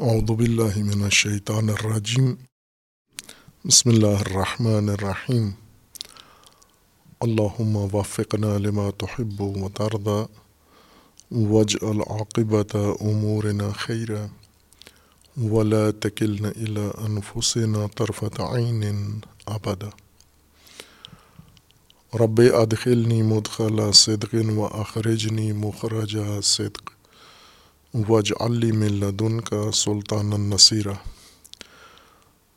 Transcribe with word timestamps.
اعوذ 0.00 0.30
باللہ 0.30 0.76
من 0.76 1.02
الشیطان 1.04 1.68
الرجیم 1.68 2.32
بسم 3.64 3.90
اللہ 3.90 4.20
الرحمن 4.20 4.88
الرحیم 4.88 5.50
اللہم 7.20 7.76
وفقنا 7.94 8.56
لما 8.58 8.88
تحب 8.98 9.40
و 9.40 9.68
ترضى 9.68 10.22
واجعل 11.50 12.00
عاقبت 12.06 12.76
امورنا 12.76 13.68
خیرا 13.78 14.24
ولا 15.36 15.82
تکلنا 16.00 16.48
الى 16.48 16.88
انفسنا 17.08 17.86
طرفت 17.96 18.40
عین 18.40 18.82
ابدا 19.46 19.90
رب 22.14 22.40
ادخلنی 22.54 23.22
مدخل 23.22 23.92
صدق 23.92 24.34
و 24.56 24.64
اخرجنی 24.80 25.52
مخرج 25.52 26.16
صدق. 26.44 26.91
وج 27.94 28.32
علی 28.40 28.70
ملدن 28.72 29.40
کا 29.40 29.70
سلطان 29.74 30.32
النصیرہ 30.32 30.92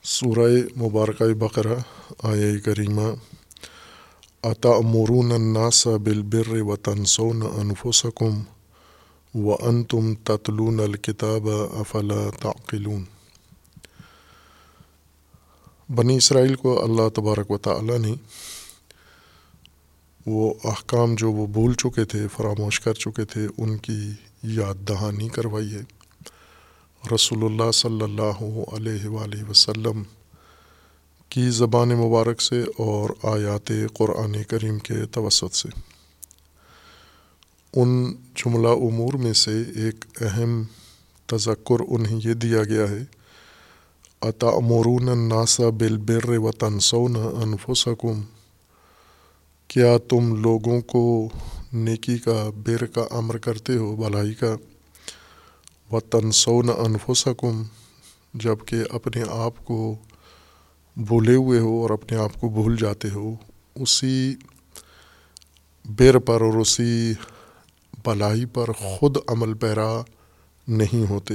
سورہ 0.03 0.45
مبارکہ 0.77 1.33
بقرہ 1.33 1.75
آیا 2.23 2.51
کریمہ 2.65 3.07
عطا 4.43 4.69
مرون 4.83 5.31
الناس 5.31 5.87
بالبر 6.03 6.49
و 6.61 6.75
تنسون 6.75 7.41
انفسکم 7.41 8.39
و 9.33 9.53
ان 9.53 9.83
تم 9.83 10.13
تتلون 10.23 10.79
الکتاب 10.79 11.49
افلا 11.49 12.29
تعقلون. 12.41 13.03
بنی 15.89 16.17
اسرائیل 16.17 16.55
کو 16.55 16.83
اللہ 16.83 17.09
تبارک 17.15 17.51
و 17.51 17.57
تعالیٰ 17.57 17.99
نے 17.99 18.13
وہ 20.25 20.53
احکام 20.63 21.15
جو 21.15 21.31
وہ 21.31 21.47
بھول 21.47 21.73
چکے 21.73 22.05
تھے، 22.05 22.27
فراموش 22.27 22.79
کر 22.79 22.93
چکے 22.93 23.25
تھے، 23.25 23.47
ان 23.57 23.77
کی 23.77 24.11
یاد 24.47 24.89
دہانی 24.89 25.29
کروائی 25.29 25.75
ہے۔ 25.75 25.81
رسول 27.15 27.43
اللہ 27.43 27.71
صلی 27.71 28.01
اللہ 28.01 28.43
علیہ 28.73 29.07
وآلہ 29.07 29.49
وسلم 29.49 30.03
کی 31.29 31.49
زبان 31.49 31.89
مبارک 31.89 32.41
سے 32.41 32.61
اور 32.61 33.09
آیات 33.23 33.71
قرآن 33.93 34.43
کریم 34.43 34.79
کے 34.79 34.93
توسط 35.11 35.55
سے۔ 35.55 35.69
ان 37.73 38.13
جملہ 38.35 38.67
امور 38.67 39.13
میں 39.13 39.33
سے 39.33 39.63
ایک 39.75 40.05
اہم 40.21 40.63
تذکر 41.25 41.81
انہیں 41.87 42.19
یہ 42.23 42.33
دیا 42.33 42.63
گیا 42.63 42.89
ہے 42.89 43.05
عطا 44.21 44.47
امورون 44.47 45.09
الناسا 45.09 45.69
بالبر 45.69 46.29
و 46.29 46.51
تنسون 46.51 47.15
انفسکم 47.15 48.21
کیا 49.67 49.97
تم 50.09 50.35
لوگوں 50.35 50.81
کو 50.81 51.29
نیکی 51.75 52.17
کا 52.17 52.49
بر 52.55 52.85
کا 52.85 53.01
امر 53.11 53.37
کرتے 53.37 53.77
ہو 53.77 53.95
بھلائی 53.95 54.33
کا۔ 54.33 54.55
و 55.91 55.99
تنسون 55.99 56.69
انفسکم 56.69 57.63
جبکہ 58.33 58.75
اپنے 58.89 59.23
آپ 59.29 59.65
کو 59.65 59.95
بھولے 60.97 61.35
ہوئے 61.35 61.59
ہو 61.59 61.81
اور 61.81 61.89
اپنے 61.89 62.17
آپ 62.17 62.33
کو 62.33 62.49
بھول 62.49 62.75
جاتے 62.75 63.09
ہو۔ 63.09 63.35
اسی 63.75 64.35
بر 65.85 66.19
پر 66.19 66.41
اور 66.41 66.53
اسی 66.53 67.13
بلائی 68.05 68.45
پر 68.45 68.71
خود 68.71 69.17
عمل 69.27 69.53
پیرا 69.53 70.01
نہیں 70.67 71.09
ہوتے۔ 71.09 71.33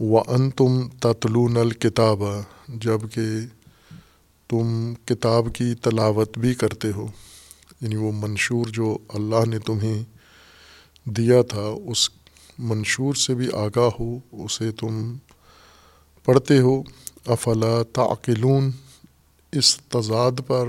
و 0.00 0.18
ان 0.18 0.50
تم 0.50 0.88
تتلون 0.88 1.56
الکتاب 1.56 2.18
جبکہ 2.68 3.26
تم 4.48 4.94
کتاب 5.04 5.46
کی 5.54 5.74
تلاوت 5.74 6.38
بھی 6.38 6.54
کرتے 6.54 6.90
ہو۔ 6.92 7.06
یعنی 7.84 7.96
وہ 7.96 8.12
منشور 8.14 8.66
جو 8.66 8.98
اللہ 9.08 9.44
نے 9.46 9.58
تمہیں 9.58 10.02
دیا 11.04 11.42
تھا، 11.42 11.74
اس 11.86 12.10
منشور 12.58 13.14
سے 13.14 13.34
بھی 13.34 13.48
آگاہ 13.52 13.88
ہو، 14.00 14.18
اسے 14.32 14.70
تم 14.70 15.16
پڑھتے 16.24 16.58
ہو۔ 16.58 16.82
افلا 17.26 17.82
تعقلون، 17.92 18.70
اس 19.52 19.76
تضاد 19.76 20.32
پر 20.46 20.68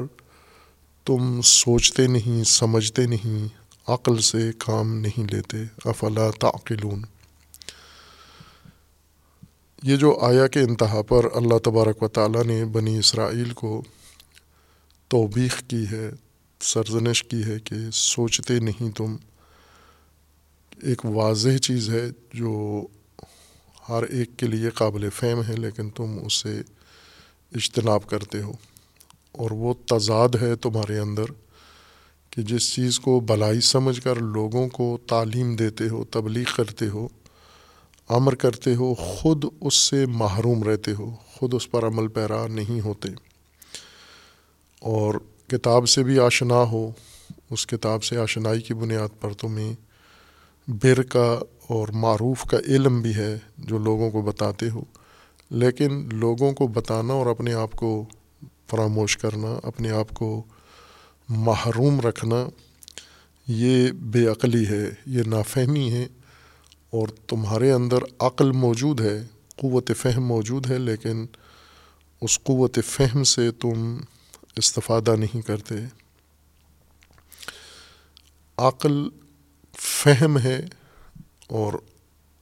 تم 1.06 1.42
سوچتے 1.42 2.08
نہیں، 2.08 2.44
سمجھتے 2.44 3.08
نہیں، 3.08 3.48
عقل 3.88 4.22
سے 4.22 4.52
کام 4.58 4.96
نہیں 4.96 5.28
لیتے۔ 5.32 5.58
افلا 5.86 6.32
تعقلون۔ 6.40 7.02
یہ 9.84 9.96
جو 9.96 10.20
آیا 10.22 10.48
کے 10.48 10.60
انتہا 10.60 11.02
پر 11.02 11.26
اللہ 11.34 11.58
تبارک 11.64 12.04
و 12.04 12.08
تعالیٰ 12.08 12.44
نے 12.44 12.66
بنی 12.66 12.98
اسرائیل 12.98 13.54
کو 13.54 13.84
توبیخ 15.08 15.64
کی 15.68 15.86
ہے 15.92 16.12
سرزنش 16.66 17.24
کی 17.24 17.44
ہے 17.44 17.60
کہ 17.64 17.76
سوچتے 17.94 18.60
نہیں 18.60 18.92
تم۔ 18.92 19.16
ایک 20.82 21.06
واضح 21.06 21.58
چیز 21.58 21.90
ہے 21.90 22.10
جو 22.34 22.82
ہر 23.90 24.04
ایک 24.04 24.30
کے 24.38 24.48
لیے 24.48 24.70
قابل 24.70 25.10
فہم 25.10 25.42
ہے، 25.48 25.56
لیکن 25.56 25.90
تم 25.90 26.20
اسے 26.26 26.62
اجتناب 27.56 28.08
کرتے 28.08 28.42
ہو۔ 28.42 28.52
اور 29.32 29.52
وہ 29.52 29.74
تضاد 29.86 30.30
ہے 30.42 30.56
تمہارے 30.56 31.00
اندر 31.00 31.24
کہ 32.30 32.42
جس 32.42 32.74
چیز 32.74 33.00
کو 33.00 33.20
بلائی 33.20 33.62
سمجھ 33.62 34.02
کر 34.02 34.16
لوگوں 34.16 34.70
کو 34.70 34.98
تعلیم 35.08 35.56
دیتے 35.56 35.90
ہو، 35.90 36.04
تبلیغ 36.04 36.56
کرتے 36.56 36.88
ہو، 36.88 37.08
امر 38.10 38.36
کرتے 38.36 38.76
ہو، 38.76 38.94
خود 38.94 39.46
اس 39.62 39.76
سے 39.76 40.06
محروم 40.06 40.64
رہتے 40.64 40.92
ہو، 40.92 41.16
خود 41.28 41.54
اس 41.54 41.72
پر 41.72 41.88
عمل 41.88 42.08
پیرا 42.08 42.48
نہیں 42.48 42.82
ہوتے۔ 42.82 43.10
اور 44.80 45.14
کتاب 45.48 45.90
سے 45.90 46.04
بھی 46.04 46.20
آشنا 46.20 46.56
ہو، 46.56 46.92
اس 47.52 47.68
کتاب 47.68 48.04
سے 48.04 48.18
آشنائی 48.18 48.62
کی 48.62 48.74
بنیاد 48.74 49.22
پر 49.22 49.34
تمہیں 49.34 49.74
بر 50.68 51.04
کا 51.04 51.40
اور 51.68 51.88
معروف 51.88 52.42
کا 52.42 52.58
علم 52.68 53.02
بھی 53.02 53.16
ہے 53.16 53.38
جو 53.58 53.78
لوگوں 53.78 54.12
کو 54.12 54.22
بتاتے 54.22 54.70
ہو۔ 54.70 54.84
لیکن 55.50 56.10
لوگوں 56.12 56.54
کو 56.54 56.68
بتانا 56.68 57.14
اور 57.14 57.26
اپنے 57.26 57.54
آپ 57.54 57.72
کو 57.72 58.06
فراموش 58.68 59.18
کرنا، 59.18 59.60
اپنے 59.64 59.90
آپ 59.90 60.10
کو 60.10 60.44
محروم 61.30 62.02
رکھنا، 62.02 62.48
یہ 63.48 63.92
بے 63.92 64.28
عقلی 64.28 64.68
ہے، 64.68 64.90
یہ 65.06 65.24
نافہمی 65.24 65.92
ہے۔ 65.92 66.08
اور 66.90 67.08
تمہارے 67.08 67.72
اندر 67.72 67.98
عقل 68.20 68.52
موجود 68.52 69.02
ہے، 69.02 69.24
قوت 69.56 69.92
فہم 69.98 70.26
موجود 70.26 70.72
ہے، 70.72 70.78
لیکن 70.78 71.26
اس 72.22 72.40
قوت 72.44 72.80
فہم 72.86 73.24
سے 73.24 73.52
تم 73.52 73.98
استفادہ 74.56 75.16
نہیں 75.16 75.42
کرتے۔ 75.42 75.76
عقل 78.58 79.10
فہم 79.78 80.40
ہے 80.40 80.66
اور 81.48 81.74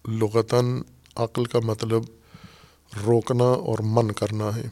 لغتاً 0.08 0.82
عقل 1.16 1.46
کا 1.46 1.60
مطلب 1.64 2.04
روکنا 3.06 3.44
اور 3.44 3.80
من 3.82 4.12
کرنا 4.12 4.56
ہے۔ 4.56 4.68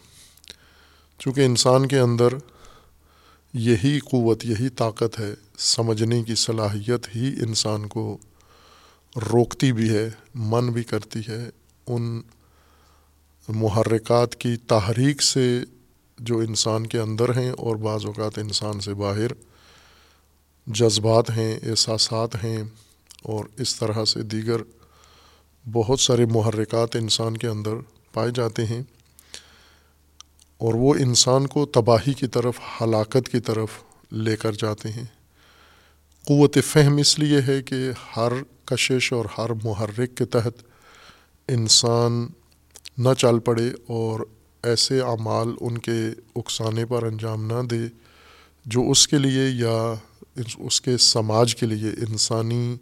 چونکہ 1.19 1.41
انسان 1.41 1.87
کے 1.87 1.99
اندر 1.99 2.27
یہی 3.53 3.99
قوت، 3.99 4.45
یہی 4.45 4.69
طاقت 4.69 5.19
ہے، 5.19 5.33
سمجھنے 5.57 6.23
کی 6.23 6.35
صلاحیت 6.35 7.15
ہی 7.15 7.27
انسان 7.27 7.87
کو 7.87 8.17
روکتی 9.15 9.71
بھی 9.71 9.89
ہے، 9.89 10.09
من 10.35 10.71
بھی 10.71 10.83
کرتی 10.83 11.19
ہے۔ 11.27 11.49
ان 11.87 12.21
محرکات 13.47 14.35
کی 14.35 14.57
تحریک 14.57 15.23
سے 15.23 15.63
جو 16.21 16.37
انسان 16.37 16.87
کے 16.87 16.99
اندر 16.99 17.37
ہیں 17.37 17.49
اور 17.49 17.75
بعض 17.75 18.05
اوقات 18.05 18.37
انسان 18.37 18.79
سے 18.79 18.93
باہر 18.93 19.27
جذبات 20.67 21.29
ہیں، 21.29 21.59
احساسات 21.63 22.35
ہیں 22.35 22.63
اور 23.23 23.45
اس 23.57 23.75
طرح 23.75 24.05
سے 24.05 24.21
دیگر 24.21 24.61
بہت 25.71 25.99
سارے 25.99 26.25
محرکات 26.25 26.95
انسان 26.95 27.37
کے 27.37 27.47
اندر 27.47 27.71
پائے 28.13 28.31
جاتے 28.35 28.65
ہیں 28.65 28.81
اور 30.57 30.73
وہ 30.73 30.93
انسان 30.95 31.47
کو 31.47 31.65
تباہی 31.65 32.13
کی 32.13 32.27
طرف، 32.27 32.59
ہلاکت 32.81 33.29
کی 33.29 33.39
طرف 33.39 33.69
لے 34.11 34.37
کر 34.37 34.51
جاتے 34.51 34.89
ہیں۔ 34.89 35.05
قوت 36.27 36.57
فہم 36.65 36.97
اس 36.97 37.19
لیے 37.19 37.41
ہے 37.47 37.61
کہ 37.63 37.75
ہر 38.17 38.33
کشش 38.65 39.13
اور 39.13 39.25
ہر 39.37 39.49
محرک 39.63 40.17
کے 40.17 40.25
تحت 40.25 40.63
انسان 41.47 42.27
نہ 42.97 43.09
چل 43.17 43.39
پڑے 43.39 43.71
اور 43.87 44.19
ایسے 44.63 45.01
اعمال 45.01 45.47
ان 45.61 45.77
کے 45.77 46.09
اکسانے 46.35 46.85
پر 46.85 47.03
انجام 47.03 47.45
نہ 47.45 47.67
دے 47.67 47.87
جو 48.65 48.89
اس 48.91 49.07
کے 49.07 49.17
لیے 49.17 49.49
یا 49.49 49.93
اس 50.57 50.81
کے 50.81 50.97
سماج 50.97 51.55
کے 51.55 51.65
لیے، 51.65 51.89
انسانی 51.89 52.75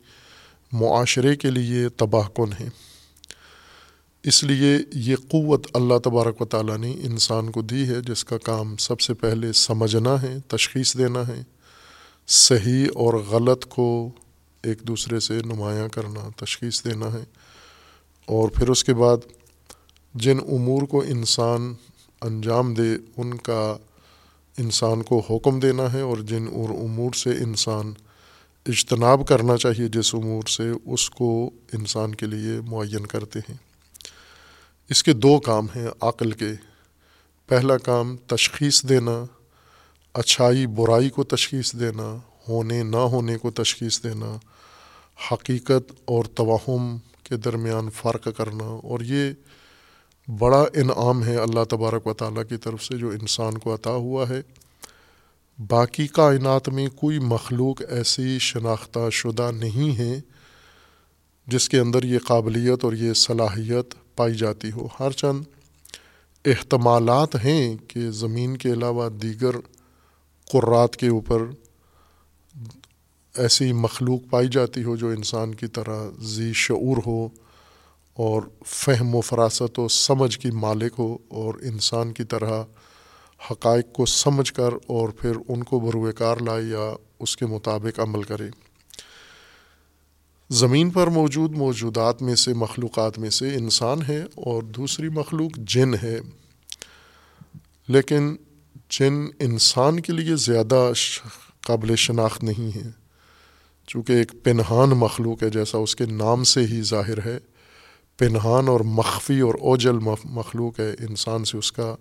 معاشرے 0.71 1.35
کے 1.35 1.51
لیے 1.51 1.89
تباہ 1.89 2.27
کن 2.35 2.53
ہیں۔ 2.59 2.69
اس 4.23 4.43
لیے 4.43 4.77
یہ 4.93 5.15
قوت 5.15 5.67
اللہ 5.73 5.97
تبارک 6.03 6.41
و 6.41 6.45
تعالیٰ 6.45 6.77
نے 6.77 6.91
انسان 6.91 7.51
کو 7.51 7.61
دی 7.61 7.89
ہے، 7.89 8.01
جس 8.01 8.25
کا 8.25 8.37
کام 8.37 8.77
سب 8.77 8.99
سے 8.99 9.13
پہلے 9.13 9.53
سمجھنا 9.53 10.21
ہے، 10.21 10.37
تشخیص 10.47 10.97
دینا 10.97 11.27
ہے، 11.27 11.41
صحیح 12.27 12.87
اور 12.95 13.13
غلط 13.13 13.65
کو 13.65 14.09
ایک 14.63 14.79
دوسرے 14.81 15.19
سے 15.19 15.39
نمایاں 15.45 15.87
کرنا، 15.87 16.45
تشخیص 16.45 16.83
دینا 16.85 17.13
ہے 17.13 17.23
اور 18.25 18.49
پھر 18.49 18.69
اس 18.69 18.83
کے 18.83 18.93
بعد 18.93 19.17
جن 20.13 20.37
امور 20.51 20.81
کو 20.81 21.01
انسان 21.01 21.73
انجام 22.21 22.73
دے، 22.73 22.95
ان 23.17 23.37
کا 23.37 23.77
انسان 24.57 25.03
کو 25.03 25.21
حکم 25.29 25.59
دینا 25.59 25.93
ہے 25.93 26.01
اور 26.01 26.17
جن 26.17 26.47
اور 26.53 26.69
امور 26.69 27.13
سے 27.13 27.29
انسان 27.29 27.93
اجتناب 28.65 29.27
کرنا 29.27 29.57
چاہیے، 29.57 29.87
جس 29.87 30.15
امور 30.15 30.47
سے 30.47 30.71
اس 30.85 31.09
کو 31.09 31.49
انسان 31.73 32.15
کے 32.15 32.25
لیے 32.25 32.61
معین 32.61 33.05
کرتے 33.05 33.39
ہیں۔ 33.39 33.57
اس 34.89 35.03
کے 35.03 35.13
دو 35.13 35.39
کام 35.39 35.65
ہیں 35.75 35.87
عقل 36.01 36.31
کے۔ 36.31 36.49
پہلا 37.47 37.77
کام، 37.77 38.17
تشخیص 38.17 38.83
دینا، 38.83 39.23
اچھائی 40.13 40.67
برائی 40.67 41.09
کو 41.09 41.23
تشخیص 41.23 41.73
دینا، 41.73 42.17
ہونے 42.49 42.83
نہ 42.83 42.97
ہونے 42.97 43.37
کو 43.37 43.51
تشخیص 43.51 44.03
دینا، 44.03 44.37
حقیقت 45.31 45.91
اور 46.05 46.23
توہم 46.35 46.97
کے 47.23 47.37
درمیان 47.37 47.89
فرق 47.89 48.27
کرنا 48.37 48.63
اور 48.63 48.99
یہ 48.99 49.33
بڑا 50.37 50.65
انعام 50.73 51.23
ہے 51.23 51.35
اللہ 51.35 51.63
تبارک 51.69 52.07
و 52.07 52.13
تعالیٰ 52.13 52.43
کی 52.49 52.57
طرف 52.57 52.83
سے 52.83 52.97
جو 52.97 53.09
انسان 53.09 53.57
کو 53.57 53.75
عطا 53.75 53.91
ہوا 53.91 54.29
ہے۔ 54.29 54.41
باقی 55.67 56.07
کائنات 56.07 56.69
میں 56.69 56.87
کوئی 56.95 57.19
مخلوق 57.19 57.81
ایسی 57.89 58.39
شناختہ 58.39 59.09
شدہ 59.09 59.51
نہیں 59.51 59.97
ہے 59.97 60.21
جس 61.47 61.69
کے 61.69 61.79
اندر 61.79 62.03
یہ 62.03 62.19
قابلیت 62.19 62.83
اور 62.83 62.93
یہ 62.93 63.13
صلاحیت 63.13 64.15
پائی 64.15 64.35
جاتی 64.35 64.71
ہو۔ 64.71 64.87
ہر 64.99 65.11
چند 65.11 65.43
احتمالات 66.45 67.35
ہیں 67.35 67.77
کہ 67.87 68.11
زمین 68.11 68.57
کے 68.57 68.73
علاوہ 68.73 69.09
دیگر 69.09 69.55
قرات 70.51 70.95
کے 70.95 71.07
اوپر 71.07 71.43
ایسی 73.37 73.73
مخلوق 73.73 74.29
پائی 74.29 74.47
جاتی 74.47 74.83
ہو 74.83 74.95
جو 74.95 75.07
انسان 75.07 75.55
کی 75.55 75.67
طرح 75.67 76.09
ذی 76.21 76.51
شعور 76.53 76.97
ہو۔ 77.05 77.29
اور 78.19 78.41
فہم 78.65 79.15
و 79.15 79.21
فراست 79.21 79.79
و 79.79 79.87
سمجھ 79.87 80.39
کی 80.39 80.51
مالک 80.51 80.93
ہو 80.99 81.17
اور 81.27 81.53
انسان 81.53 82.13
کی 82.13 82.23
طرح 82.23 82.63
حقائق 83.51 83.93
کو 83.93 84.05
سمجھ 84.05 84.53
کر 84.53 84.69
اور 84.87 85.09
پھر 85.09 85.31
ان 85.47 85.63
کو 85.63 85.79
بروئے 85.79 86.13
کار 86.13 86.37
لائے 86.37 86.63
یا 86.63 86.95
اس 87.19 87.37
کے 87.37 87.45
مطابق 87.45 87.99
عمل 87.99 88.23
کرے۔ 88.23 88.49
زمین 90.49 90.89
پر 90.89 91.07
موجود 91.07 91.51
موجودات 91.51 92.21
میں 92.21 92.35
سے، 92.35 92.53
مخلوقات 92.53 93.19
میں 93.19 93.29
سے 93.29 93.55
انسان 93.55 93.99
ہے 94.07 94.21
اور 94.21 94.63
دوسری 94.63 95.09
مخلوق 95.09 95.57
جن 95.57 95.93
ہے۔ 96.03 96.19
لیکن 97.87 98.35
جن 98.89 99.13
انسان 99.39 99.99
کے 99.99 100.13
لیے 100.13 100.35
زیادہ 100.35 100.91
قابل 101.61 101.95
شناخت 101.95 102.43
نہیں 102.43 102.75
ہے۔ 102.75 102.89
چونکہ 103.87 104.13
ایک 104.13 104.31
پنہان 104.43 104.89
مخلوق 104.89 105.43
ہے 105.43 105.49
جیسا 105.49 105.77
اس 105.77 105.95
کے 105.95 106.05
نام 106.05 106.43
سے 106.43 106.59
ہی 106.59 106.81
ظاہر 106.81 107.25
ہے۔ 107.25 107.37
پنہان 108.19 108.67
اور 108.67 108.79
مخفی 108.79 109.39
اور 109.39 109.53
اوجل 109.53 109.99
مخلوق 110.23 110.79
ہے، 110.79 110.89
انسان 110.89 111.45
سے 111.45 111.57
اس 111.57 111.71
کا 111.71 111.95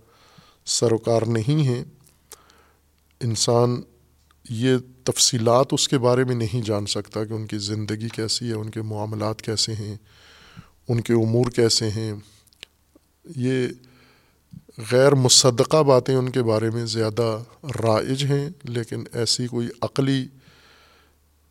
سروکار 0.66 1.22
نہیں 1.22 1.66
ہے۔ 1.66 1.84
انسان 3.20 3.82
یہ 4.50 4.76
تفصیلات 5.04 5.66
اس 5.72 5.88
کے 5.88 5.98
بارے 5.98 6.24
میں 6.24 6.34
نہیں 6.34 6.62
جان 6.62 6.86
سکتا 6.86 7.24
کہ 7.24 7.32
ان 7.32 7.46
کی 7.46 7.58
زندگی 7.58 8.08
کیسی 8.08 8.48
ہے، 8.48 8.52
ان 8.52 8.70
کے 8.70 8.82
معاملات 8.82 9.42
کیسے 9.42 9.72
ہیں، 9.72 9.96
ان 10.88 11.00
کے 11.00 11.12
امور 11.12 11.46
کیسے 11.46 11.90
ہیں۔ 11.90 12.12
یہ 13.36 13.66
غیر 14.92 15.14
مصدقہ 15.14 15.82
باتیں 15.82 16.14
ان 16.14 16.28
کے 16.28 16.42
بارے 16.42 16.70
میں 16.70 16.86
زیادہ 16.86 17.42
رائج 17.84 18.24
ہیں، 18.24 18.50
لیکن 18.64 19.04
ایسی 19.12 19.46
کوئی 19.46 19.68
عقلی 19.82 20.26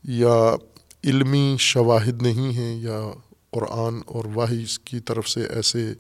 یا 0.04 0.56
علمی 1.04 1.56
شواہد 1.60 2.22
نہیں 2.22 2.52
ہیں 2.52 2.82
یا 2.82 3.12
قرآن 3.60 4.02
اور 4.06 4.26
واحد 4.34 4.86
کی 4.86 5.00
طرف 5.00 5.30
سے 5.30 5.48
ایسے 5.48 5.94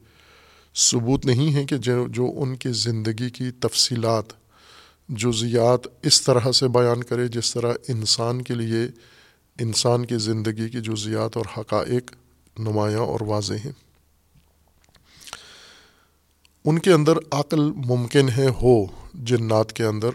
ثبوت 0.75 1.25
نہیں 1.25 1.49
ہیں 1.49 1.65
کہ 1.65 1.77
جو 1.77 2.07
جو 2.07 2.31
ان 2.35 2.55
کی 2.55 2.69
زندگی 2.71 3.29
کی 3.29 3.51
تفصیلات 3.51 4.23
جزیات 5.09 5.87
اس 6.03 6.21
طرح 6.21 6.51
سے 6.51 6.67
بیان 6.67 7.03
کرے 7.03 7.27
جس 7.27 7.53
طرح 7.53 7.73
انسان 7.87 8.41
کے 8.41 8.53
لیے، 8.53 8.83
انسان 9.59 10.05
کی 10.05 10.17
زندگی 10.17 10.69
کی 10.69 10.81
جزیات 10.81 11.37
اور 11.37 11.45
حقائق 11.57 12.11
نمایاں 12.59 12.99
اور 12.99 13.19
واضح 13.21 13.53
ہیں۔ 13.53 13.71
ان 16.65 16.79
کے 16.79 16.91
اندر 16.91 17.13
عقل 17.31 17.71
ممکن 17.71 18.29
ہے 18.37 18.47
ہو، 18.61 18.85
جنات 19.13 19.73
کے 19.73 19.83
اندر 19.83 20.09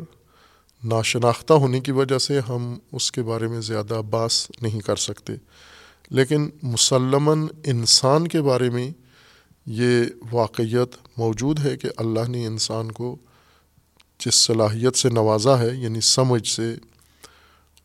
ناشناختہ 0.85 1.53
ہونے 1.53 1.81
کی 1.81 1.93
وجہ 1.93 2.19
سے 2.19 2.41
ہم 2.41 2.79
اس 2.93 3.13
کے 3.13 3.23
بارے 3.23 3.47
میں 3.47 3.61
زیادہ 3.61 4.03
باس 4.11 4.51
نہیں 4.63 4.81
کر 4.81 4.97
سکتے۔ 4.97 5.33
لیکن 6.11 6.51
مسلماً 6.63 7.47
انسان 7.65 8.29
کے 8.29 8.43
بارے 8.43 8.71
میں 8.71 8.91
یہ 9.67 10.05
واقعیت 10.33 11.19
موجود 11.19 11.59
ہے 11.65 11.77
کہ 11.77 11.89
اللہ 11.97 12.29
نے 12.29 12.47
انسان 12.47 12.93
کو 12.93 13.17
جس 14.27 14.35
صلاحیت 14.35 14.97
سے 14.97 15.09
نوازا 15.09 15.59
ہے 15.59 15.77
یعنی 15.77 16.01
سمجھ 16.01 16.49
سے 16.49 16.75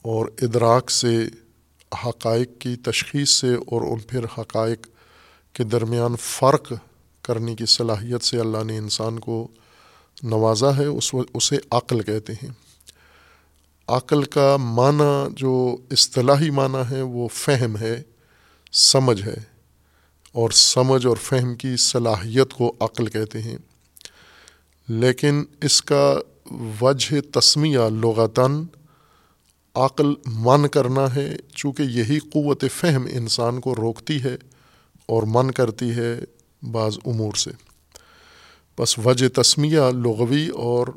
اور 0.01 0.25
ادراک 0.41 0.91
سے، 0.91 1.27
حقائق 2.05 2.49
کی 2.59 2.75
تشخیص 2.75 3.29
سے 3.29 3.53
اور 3.53 3.81
ان 3.81 3.99
پھر 3.99 4.25
حقائق 4.37 4.87
کے 5.53 5.63
درمیان 5.63 6.15
فرق 6.19 6.73
کرنے 7.21 7.55
کی 7.55 7.65
صلاحیت 7.65 8.23
سے 8.23 8.39
اللہ 8.39 8.63
نے 8.63 8.77
انسان 8.77 9.19
کو 9.19 9.47
نوازا 10.23 10.77
ہے، 10.77 10.85
اس 10.85 11.15
اسے 11.33 11.57
عقل 11.71 12.01
کہتے 12.01 12.33
ہیں۔ 12.33 12.66
عقل 13.87 14.23
کا 14.23 14.57
معنی 14.57 15.33
جو 15.35 15.77
اصطلاحی 15.91 16.49
معنی 16.49 16.95
ہے 16.95 17.01
وہ 17.01 17.27
فہم 17.27 17.77
ہے، 17.77 18.01
سمجھ 18.73 19.21
ہے۔ 19.21 19.35
اور 20.31 20.49
سمجھ 20.49 21.07
اور 21.07 21.17
فہم 21.17 21.55
کی 21.55 21.75
صلاحیت 21.77 22.53
کو 22.53 22.73
عقل 22.79 23.07
کہتے 23.07 23.41
ہیں۔ 23.41 23.57
لیکن 24.87 25.43
اس 25.61 25.81
کا 25.81 26.15
وجہ 26.81 27.39
تسمیہ 27.39 27.79
لغتاً 27.79 28.63
عقل 29.75 30.13
من 30.25 30.67
کرنا 30.67 31.15
ہے، 31.15 31.35
چونکہ 31.55 31.83
یہی 31.83 32.19
قوت 32.19 32.65
فہم 32.75 33.07
انسان 33.11 33.59
کو 33.59 33.75
روکتی 33.75 34.23
ہے 34.23 34.35
اور 35.05 35.23
من 35.25 35.51
کرتی 35.51 35.89
ہے 35.89 36.19
بعض 36.71 36.97
امور 37.05 37.33
سے۔ 37.33 37.51
بس 38.79 38.99
وجہ 38.99 39.41
تسمیہ 39.41 39.79
لغوی 39.79 40.47
اور 40.47 40.87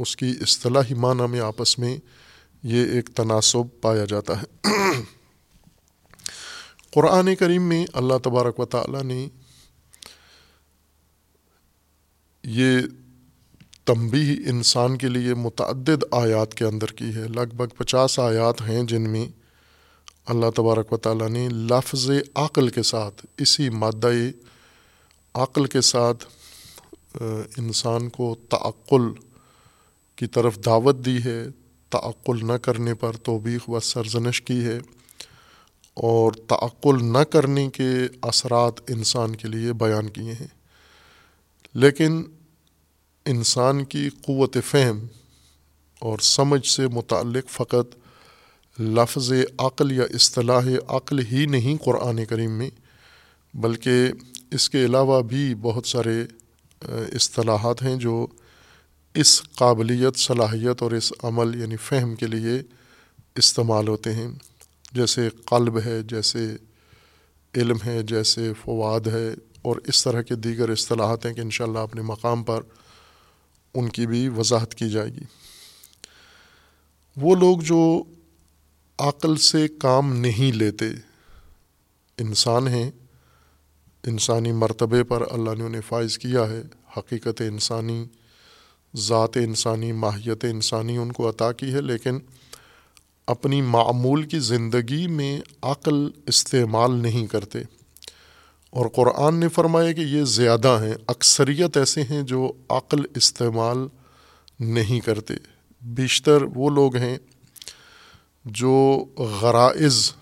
اس 0.00 0.16
کی 0.16 0.32
اصطلاحی 0.40 0.94
معنی 0.94 1.26
میں 1.30 1.40
آپس 1.40 1.78
میں 1.78 1.96
یہ 2.62 2.84
ایک 2.86 3.08
تناسب 3.14 3.80
پایا 3.80 4.04
جاتا 4.04 4.42
ہے۔ 4.42 4.72
قرآن 6.90 7.34
کریم 7.34 7.62
میں 7.62 7.86
اللہ 7.92 8.18
تبارک 8.22 8.60
و 8.60 8.64
تعالیٰ 8.64 9.02
نے 9.02 9.28
یہ 12.44 12.78
تنبی 13.84 14.42
انسان 14.46 14.96
کے 14.98 15.08
لیے 15.08 15.34
متعدد 15.34 16.04
آیات 16.10 16.54
کے 16.54 16.64
اندر 16.64 16.86
کی 16.86 17.14
ہے۔ 17.14 17.28
لگ 17.28 17.54
بھگ 17.54 17.74
پچاس 17.76 18.18
آیات 18.18 18.60
ہیں 18.60 18.82
جن 18.82 19.10
میں 19.10 19.26
اللہ 20.26 20.50
تبارک 20.56 20.92
و 20.92 20.96
تعالیٰ 20.96 21.28
نے 21.28 21.48
لفظ 21.48 22.10
عقل 22.34 22.68
کے 22.68 22.82
ساتھ، 22.82 23.26
اسی 23.36 23.68
مادہ 23.70 24.10
عقل 25.34 25.64
کے 25.64 25.80
ساتھ 25.80 26.24
انسان 27.56 28.08
کو 28.08 28.36
تعقل 28.48 29.02
کی 30.18 30.26
طرف 30.26 30.58
دعوت 30.64 30.96
دی 31.04 31.18
ہے، 31.24 31.44
تعقل 31.90 32.46
نہ 32.46 32.52
کرنے 32.52 32.94
پر 32.94 33.16
توبیخ 33.16 33.70
و 33.70 33.80
سرزنش 33.80 34.42
کی 34.42 34.64
ہے 34.64 34.78
اور 35.94 36.32
تعقل 36.32 37.12
نہ 37.12 37.18
کرنے 37.18 37.70
کے 37.70 37.88
اثرات 38.22 38.90
انسان 38.90 39.36
کے 39.36 39.48
لیے 39.48 39.72
بیان 39.72 40.08
کیے 40.08 40.32
ہیں۔ 40.32 40.46
لیکن 41.74 42.22
انسان 43.26 43.84
کی 43.84 44.08
قوت 44.08 44.56
فہم 44.66 45.06
اور 45.98 46.18
سمجھ 46.18 46.66
سے 46.66 46.88
متعلق 46.88 47.48
فقط 47.50 47.96
لفظ 48.80 49.32
عقل 49.58 49.92
یا 49.92 50.04
اصطلاح 50.14 50.66
عقل 50.88 51.18
ہی 51.18 51.46
نہیں 51.46 51.84
قرآن 51.84 52.24
کریم 52.24 52.50
میں، 52.50 52.70
بلکہ 53.54 54.12
اس 54.50 54.70
کے 54.70 54.84
علاوہ 54.84 55.22
بھی 55.22 55.54
بہت 55.54 55.86
سارے 55.86 56.24
اصطلاحات 57.14 57.82
ہیں 57.82 57.96
جو 57.96 58.26
اس 59.20 59.42
قابلیت، 59.42 60.16
صلاحیت 60.16 60.82
اور 60.82 60.90
اس 60.90 61.12
عمل 61.22 61.60
یعنی 61.60 61.76
فہم 61.76 62.14
کے 62.14 62.26
لیے 62.26 62.62
استعمال 63.36 63.88
ہوتے 63.88 64.12
ہیں۔ 64.12 64.28
جیسے 64.92 65.28
قلب 65.46 65.78
ہے، 65.84 66.02
جیسے 66.02 66.56
علم 67.54 67.76
ہے، 67.86 68.02
جیسے 68.02 68.52
فواد 68.64 69.00
ہے 69.00 69.34
اور 69.62 69.76
اس 69.76 70.04
طرح 70.04 70.22
کے 70.22 70.34
دیگر 70.34 70.68
اصطلاحات 70.68 71.26
ہیں 71.26 71.34
کہ 71.34 71.40
انشاءاللہ 71.40 71.78
اپنے 71.78 72.02
مقام 72.02 72.42
پر 72.42 72.60
ان 73.74 73.88
کی 73.88 74.06
بھی 74.06 74.28
وضاحت 74.28 74.74
کی 74.74 74.90
جائے 74.90 75.14
گی۔ 75.14 75.24
وہ 77.16 77.36
لوگ 77.36 77.58
جو 77.58 78.02
عقل 78.98 79.36
سے 79.36 79.68
کام 79.68 80.16
نہیں 80.16 80.56
لیتے، 80.56 80.86
انسان 82.18 82.68
ہیں۔ 82.68 82.90
انسانی 84.06 84.52
مرتبے 84.52 85.04
پر 85.04 85.22
اللہ 85.30 85.50
نے 85.58 85.64
انہیں 85.64 85.82
فائز 85.88 86.18
کیا 86.18 86.48
ہے۔ 86.50 86.62
حقیقت 86.96 87.40
انسانی 87.40 88.04
ذات 88.96 89.36
انسانی، 89.36 89.92
ماہیت 89.92 90.44
انسانی 90.44 90.96
ان 90.96 91.12
کو 91.12 91.28
عطا 91.28 91.52
کی 91.52 91.74
ہے، 91.74 91.80
لیکن 91.80 92.18
اپنی 93.26 93.62
معمول 93.62 94.22
کی 94.22 94.38
زندگی 94.38 95.06
میں 95.06 95.40
عقل 95.62 96.10
استعمال 96.26 96.94
نہیں 96.94 97.26
کرتے۔ 97.26 97.58
اور 98.70 98.86
قرآن 98.86 99.34
نے 99.34 99.48
فرمایا 99.48 99.92
کہ 99.92 100.00
یہ 100.00 100.24
زیادہ 100.24 100.78
ہیں، 100.82 100.94
اکثریت 101.06 101.76
ایسے 101.76 102.02
ہیں 102.02 102.22
جو 102.22 102.52
عقل 102.68 103.00
استعمال 103.14 103.78
نہیں 104.60 105.00
کرتے۔ 105.00 105.34
بیشتر 105.82 106.42
وہ 106.42 106.70
لوگ 106.70 106.96
ہیں 106.96 107.18
جو 108.44 109.04
غرائز 109.16 110.12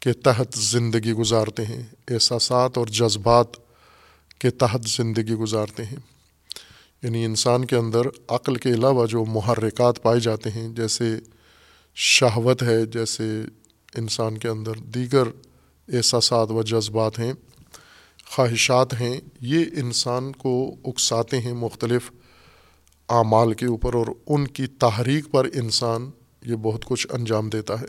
کے 0.00 0.12
تحت 0.12 0.58
زندگی 0.58 1.12
گزارتے 1.12 1.64
ہیں، 1.66 1.82
احساسات 2.10 2.78
اور 2.78 2.86
جذبات 2.86 3.46
کے 4.38 4.50
تحت 4.50 4.88
زندگی 4.88 5.34
گزارتے 5.34 5.84
ہیں۔ 5.84 6.21
یعنی 7.02 7.24
انسان 7.24 7.64
کے 7.64 7.76
اندر 7.76 8.00
عقل 8.28 8.54
کے 8.54 8.68
علاوہ 8.68 9.06
جو 9.06 9.24
محرکات 9.24 10.02
پائے 10.02 10.20
جاتے 10.20 10.50
ہیں، 10.50 10.68
جیسے 10.68 11.16
شہوت 11.94 12.62
ہے، 12.62 12.86
جیسے 12.86 13.42
انسان 13.94 14.38
کے 14.38 14.48
اندر 14.48 14.72
دیگر 14.74 15.28
احساسات 15.88 16.50
و 16.50 16.62
جذبات 16.62 17.18
ہیں، 17.18 17.32
خواہشات 18.26 19.00
ہیں، 19.00 19.20
یہ 19.40 19.64
انسان 19.76 20.32
کو 20.32 20.76
اکساتے 20.84 21.40
ہیں 21.40 21.52
مختلف 21.52 22.10
اعمال 23.08 23.52
کے 23.52 23.66
اوپر 23.66 23.94
اور 23.94 24.06
ان 24.26 24.46
کی 24.46 24.66
تحریک 24.66 25.30
پر 25.30 25.48
انسان 25.54 26.10
یہ 26.44 26.54
بہت 26.54 26.84
کچھ 26.84 27.06
انجام 27.10 27.50
دیتا 27.50 27.80
ہے۔ 27.80 27.86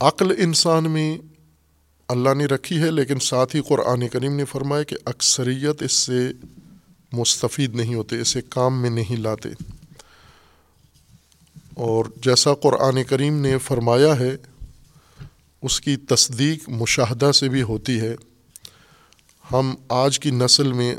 عقل 0.00 0.34
انسان 0.38 0.90
میں 0.90 1.18
اللہ 2.08 2.34
نے 2.34 2.46
رکھی 2.46 2.82
ہے، 2.82 2.90
لیکن 2.90 3.18
ساتھ 3.18 3.56
ہی 3.56 3.60
قرآن 3.60 4.08
کریم 4.08 4.36
نے 4.36 4.44
فرمایا 4.44 4.82
کہ 4.82 4.96
اکثریت 5.04 5.82
اس 5.82 5.92
سے 5.92 6.32
مستفید 7.12 7.74
نہیں 7.74 7.94
ہوتے، 7.94 8.20
اسے 8.20 8.40
کام 8.48 8.82
میں 8.82 8.90
نہیں 8.90 9.16
لاتے۔ 9.16 9.48
اور 11.74 12.04
جیسا 12.16 12.54
قرآن 12.54 13.04
کریم 13.04 13.40
نے 13.40 13.58
فرمایا 13.58 14.18
ہے، 14.18 14.36
اس 15.62 15.80
کی 15.80 15.96
تصدیق 15.96 16.68
مشاہدہ 16.68 17.32
سے 17.32 17.48
بھی 17.48 17.62
ہوتی 17.62 18.00
ہے۔ 18.00 18.14
ہم 19.52 19.74
آج 19.88 20.20
کی 20.20 20.30
نسل 20.30 20.72
میں 20.72 20.94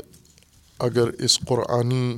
اگر 0.78 1.08
اس 1.08 1.38
قرآنی 1.38 2.16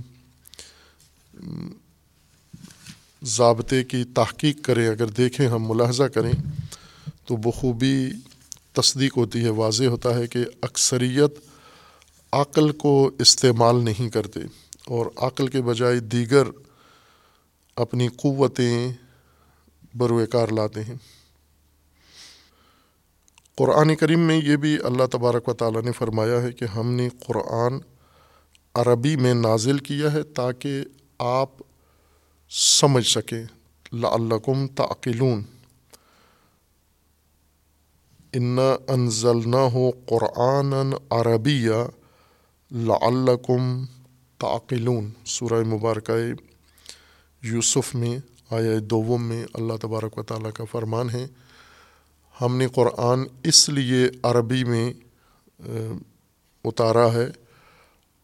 ضابطے 3.22 3.84
کی 3.84 4.04
تحقیق 4.04 4.62
کریں، 4.62 4.88
اگر 4.88 5.06
دیکھیں 5.06 5.48
ہم 5.48 5.68
ملاحظہ 5.68 6.04
کریں، 6.04 6.32
تو 7.24 7.36
بخوبی 7.36 8.10
تصدیق 8.76 9.16
ہوتی 9.16 9.44
ہے، 9.44 9.48
واضح 9.48 9.84
ہوتا 9.84 10.14
ہے 10.14 10.26
کہ 10.26 10.44
اکثریت 10.62 11.30
عقل 12.32 12.72
کو 12.72 13.10
استعمال 13.18 13.84
نہیں 13.84 14.10
کرتے 14.10 14.40
اور 14.86 15.06
عقل 15.16 15.48
کے 15.48 15.62
بجائے 15.62 16.00
دیگر 16.00 16.42
اپنی 17.76 18.08
قوتیں 18.08 18.92
بروئے 19.94 20.26
کار 20.26 20.48
لاتے 20.48 20.84
ہیں۔ 20.84 20.94
قرآن 23.56 23.96
کریم 23.96 24.20
میں 24.20 24.40
یہ 24.44 24.56
بھی 24.56 24.78
اللہ 24.84 25.06
تبارک 25.12 25.48
و 25.48 25.54
تعالیٰ 25.54 25.82
نے 25.82 25.92
فرمایا 25.92 26.42
ہے 26.42 26.52
کہ 26.52 26.64
ہم 26.64 26.92
نے 26.92 27.08
قرآن 27.26 27.72
عربی 28.74 29.16
میں 29.16 29.34
نازل 29.34 29.78
کیا 29.78 30.12
ہے 30.12 30.22
تاکہ 30.22 30.84
آپ 31.18 31.50
سمجھ 32.50 33.06
سکیں۔ 33.06 33.44
لعلکم 33.92 34.66
تعقلون۔ 34.66 35.42
ان 38.36 38.58
انزلنا 38.88 39.58
ہو 39.58 39.90
قرآن 40.06 40.74
عربیہ 41.10 41.88
لعلکم 42.72 43.84
تعقلون۔ 44.38 45.10
سورہ 45.24 45.62
مبارکہ 45.66 46.12
یوسف 47.42 47.94
میں 47.94 48.18
آیا 48.50 48.78
دوم 48.82 49.24
میں 49.24 49.44
اللہ 49.54 49.72
تبارک 49.80 50.18
و 50.18 50.22
تعالیٰ 50.22 50.50
کا 50.52 50.64
فرمان 50.64 51.10
ہے، 51.10 51.26
ہم 52.40 52.56
نے 52.56 52.66
قرآن 52.66 53.20
اس 53.44 53.68
لیے 53.68 54.08
عربی 54.22 54.64
میں 54.64 54.92
اتارا 56.64 57.12
ہے، 57.12 57.26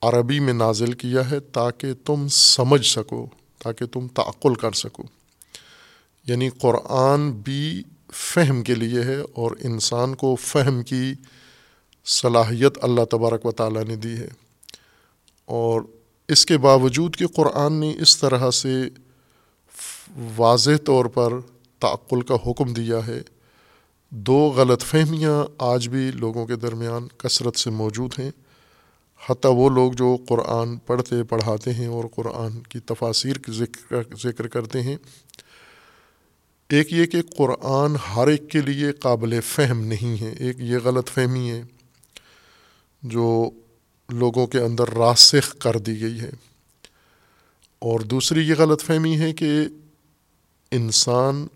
عربی 0.01 0.41
میں 0.41 0.53
نازل 0.53 0.93
کیا 0.93 1.31
ہے 1.31 1.41
تاکہ 1.41 1.89
تم 2.05 2.29
سمجھ 2.29 2.87
سکو، 2.87 3.27
تاکہ 3.59 3.87
تم 3.87 4.09
تعقل 4.09 4.55
کر 4.55 4.73
سکو۔ 4.73 5.03
یعنی 6.27 6.49
قرآن 6.49 7.33
بھی 7.33 7.83
فہم 8.13 8.63
کے 8.63 8.75
لیے 8.75 9.03
ہے 9.03 9.21
اور 9.33 9.51
انسان 9.61 10.15
کو 10.15 10.37
فہم 10.37 10.83
کی 10.83 11.15
صلاحیت 12.05 12.79
اللہ 12.83 13.05
تبارک 13.11 13.47
و 13.47 13.53
تعالیٰ 13.53 13.85
نے 13.85 13.97
دی 13.97 14.17
ہے۔ 14.17 14.29
اور 15.45 15.83
اس 16.29 16.47
کے 16.47 16.59
باوجود 16.59 17.17
کہ 17.17 17.27
قرآن 17.27 17.73
نے 17.73 17.95
اس 18.01 18.17
طرح 18.19 18.51
سے 18.51 18.89
واضح 20.37 20.71
طور 20.85 21.05
پر 21.05 21.33
تعقل 21.79 22.21
کا 22.21 22.35
حکم 22.47 22.73
دیا 22.73 23.07
ہے، 23.07 23.23
دو 24.11 24.53
غلط 24.57 24.83
فہمیاں 24.83 25.45
آج 25.59 25.89
بھی 25.89 26.11
لوگوں 26.11 26.47
کے 26.47 26.57
درمیان 26.57 27.09
کثرت 27.17 27.57
سے 27.57 27.71
موجود 27.71 28.19
ہیں۔ 28.19 28.31
حتیٰ 29.31 29.51
وہ 29.55 29.71
لوگ 29.71 29.93
جو 29.93 30.17
قرآن 30.29 30.77
پڑھتے، 30.77 31.23
پڑھاتے 31.23 31.73
ہیں 31.73 31.87
اور 31.87 32.05
قرآن 32.15 32.61
کی 32.61 32.79
تفاصیر 32.79 33.37
کی 33.37 33.53
ذکر 33.53 34.03
ذکر 34.23 34.47
کرتے 34.47 34.83
ہیں۔ 34.83 34.97
ایک 36.73 36.93
یہ 36.93 37.07
کہ 37.07 37.23
قرآن 37.37 37.97
ہر 37.97 38.27
ایک 38.29 38.51
کے 38.51 38.61
لیے 38.61 38.93
قابل 38.93 39.41
فہم 39.41 39.85
نہیں 39.85 40.21
ہے، 40.21 40.33
ایک 40.39 40.57
یہ 40.61 40.77
غلط 40.85 41.11
فہمی 41.11 41.51
ہے 41.51 41.63
جو 43.03 43.51
لوگوں 44.09 44.47
کے 44.47 44.59
اندر 44.59 44.91
راسخ 44.91 45.59
کر 45.59 45.79
دی 45.79 46.01
گئی 46.01 46.21
ہے۔ 46.21 46.31
اور 47.79 48.01
دوسری 48.01 48.49
یہ 48.49 48.55
غلط 48.59 48.83
فہمی 48.83 49.19
ہے 49.19 49.33
کہ 49.33 49.51
انسان، 50.71 51.47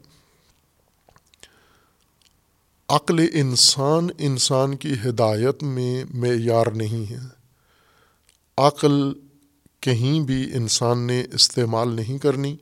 عقل 2.88 3.26
انسان 3.32 4.08
انسان 4.18 4.76
کی 4.76 4.94
ہدایت 5.06 5.62
میں 5.62 6.04
معیار 6.14 6.66
نہیں 6.66 7.10
ہے۔ 7.10 7.18
عقل 8.56 9.12
کہیں 9.80 10.20
بھی 10.20 10.50
انسان 10.54 11.06
نے 11.06 11.24
استعمال 11.32 11.92
نہیں 11.92 12.18
کرنی۔ 12.18 12.56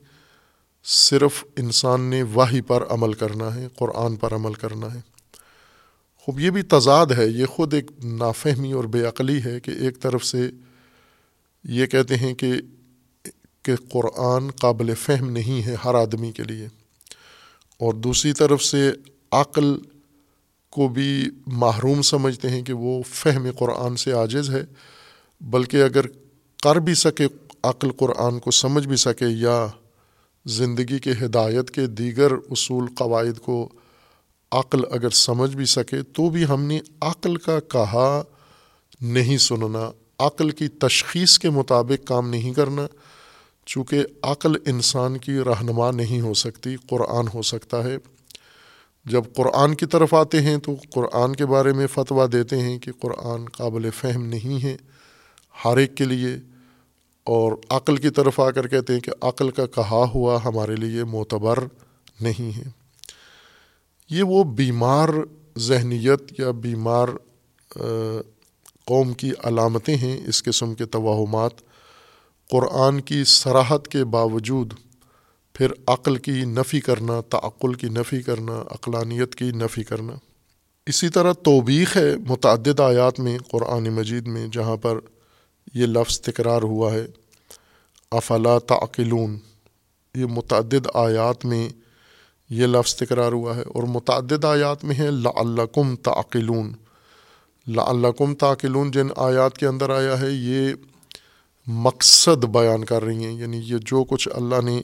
صرف 0.87 1.45
انسان 1.57 2.01
نے 2.01 2.23
واہی 2.23 2.61
پر 2.61 2.83
عمل 2.89 3.13
کرنا 3.13 3.55
ہے، 3.55 3.67
قرآن 3.75 4.15
پر 4.15 4.35
عمل 4.35 4.53
کرنا 4.53 4.93
ہے۔ 4.93 4.99
خوب، 6.17 6.39
یہ 6.39 6.49
بھی 6.49 6.61
تضاد 6.61 7.05
ہے، 7.05 7.27
یہ 7.27 7.45
خود 7.45 7.73
ایک 7.73 7.91
نافہمی 8.03 8.71
اور 8.71 8.83
بے 8.83 9.03
عقلی 9.03 9.43
ہے 9.45 9.59
کہ 9.59 9.71
ایک 9.71 9.99
طرف 9.99 10.25
سے 10.25 10.49
یہ 11.63 11.85
کہتے 11.85 12.15
ہیں 12.15 12.33
کہ 12.33 12.53
کہ 13.61 13.75
قرآن 13.89 14.51
قابل 14.51 14.95
فہم 14.95 15.29
نہیں 15.29 15.65
ہے 15.65 15.75
ہر 15.85 15.95
آدمی 15.95 16.31
کے 16.31 16.43
لیے۔ 16.43 16.65
اور 17.77 17.93
دوسری 17.93 18.33
طرف 18.33 18.63
سے 18.63 18.91
عقل 19.31 19.77
کو 20.69 20.87
بھی 20.87 21.29
محروم 21.47 22.01
سمجھتے 22.01 22.49
ہیں 22.49 22.61
کہ 22.61 22.73
وہ 22.73 23.03
فہم 23.05 23.47
قرآن 23.59 23.95
سے 23.95 24.11
عاجز 24.11 24.49
ہے، 24.49 24.65
بلکہ 25.41 25.83
اگر 25.83 26.05
کر 26.63 26.75
بھی 26.75 26.93
سکے، 26.93 27.27
عقل 27.63 27.91
قرآن 27.91 28.39
کو 28.39 28.51
سمجھ 28.51 28.87
بھی 28.87 28.95
سکے 28.95 29.25
یا 29.25 29.67
زندگی 30.45 30.99
کے 30.99 31.11
ہدایت 31.11 31.71
کے 31.71 31.87
دیگر 31.87 32.31
اصول 32.31 32.85
قواعد 32.95 33.39
کو 33.39 33.69
عقل 34.51 34.79
اگر 34.91 35.09
سمجھ 35.09 35.55
بھی 35.55 35.65
سکے 35.65 36.01
تو 36.01 36.29
بھی 36.29 36.45
ہم 36.45 36.63
نے 36.63 36.79
عقل 37.01 37.35
کا 37.35 37.59
کہا 37.59 38.23
نہیں 39.01 39.37
سننا، 39.37 39.91
عقل 40.19 40.49
کی 40.49 40.67
تشخیص 40.67 41.39
کے 41.39 41.49
مطابق 41.49 42.07
کام 42.07 42.29
نہیں 42.29 42.53
کرنا، 42.53 42.87
چونکہ 43.65 44.03
عقل 44.21 44.55
انسان 44.65 45.17
کی 45.17 45.39
رہنما 45.39 45.91
نہیں 45.91 46.21
ہو 46.21 46.33
سکتی، 46.33 46.75
قرآن 46.89 47.25
ہو 47.33 47.41
سکتا 47.41 47.83
ہے۔ 47.83 47.97
جب 49.05 49.21
قرآن 49.35 49.75
کی 49.75 49.85
طرف 49.85 50.13
آتے 50.13 50.41
ہیں 50.41 50.57
تو 50.57 50.75
قرآن 50.93 51.35
کے 51.35 51.45
بارے 51.45 51.73
میں 51.73 51.87
فتویٰ 51.87 52.27
دیتے 52.31 52.61
ہیں 52.61 52.79
کہ 52.79 52.91
قرآن 52.99 53.45
قابل 53.45 53.89
فہم 53.89 54.25
نہیں 54.25 54.63
ہے۔ 54.63 54.77
ہر 55.65 55.77
ایک 55.77 55.95
کے 55.95 56.05
لیے 56.05 56.54
اور 57.25 57.51
عقل 57.69 57.97
کی 57.97 58.09
طرف 58.09 58.39
آ 58.39 58.51
کر 58.51 58.67
کہتے 58.67 58.93
ہیں 58.93 58.99
کہ 58.99 59.11
عقل 59.21 59.49
کا 59.51 59.65
کہا 59.65 60.03
ہوا 60.15 60.43
ہمارے 60.45 60.75
لیے 60.75 61.03
معتبر 61.03 61.59
نہیں 62.21 62.57
ہے۔ 62.57 62.63
یہ 64.09 64.23
وہ 64.23 64.43
بیمار 64.43 65.09
ذہنیت 65.57 66.39
یا 66.39 66.51
بیمار 66.51 67.07
قوم 68.85 69.13
کی 69.13 69.31
علامتیں 69.43 69.95
ہیں۔ 69.97 70.27
اس 70.27 70.43
قسم 70.43 70.73
کے 70.75 70.85
توہمات 70.85 71.51
قرآن 72.49 73.01
کی 73.01 73.23
سراحت 73.23 73.87
کے 73.87 74.03
باوجود 74.03 74.73
پھر 75.53 75.71
عقل 75.87 76.15
کی 76.15 76.45
نفی 76.45 76.79
کرنا، 76.79 77.21
تعقل 77.21 77.73
کی 77.73 77.87
نفی 77.89 78.21
کرنا، 78.21 78.61
عقلانیت 78.61 79.35
کی 79.35 79.45
نفی 79.45 79.83
کرنا۔ 79.83 80.13
اسی 80.85 81.09
طرح 81.09 81.33
توبیخ 81.33 81.97
ہے 81.97 82.15
متعدد 82.29 82.79
آیات 82.79 83.19
میں، 83.19 83.37
قرآن 83.51 83.83
مجید 83.83 84.27
میں، 84.27 84.47
جہاں 84.51 84.77
پر 84.77 84.99
یہ 85.73 85.85
لفظ 85.85 86.21
تکرار 86.21 86.61
ہوا 86.61 86.93
ہے۔ 86.93 87.07
افلا 88.11 88.59
تعقلون، 88.59 89.37
یہ 90.15 90.25
متعدد 90.25 90.87
آیات 90.93 91.45
میں 91.45 91.69
یہ 92.49 92.65
لفظ 92.65 92.95
تکرار 92.95 93.31
ہوا 93.31 93.55
ہے 93.55 93.61
اور 93.61 93.83
متعدد 93.83 94.45
آیات 94.45 94.83
میں 94.83 94.95
ہے 94.95 95.11
لعلکم 95.11 95.95
تعقلون۔ 95.95 96.73
لعلکم 97.67 98.35
تعقلون 98.35 98.91
جن 98.91 99.07
آیات 99.15 99.57
کے 99.57 99.67
اندر 99.67 99.89
آیا 99.89 100.21
ہے، 100.21 100.31
یہ 100.31 100.73
مقصد 101.67 102.45
بیان 102.45 102.85
کر 102.85 103.03
رہی 103.03 103.25
ہیں۔ 103.25 103.33
یعنی 103.33 103.57
یہ 103.57 103.75
جو 103.85 104.03
کچھ 104.03 104.29
اللہ 104.31 104.61
نے 104.63 104.81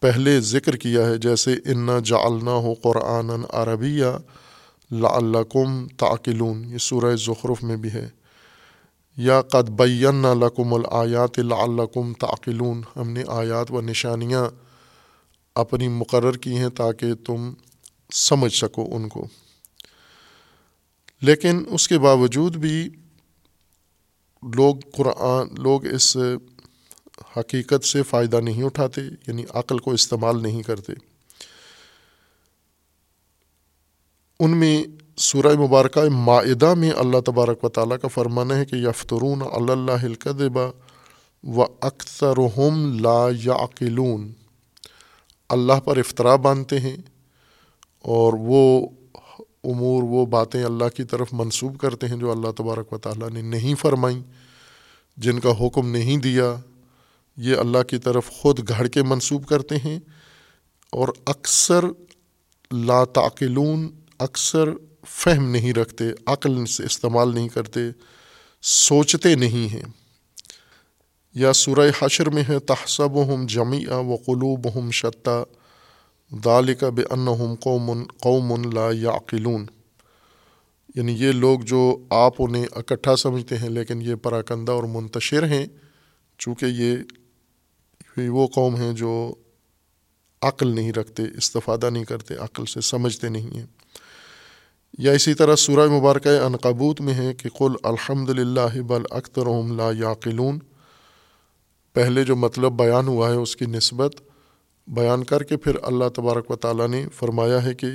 پہلے 0.00 0.40
ذکر 0.40 0.76
کیا 0.76 1.06
ہے، 1.06 1.18
جیسے 1.18 1.54
انا 1.64 1.98
جعلنا 2.04 2.50
ہو 2.50 2.74
قرآن 2.82 3.30
عربیہ 3.50 4.06
لعلکم 4.90 5.88
تعقلون، 5.88 6.64
یہ 6.64 6.78
سورہ 6.78 7.16
ظخرف 7.16 7.62
میں 7.62 7.76
بھی 7.76 7.92
ہے۔ 7.92 8.08
یا 9.16 9.42
قد 9.42 9.70
بین 9.70 10.22
لکم 10.22 10.74
الآیات 10.74 11.38
لعلکم 11.38 12.12
تعقلون۔ 12.12 12.82
ہم 12.96 13.10
نے 13.10 13.24
آیات 13.28 13.70
و 13.70 13.80
نشانیاں 13.80 14.46
اپنی 15.54 15.88
مقرر 15.88 16.32
کی 16.32 16.56
ہیں 16.56 16.68
تاکہ 16.68 17.14
تم 17.14 17.52
سمجھ 18.12 18.52
سکو 18.52 18.96
ان 18.96 19.08
کو۔ 19.08 19.26
لیکن 21.20 21.64
اس 21.70 21.88
کے 21.88 21.98
باوجود 21.98 22.56
بھی 22.56 22.88
لوگ 24.54 24.76
قرآن، 24.96 25.46
لوگ 25.62 25.86
اس 25.86 26.16
حقیقت 27.36 27.84
سے 27.84 28.02
فائدہ 28.02 28.40
نہیں 28.40 28.62
اٹھاتے 28.62 29.00
یعنی 29.00 29.44
عقل 29.54 29.78
کو 29.78 29.90
استعمال 29.90 30.42
نہیں 30.42 30.62
کرتے۔ 30.62 30.92
ان 34.40 34.56
میں 34.56 34.84
سورہ 35.16 35.56
مبارکہ 35.56 36.00
معدہ 36.00 36.74
میں 36.74 36.90
اللہ 36.90 37.20
تبارک 37.20 37.64
و 37.64 37.68
تعالیٰ 37.68 37.96
کا 38.02 38.08
فرمانا 38.08 38.56
ہے 38.56 38.64
کہ 38.64 38.76
یفترون 38.76 39.42
اللہ 39.52 40.04
القدبہ 40.04 40.70
و 41.44 41.62
اکثر 41.80 42.38
لا 43.00 43.28
یعقلون۔ 43.44 44.32
اللہ 45.48 45.80
پر 45.84 45.96
افطرا 45.96 46.36
باندھتے 46.36 46.80
ہیں 46.80 46.96
اور 48.00 48.32
وہ 48.36 48.88
امور، 49.64 50.02
وہ 50.02 50.26
باتیں 50.26 50.64
اللہ 50.64 50.96
کی 50.96 51.04
طرف 51.04 51.28
منسوب 51.32 51.78
کرتے 51.78 52.08
ہیں 52.08 52.16
جو 52.16 52.30
اللہ 52.30 52.50
تبارک 52.50 52.92
و 52.92 52.98
تعالیٰ 52.98 53.30
نے 53.30 53.42
نہیں 53.42 53.74
فرمائیں، 53.74 54.22
جن 55.16 55.40
کا 55.40 55.66
حکم 55.66 55.88
نہیں 55.88 56.16
دیا۔ 56.16 56.54
یہ 57.36 57.56
اللہ 57.56 57.82
کی 57.82 57.98
طرف 57.98 58.30
خود 58.30 58.68
گھڑ 58.68 58.86
کے 58.86 59.02
منسوب 59.02 59.46
کرتے 59.46 59.76
ہیں 59.76 60.00
اور 60.90 61.08
اکثر 61.26 61.84
لا 62.70 63.04
تعقلون، 63.04 63.88
اکثر 64.18 64.68
فہم 65.06 65.50
نہیں 65.50 65.72
رکھتے، 65.72 66.04
عقل 66.26 66.66
سے 66.66 66.84
استعمال 66.84 67.34
نہیں 67.34 67.48
کرتے، 67.48 67.80
سوچتے 68.62 69.34
نہیں 69.34 69.72
ہیں۔ 69.72 69.82
یا 71.34 71.52
سورہ 71.52 71.90
حشر 72.02 72.30
میں 72.30 72.42
ہے 72.48 72.58
تحصب 72.58 73.34
ہم 73.34 73.46
جمیع 73.46 73.92
و 73.92 74.16
قلوب 74.16 74.78
ہم 74.78 74.90
شتہ 74.90 75.44
دالک 76.44 76.84
بے 76.84 77.02
ان 77.10 77.54
قوم 77.54 78.04
قوم 78.04 78.72
لا 78.72 78.90
یعقلون۔ 78.92 79.66
یعنی 80.94 81.12
یہ 81.12 81.32
لوگ 81.32 81.60
جو 81.60 81.98
آپ 82.10 82.34
انہیں 82.38 82.66
اکٹھا 82.72 83.16
سمجھتے 83.16 83.58
ہیں، 83.58 83.68
لیکن 83.68 84.02
یہ 84.02 84.14
پراکندہ 84.14 84.72
اور 84.72 84.82
منتشر 84.82 85.46
ہیں، 85.46 85.66
چونکہ 86.38 86.66
یہ 86.66 86.96
وہ 88.28 88.46
قوم 88.46 88.76
ہیں 88.76 88.92
جو 88.92 89.34
عقل 90.42 90.74
نہیں 90.74 90.92
رکھتے، 90.92 91.22
استفادہ 91.36 91.90
نہیں 91.90 92.04
کرتے، 92.04 92.34
عقل 92.34 92.66
سے 92.66 92.80
سمجھتے 92.80 93.28
نہیں 93.28 93.56
ہیں۔ 93.56 93.66
یا 94.98 95.12
اسی 95.12 95.34
طرح 95.34 95.56
سورہ 95.56 95.88
مبارکہ 95.88 96.28
انقبوت 96.28 97.00
میں 97.00 97.14
ہے 97.14 97.34
کہ 97.34 97.48
قل 97.48 97.72
الحمد 97.82 98.30
للہ 98.30 98.80
بل 98.80 99.02
اختر 99.10 99.46
لا 99.72 99.90
یاقلون۔ 99.98 100.58
پہلے 101.92 102.24
جو 102.24 102.36
مطلب 102.36 102.72
بیان 102.72 103.06
ہوا 103.06 103.30
ہے 103.30 103.34
اس 103.34 103.56
کی 103.56 103.66
نسبت 103.66 104.14
بیان 104.86 105.24
کر 105.24 105.42
کے 105.42 105.56
پھر 105.56 105.76
اللہ 105.82 106.04
تبارک 106.14 106.50
و 106.50 106.56
تعالیٰ 106.56 106.88
نے 106.88 107.06
فرمایا 107.14 107.64
ہے 107.64 107.74
کہ 107.74 107.86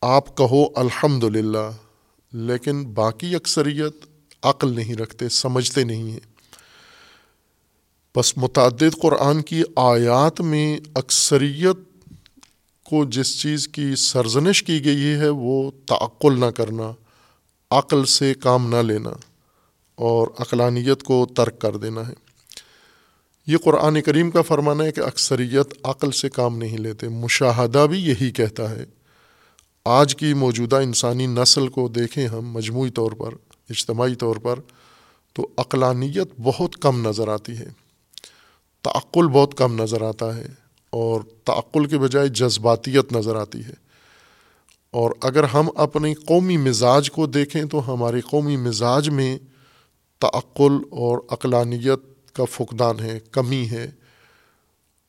آپ 0.00 0.36
کہو 0.36 0.64
الحمد 0.76 1.24
للہ 1.24 1.70
لیکن 2.32 2.84
باقی 2.84 3.34
اکثریت 3.34 4.06
عقل 4.42 4.74
نہیں 4.74 4.94
رکھتے، 4.94 5.28
سمجھتے 5.28 5.84
نہیں 5.84 6.10
ہیں۔ 6.10 6.34
بس 8.16 8.38
متعدد 8.38 9.00
قرآن 9.02 9.42
کی 9.42 9.62
آیات 9.76 10.40
میں 10.40 10.80
اکثریت 10.94 11.93
کو 12.84 13.04
جس 13.04 13.40
چیز 13.40 13.68
کی 13.68 13.94
سرزنش 13.96 14.62
کی 14.62 14.84
گئی 14.84 15.04
ہے 15.04 15.28
وہ 15.28 15.70
تعقل 15.86 16.40
نہ 16.40 16.46
کرنا، 16.46 16.92
عقل 17.70 18.04
سے 18.04 18.34
کام 18.34 18.68
نہ 18.68 18.76
لینا 18.76 19.10
اور 19.94 20.28
عقلانیت 20.38 21.02
کو 21.02 21.26
ترک 21.36 21.60
کر 21.60 21.76
دینا 21.76 22.08
ہے۔ 22.08 22.12
یہ 23.46 23.56
قرآن 23.56 24.02
کریم 24.02 24.30
کا 24.30 24.42
فرمانا 24.42 24.84
ہے 24.84 24.92
کہ 24.92 25.00
اکثریت 25.00 25.74
عقل 25.82 26.10
سے 26.10 26.30
کام 26.30 26.58
نہیں 26.58 26.78
لیتے، 26.78 27.08
مشاہدہ 27.08 27.86
بھی 27.90 28.00
یہی 28.00 28.30
کہتا 28.30 28.70
ہے۔ 28.70 28.84
آج 29.84 30.16
کی 30.16 30.34
موجودہ 30.34 30.76
انسانی 30.76 31.26
نسل 31.26 31.68
کو 31.68 31.88
دیکھیں 31.88 32.28
ہم 32.28 32.52
مجموعی 32.52 32.90
طور 32.90 33.12
پر، 33.12 33.34
اجتماعی 33.70 34.14
طور 34.14 34.36
پر، 34.36 34.58
تو 35.32 35.48
عقلانیت 35.56 36.28
بہت 36.42 36.76
کم 36.76 37.08
نظر 37.08 37.28
آتی 37.28 37.52
ہے۔ 37.52 37.66
تعقل 38.82 39.28
بہت 39.28 39.54
کم 39.54 39.82
نظر 39.82 40.02
آتا 40.02 40.36
ہے۔ 40.36 40.63
اور 40.94 41.20
تعقل 41.44 41.86
کے 41.86 41.98
بجائے 41.98 42.28
جذباتیت 42.28 43.12
نظر 43.12 43.36
آتی 43.36 43.64
ہے۔ 43.64 43.72
اور 44.90 45.10
اگر 45.22 45.44
ہم 45.44 45.68
اپنی 45.74 46.14
قومی 46.14 46.56
مزاج 46.56 47.10
کو 47.10 47.26
دیکھیں 47.26 47.64
تو 47.64 47.92
ہمارے 47.92 48.20
قومی 48.20 48.56
مزاج 48.56 49.08
میں 49.08 49.38
تعقل 50.18 50.72
اور 50.90 51.18
عقلانیت 51.28 52.32
کا 52.32 52.44
فقدان 52.44 53.00
ہے، 53.00 53.18
کمی 53.30 53.68
ہے۔ 53.70 53.90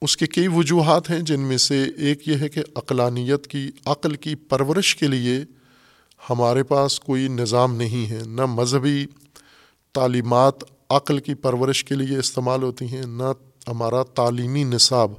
اس 0.01 0.17
کے 0.17 0.27
کئی 0.27 0.47
وجوہات 0.47 1.09
ہیں 1.09 1.19
جن 1.19 1.39
میں 1.39 1.57
سے 1.57 1.83
ایک 1.97 2.27
یہ 2.27 2.35
ہے 2.41 2.49
کہ 2.49 2.61
عقلانیت 2.75 3.47
کی، 3.47 3.69
عقل 3.85 4.15
کی 4.15 4.35
پرورش 4.35 4.95
کے 4.95 5.07
لیے 5.07 5.39
ہمارے 6.29 6.63
پاس 6.63 6.99
کوئی 6.99 7.27
نظام 7.27 7.75
نہیں 7.75 8.11
ہے۔ 8.11 8.19
نہ 8.25 8.45
مذہبی 8.45 9.05
تعلیمات 9.93 10.55
عقل 10.89 11.19
کی 11.19 11.33
پرورش 11.33 11.83
کے 11.83 11.95
لیے 11.95 12.17
استعمال 12.17 12.63
ہوتی 12.63 12.85
ہیں، 12.85 13.05
نہ 13.05 13.33
ہمارا 13.67 14.03
تعلیمی 14.03 14.63
نصاب۔ 14.63 15.11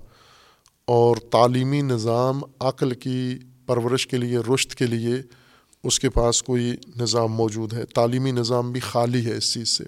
اور 0.86 1.16
تعلیمی 1.16 1.82
نظام 1.82 2.40
عقل 2.60 2.90
کی 2.90 3.38
پرورش 3.66 4.06
کے 4.06 4.16
لیے 4.16 4.38
رشت 4.38 4.74
کے 4.74 4.86
لیے 4.86 5.14
اس 5.84 6.00
کے 6.00 6.10
پاس 6.10 6.42
کوئی 6.42 6.76
نظام 7.00 7.32
موجود 7.32 7.72
ہے۔ 7.72 7.84
تعلیمی 7.84 8.30
نظام 8.30 8.72
بھی 8.72 8.80
خالی 8.80 9.26
ہے 9.26 9.36
اس 9.36 9.54
چیز 9.54 9.68
سے۔ 9.68 9.84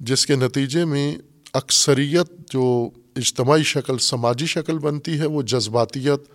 جس 0.00 0.26
کے 0.26 0.36
نتیجے 0.36 0.84
میں 0.84 1.16
اکثریت 1.52 2.52
جو 2.52 2.90
اجتماعی 3.16 3.62
شکل، 3.62 3.98
سماجی 3.98 4.46
شکل 4.46 4.78
بنتی 4.78 5.18
ہے، 5.18 5.26
وہ 5.26 5.42
جذباتیت 5.42 6.30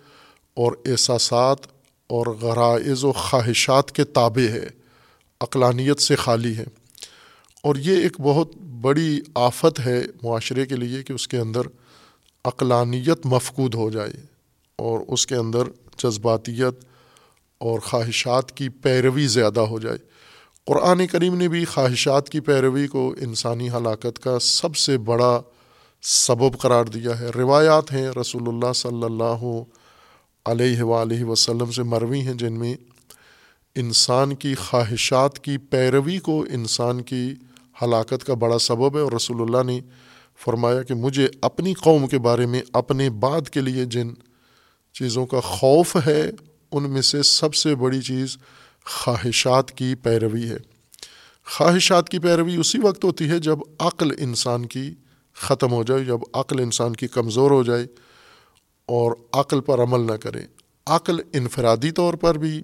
اور 0.54 0.72
احساسات 0.86 1.58
اور 2.06 2.26
غرائز 2.26 3.04
و 3.04 3.12
خواہشات 3.12 3.92
کے 3.92 4.04
تابع 4.04 4.52
ہے۔ 4.52 4.68
عقلانیت 5.40 6.00
سے 6.00 6.16
خالی 6.16 6.56
ہے۔ 6.56 6.64
اور 7.62 7.76
یہ 7.76 7.96
ایک 8.02 8.20
بہت 8.20 8.56
بڑی 8.56 9.20
آفت 9.34 9.80
ہے 9.80 10.02
معاشرے 10.22 10.66
کے 10.66 10.76
لیے 10.76 11.02
کہ 11.02 11.12
اس 11.12 11.28
کے 11.28 11.38
اندر 11.38 11.60
عقلانیت 12.44 13.26
مفقود 13.26 13.74
ہو 13.74 13.90
جائے 13.90 14.12
اور 14.76 15.00
اس 15.08 15.26
کے 15.26 15.34
اندر 15.34 15.62
جذباتیت 15.98 16.84
اور 17.58 17.80
خواہشات 17.80 18.52
کی 18.52 18.68
پیروی 18.68 19.26
زیادہ 19.26 19.60
ہو 19.60 19.78
جائے۔ 19.78 19.98
قرآن 20.66 21.06
کریم 21.06 21.34
نے 21.34 21.48
بھی 21.48 21.64
خواہشات 21.64 22.28
کی 22.28 22.40
پیروی 22.40 22.86
کو 22.86 23.14
انسانی 23.20 23.70
ہلاکت 23.70 24.18
کا 24.18 24.38
سب 24.38 24.76
سے 24.76 24.98
بڑا 24.98 25.42
سبب 26.02 26.58
قرار 26.58 26.84
دیا 26.84 27.20
ہے۔ 27.20 27.26
روایات 27.34 27.92
ہیں، 27.92 28.08
رسول 28.20 28.42
اللہ 28.46 28.72
صلی 28.72 29.02
اللہ 29.02 29.62
علیہ 30.44 30.82
وآلہ 30.82 31.24
وسلم 31.24 31.70
سے 31.70 31.82
مروی 31.82 32.20
ہیں، 32.20 32.34
جن 32.34 32.52
میں 32.52 32.74
انسان 33.74 34.34
کی 34.34 34.54
خواہشات 34.54 35.38
کی 35.38 35.58
پیروی 35.58 36.18
کو 36.18 36.44
انسان 36.50 37.02
کی 37.02 37.34
ہلاکت 37.82 38.24
کا 38.24 38.34
بڑا 38.34 38.58
سبب 38.58 38.96
ہے 38.96 39.00
اور 39.00 39.12
رسول 39.12 39.42
اللہ 39.42 39.72
نے 39.72 39.80
فرمایا 40.36 40.82
کہ 40.82 40.94
مجھے 40.94 41.28
اپنی 41.42 41.74
قوم 41.74 42.06
کے 42.06 42.18
بارے 42.18 42.46
میں، 42.46 42.62
اپنے 42.72 43.10
بعد 43.10 43.50
کے 43.50 43.60
لیے 43.60 43.84
جن 43.84 44.10
چیزوں 44.92 45.26
کا 45.26 45.40
خوف 45.40 45.96
ہے، 46.06 46.30
ان 46.72 46.90
میں 46.90 47.02
سے 47.02 47.22
سب 47.22 47.54
سے 47.54 47.74
بڑی 47.74 48.02
چیز 48.02 48.36
خواہشات 48.84 49.72
کی 49.72 49.94
پیروی 49.94 50.50
ہے۔ 50.50 50.56
خواہشات 51.46 52.08
کی 52.08 52.18
پیروی 52.18 52.56
اسی 52.56 52.78
وقت 52.78 53.04
ہوتی 53.04 53.28
ہے 53.28 53.38
جب 53.38 53.58
عقل 53.78 54.10
انسان 54.18 54.66
کی 54.66 54.94
ختم 55.34 55.72
ہو 55.72 55.82
جائے، 55.82 56.04
جب 56.04 56.18
عقل 56.32 56.60
انسان 56.60 56.92
کی 56.92 57.06
کمزور 57.06 57.50
ہو 57.50 57.62
جائے 57.62 57.86
اور 58.86 59.12
عقل 59.32 59.60
پر 59.60 59.82
عمل 59.82 60.00
نہ 60.00 60.16
کرے۔ 60.16 60.40
عقل 60.86 61.16
انفرادی 61.32 61.90
طور 61.90 62.14
پر 62.14 62.38
بھی 62.38 62.62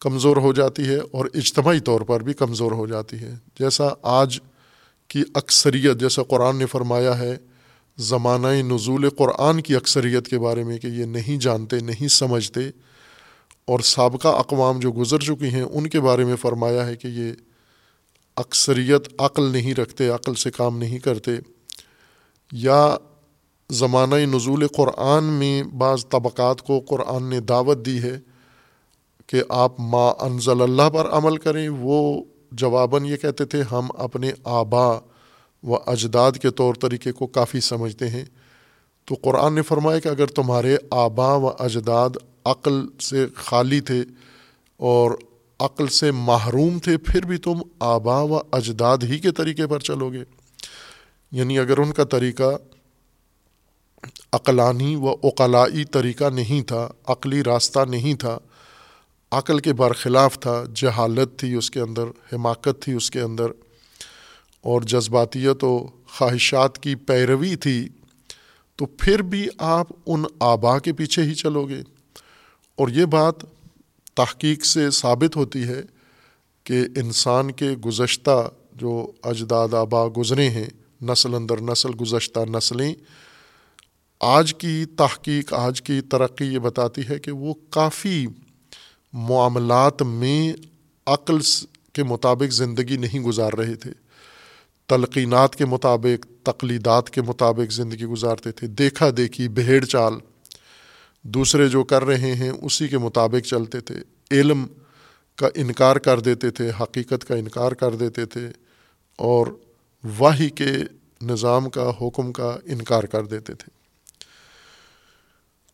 کمزور 0.00 0.36
ہو 0.36 0.52
جاتی 0.52 0.88
ہے 0.88 0.96
اور 0.96 1.26
اجتماعی 1.34 1.80
طور 1.80 2.00
پر 2.00 2.22
بھی 2.22 2.32
کمزور 2.32 2.72
ہو 2.72 2.86
جاتی 2.86 3.18
ہے۔ 3.18 3.34
جیسا 3.58 3.88
آج 4.02 4.40
کی 5.08 5.22
اکثریت، 5.34 5.96
جیسا 5.96 6.22
قرآن 6.22 6.56
نے 6.56 6.66
فرمایا 6.66 7.18
ہے، 7.18 7.36
زمانہ 7.98 8.46
نزول 8.46 9.10
قرآن 9.10 9.60
کی 9.60 9.76
اکثریت 9.76 10.28
کے 10.28 10.38
بارے 10.38 10.64
میں 10.64 10.78
کہ 10.78 10.86
یہ 10.86 11.04
نہیں 11.04 11.36
جانتے، 11.36 11.80
نہیں 11.80 12.08
سمجھتے، 12.08 12.60
اور 13.64 13.80
سابقہ 13.80 14.28
اقوام 14.28 14.80
جو 14.80 14.92
گزر 14.92 15.18
چکی 15.18 15.48
ہیں، 15.48 15.62
ان 15.62 15.88
کے 15.88 16.00
بارے 16.00 16.24
میں 16.24 16.36
فرمایا 16.36 16.86
ہے 16.86 16.96
کہ 16.96 17.08
یہ 17.08 17.32
اکثریت 18.36 19.08
عقل 19.18 19.42
نہیں 19.42 19.74
رکھتے، 19.74 20.08
عقل 20.08 20.34
سے 20.34 20.50
کام 20.50 20.78
نہیں 20.78 20.98
کرتے۔ 20.98 21.30
یا 22.52 22.96
زمانہ 23.70 24.14
نزول 24.14 24.66
قرآن 24.66 25.24
میں 25.24 25.62
بعض 25.62 26.06
طبقات 26.06 26.62
کو 26.62 26.80
قرآن 26.80 27.24
نے 27.24 27.40
دعوت 27.40 27.86
دی 27.86 28.02
ہے 28.02 28.18
کہ 29.26 29.42
آپ 29.48 29.80
ما 29.80 30.08
انزل 30.08 30.62
اللہ 30.62 30.90
پر 30.90 31.08
عمل 31.08 31.36
کریں، 31.36 31.68
وہ 31.68 32.24
جواباً 32.52 33.04
یہ 33.04 33.16
کہتے 33.16 33.44
تھے، 33.44 33.62
ہم 33.62 33.88
اپنے 33.98 34.32
آبا 34.44 34.98
و 35.62 35.74
اجداد 35.86 36.32
کے 36.32 36.50
طور 36.50 36.74
طریقے 36.74 37.12
کو 37.12 37.26
کافی 37.26 37.60
سمجھتے 37.60 38.08
ہیں۔ 38.08 38.24
تو 39.04 39.14
قرآن 39.22 39.54
نے 39.54 39.62
فرمایا 39.62 39.98
کہ 39.98 40.08
اگر 40.08 40.26
تمہارے 40.26 40.76
آبا 40.90 41.34
و 41.34 41.48
اجداد 41.48 42.10
عقل 42.44 42.86
سے 43.00 43.26
خالی 43.34 43.80
تھے 43.80 44.04
اور 44.76 45.10
عقل 45.58 45.86
سے 45.86 46.10
محروم 46.10 46.78
تھے، 46.78 46.96
پھر 46.96 47.26
بھی 47.26 47.36
تم 47.36 47.58
آبا 47.80 48.20
و 48.20 48.38
اجداد 48.52 48.98
ہی 49.02 49.18
کے 49.18 49.30
طریقے 49.30 49.66
پر 49.66 49.78
چلو 49.78 50.12
گے۔ 50.12 50.24
یعنی 51.32 51.58
اگر 51.58 51.78
ان 51.78 51.92
کا 51.92 52.04
طریقہ 52.04 52.56
عقلانی 54.32 54.96
و 54.96 55.08
اقلائی 55.22 55.84
طریقہ 55.84 56.24
نہیں 56.24 56.62
تھا، 56.62 56.88
عقلی 57.06 57.42
راستہ 57.42 57.80
نہیں 57.88 58.14
تھا 58.14 58.38
عقل 59.32 59.58
کے 59.58 59.72
برخلاف 59.72 60.40
تھا، 60.40 60.64
جہالت 60.74 61.38
تھی 61.38 61.54
اس 61.54 61.70
کے 61.70 61.80
اندر، 61.80 62.04
حماقت 62.32 62.82
تھی 62.82 62.92
اس 62.92 63.10
کے 63.10 63.20
اندر، 63.20 63.46
اور 64.60 64.82
جذباتیت 64.82 65.64
و 65.64 65.86
خواہشات 66.06 66.78
کی 66.78 66.94
پیروی 66.94 67.56
تھی، 67.56 67.88
تو 68.76 68.86
پھر 68.86 69.22
بھی 69.22 69.48
آپ 69.58 69.86
ان 70.06 70.24
آبا 70.40 70.78
کے 70.78 70.92
پیچھے 70.92 71.22
ہی 71.22 71.34
چلو 71.34 71.68
گے۔ 71.68 71.82
اور 72.76 72.88
یہ 72.88 73.04
بات 73.04 73.34
تحقیق 74.14 74.64
سے 74.64 74.90
ثابت 74.90 75.36
ہوتی 75.36 75.62
ہے 75.62 75.82
کہ 76.64 76.86
انسان 76.96 77.50
کے 77.50 77.70
گزشتہ 77.70 78.50
جو 78.72 79.12
اجداد 79.22 79.74
آبا 79.74 80.08
گزرے 80.16 80.50
ہیں، 80.50 80.68
نسل 81.02 81.34
اندر 81.34 81.60
نسل، 81.60 81.88
گزشتہ 82.00 82.40
نسلیں، 82.40 82.94
آج 84.20 84.54
کی 84.54 84.84
تحقیق، 84.84 85.52
آج 85.52 85.82
کی 85.82 86.00
ترقی 86.00 86.44
یہ 86.44 86.58
بتاتی 86.58 87.02
ہے 87.08 87.18
کہ 87.18 87.30
وہ 87.30 87.54
کافی 87.70 88.26
معاملات 89.12 90.02
میں 90.02 90.52
عقل 91.06 91.38
کے 91.92 92.02
مطابق 92.02 92.52
زندگی 92.52 92.96
نہیں 92.96 93.20
گزار 93.20 93.52
رہے 93.52 93.74
تھے۔ 93.74 93.90
تلقینات 94.86 95.56
کے 95.56 95.64
مطابق، 95.64 96.46
تقلیدات 96.46 97.10
کے 97.10 97.22
مطابق 97.22 97.72
زندگی 97.72 98.04
گزارتے 98.04 98.52
تھے۔ 98.52 98.66
دیکھا 98.66 99.08
دیکھی 99.16 99.48
بھیڑ 99.48 99.84
چال۔ 99.84 100.14
دوسرے 101.22 101.68
جو 101.68 101.84
کر 101.84 102.04
رہے 102.04 102.34
ہیں، 102.34 102.50
اسی 102.50 102.88
کے 102.88 102.98
مطابق 102.98 103.46
چلتے 103.46 103.80
تھے۔ 103.80 103.94
علم 104.30 104.66
کا 105.36 105.48
انکار 105.54 105.96
کر 105.96 106.20
دیتے 106.20 106.50
تھے، 106.50 106.70
حقیقت 106.80 107.24
کا 107.28 107.34
انکار 107.34 107.72
کر 107.72 107.94
دیتے 107.94 108.26
تھے 108.26 108.48
اور 109.16 109.46
واہی 110.18 110.50
کے 110.50 110.72
نظام 111.22 111.70
کا، 111.70 111.90
حکم 112.00 112.32
کا 112.32 112.56
انکار 112.64 113.02
کر 113.02 113.24
دیتے 113.24 113.54
تھے۔ 113.54 113.70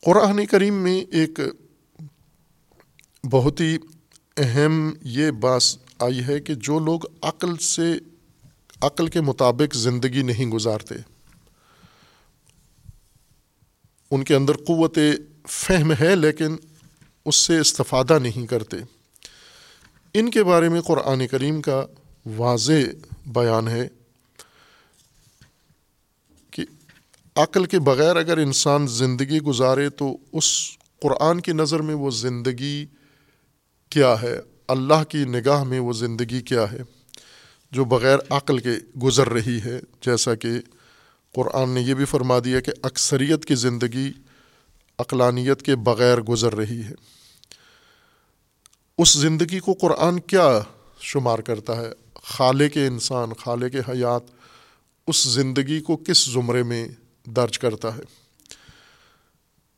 قرآن 0.01 0.47
کریم 0.47 0.75
میں 0.75 1.05
ایک 1.11 1.41
بہت 3.31 3.61
ہی 3.61 3.79
اہم 4.37 4.93
یہ 5.03 5.31
بات 5.31 5.63
آئی 5.99 6.25
ہے 6.25 6.41
کہ 6.41 6.55
جو 6.55 6.79
لوگ 6.79 7.01
عقل 7.23 7.57
سے، 7.57 7.93
عقل 8.81 9.07
کے 9.07 9.21
مطابق 9.21 9.75
زندگی 9.75 10.23
نہیں 10.23 10.47
گزارتے، 10.47 10.95
ان 14.11 14.25
کے 14.25 14.35
اندر 14.35 14.57
قوت 14.57 14.99
فہم 15.49 15.93
ہے 16.01 16.17
لیکن 16.17 16.57
اس 17.25 17.37
سے 17.37 17.59
استفادہ 17.59 18.19
نہیں 18.19 18.47
کرتے۔ 18.47 18.77
ان 20.15 20.31
کے 20.31 20.45
بارے 20.45 20.69
میں 20.69 20.81
قرآن 20.81 21.27
کریم 21.27 21.63
کا 21.63 21.87
واضح 22.37 23.07
بیان 23.27 23.69
ہے 23.69 23.89
کہ 26.51 26.65
عقل 27.37 27.65
کے 27.65 27.79
بغیر 27.79 28.17
اگر 28.17 28.39
انسان 28.39 28.87
زندگی 28.87 29.41
گزارے 29.41 29.91
تو 29.91 30.17
اس 30.33 30.77
قرآن 31.03 31.41
کی 31.41 31.53
نظر 31.53 31.81
میں 31.81 31.95
وہ 31.95 32.11
زندگی 32.11 32.87
کیا 33.95 34.23
ہے؟ 34.23 34.41
اللہ 34.69 35.05
کی 35.09 35.25
نگاہ 35.25 35.65
میں 35.65 35.81
وہ 35.81 35.93
زندگی 35.93 36.41
کیا 36.41 36.73
ہے؟ 36.73 36.79
جو 37.73 37.85
بغیر 37.85 38.19
عقل 38.31 38.59
کے 38.59 38.71
گزر 39.03 39.29
رہی 39.29 39.61
ہے، 39.65 39.81
جیسا 40.07 40.35
کہ 40.35 40.49
قرآن 41.35 41.71
نے 41.71 41.81
یہ 41.81 41.95
بھی 41.95 42.05
فرما 42.05 42.39
دیا 42.45 42.61
کہ 42.61 42.73
اکثریت 42.83 43.45
کی 43.45 43.55
زندگی 43.55 44.13
عقلانیت 44.99 45.63
کے 45.63 45.77
بغیر 45.77 46.21
گزر 46.21 46.55
رہی 46.55 46.81
ہے۔ 46.81 46.93
اس 48.99 49.13
زندگی 49.13 49.61
کو 49.61 49.73
قرآن 49.73 50.21
کیا 50.21 50.61
شمار 51.01 51.39
کرتا 51.39 51.77
ہے؟ 51.77 51.93
خالے 52.15 52.69
کے 52.69 52.87
انسان 52.87 53.33
خالے 53.33 53.71
کے 53.71 53.79
حیات 53.79 54.23
اس 55.07 55.25
زندگی 55.25 55.81
کو 55.81 55.97
کس 55.97 56.33
زمرے 56.33 56.63
میں 56.63 56.89
درج 57.27 57.59
کرتا 57.59 57.97
ہے؟ 57.97 58.24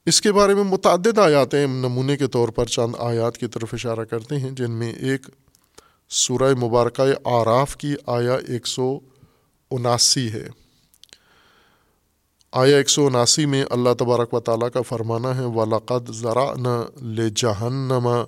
اس 0.07 0.21
کے 0.21 0.33
بارے 0.33 0.55
میں 0.55 0.65
متعدد 0.65 1.19
آیات 1.19 1.55
ہیں 1.55 1.67
نمونے 1.67 2.17
کے 2.17 2.27
طور 2.27 2.49
پر 2.49 2.67
چند 2.67 2.95
آیات 2.99 3.39
کی 3.39 3.47
طرف 3.47 3.75
اشارہ 3.75 4.05
کرتے 4.05 4.39
ہیں، 4.39 4.51
جن 4.51 4.71
میں 4.71 4.93
ایک 4.93 5.21
سورہ 6.09 6.55
مبارکہ 6.55 7.03
آراف 7.25 7.77
کی 7.77 7.95
آیا 8.07 8.35
ایک 8.35 8.67
سو 8.67 8.99
اناسی 9.71 10.33
ہے۔ 10.33 10.49
آیا 12.53 12.77
ایک 12.77 12.91
سو 12.91 13.07
اناسی 13.07 13.47
میں 13.47 13.65
اللہ 13.71 13.95
تبارک 13.99 14.35
و 14.35 14.41
تعالیٰ 14.41 14.69
کا 14.75 14.83
فرمانا 14.83 15.37
ہے 15.37 15.45
ولاقد 15.45 16.11
ذرا 16.11 16.55
نہ 16.55 17.03
لے 17.03 17.31
جہنما 17.31 18.25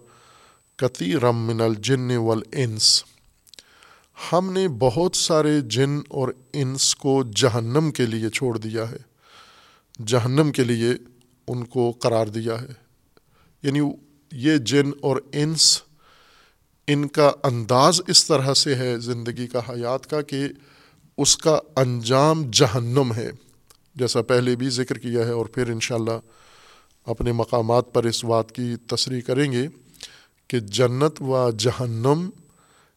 کتی 0.77 1.17
رم 1.17 1.37
من 1.37 1.61
الجن 1.61 2.17
والانس 2.17 3.05
ہم 4.33 4.53
نے 4.53 4.69
بہت 4.69 5.17
سارے 5.17 5.61
جن 5.61 5.99
اور 6.09 6.29
انس 6.53 6.95
کو 6.95 7.23
جہنم 7.37 7.91
کے 7.91 8.07
لیے 8.07 8.29
چھوڑ 8.29 8.59
دیا 8.59 8.91
ہے۔ 8.91 8.99
جہنم 10.07 10.53
کے 10.53 10.65
لیے 10.65 10.93
ان 11.49 11.65
کو 11.65 11.91
قرار 11.91 12.27
دیا 12.27 12.63
ہے۔ 12.63 12.73
یعنی 13.63 13.81
یہ 14.33 14.57
جن 14.57 14.91
اور 15.01 15.17
انس 15.33 15.83
ان 16.87 17.09
کا 17.09 17.31
انداز 17.43 18.01
اس 18.07 18.27
طرح 18.27 18.55
سے 18.55 18.75
ہے 18.75 18.99
زندگی 18.99 19.47
کا، 19.47 19.59
حیات 19.59 20.11
کا، 20.11 20.23
کہ 20.23 20.47
اس 21.17 21.37
کا 21.37 21.59
انجام 21.77 22.51
جہنم 22.51 23.13
ہے۔ 23.17 23.31
جیسا 23.95 24.23
پہلے 24.23 24.57
بھی 24.57 24.71
ذکر 24.71 24.99
کیا 24.99 25.25
ہے 25.25 25.31
اور 25.31 25.47
پھر 25.47 25.71
انشاءاللہ 25.71 26.21
اپنے 27.07 27.33
مقامات 27.33 27.95
پر 27.95 28.05
اس 28.05 28.25
بات 28.25 28.53
کی 28.53 28.77
تصریح 28.87 29.21
کریں 29.21 29.53
گے 29.53 29.69
کہ 30.49 30.61
جنت 30.61 31.23
و 31.23 31.51
جہنم 31.59 32.31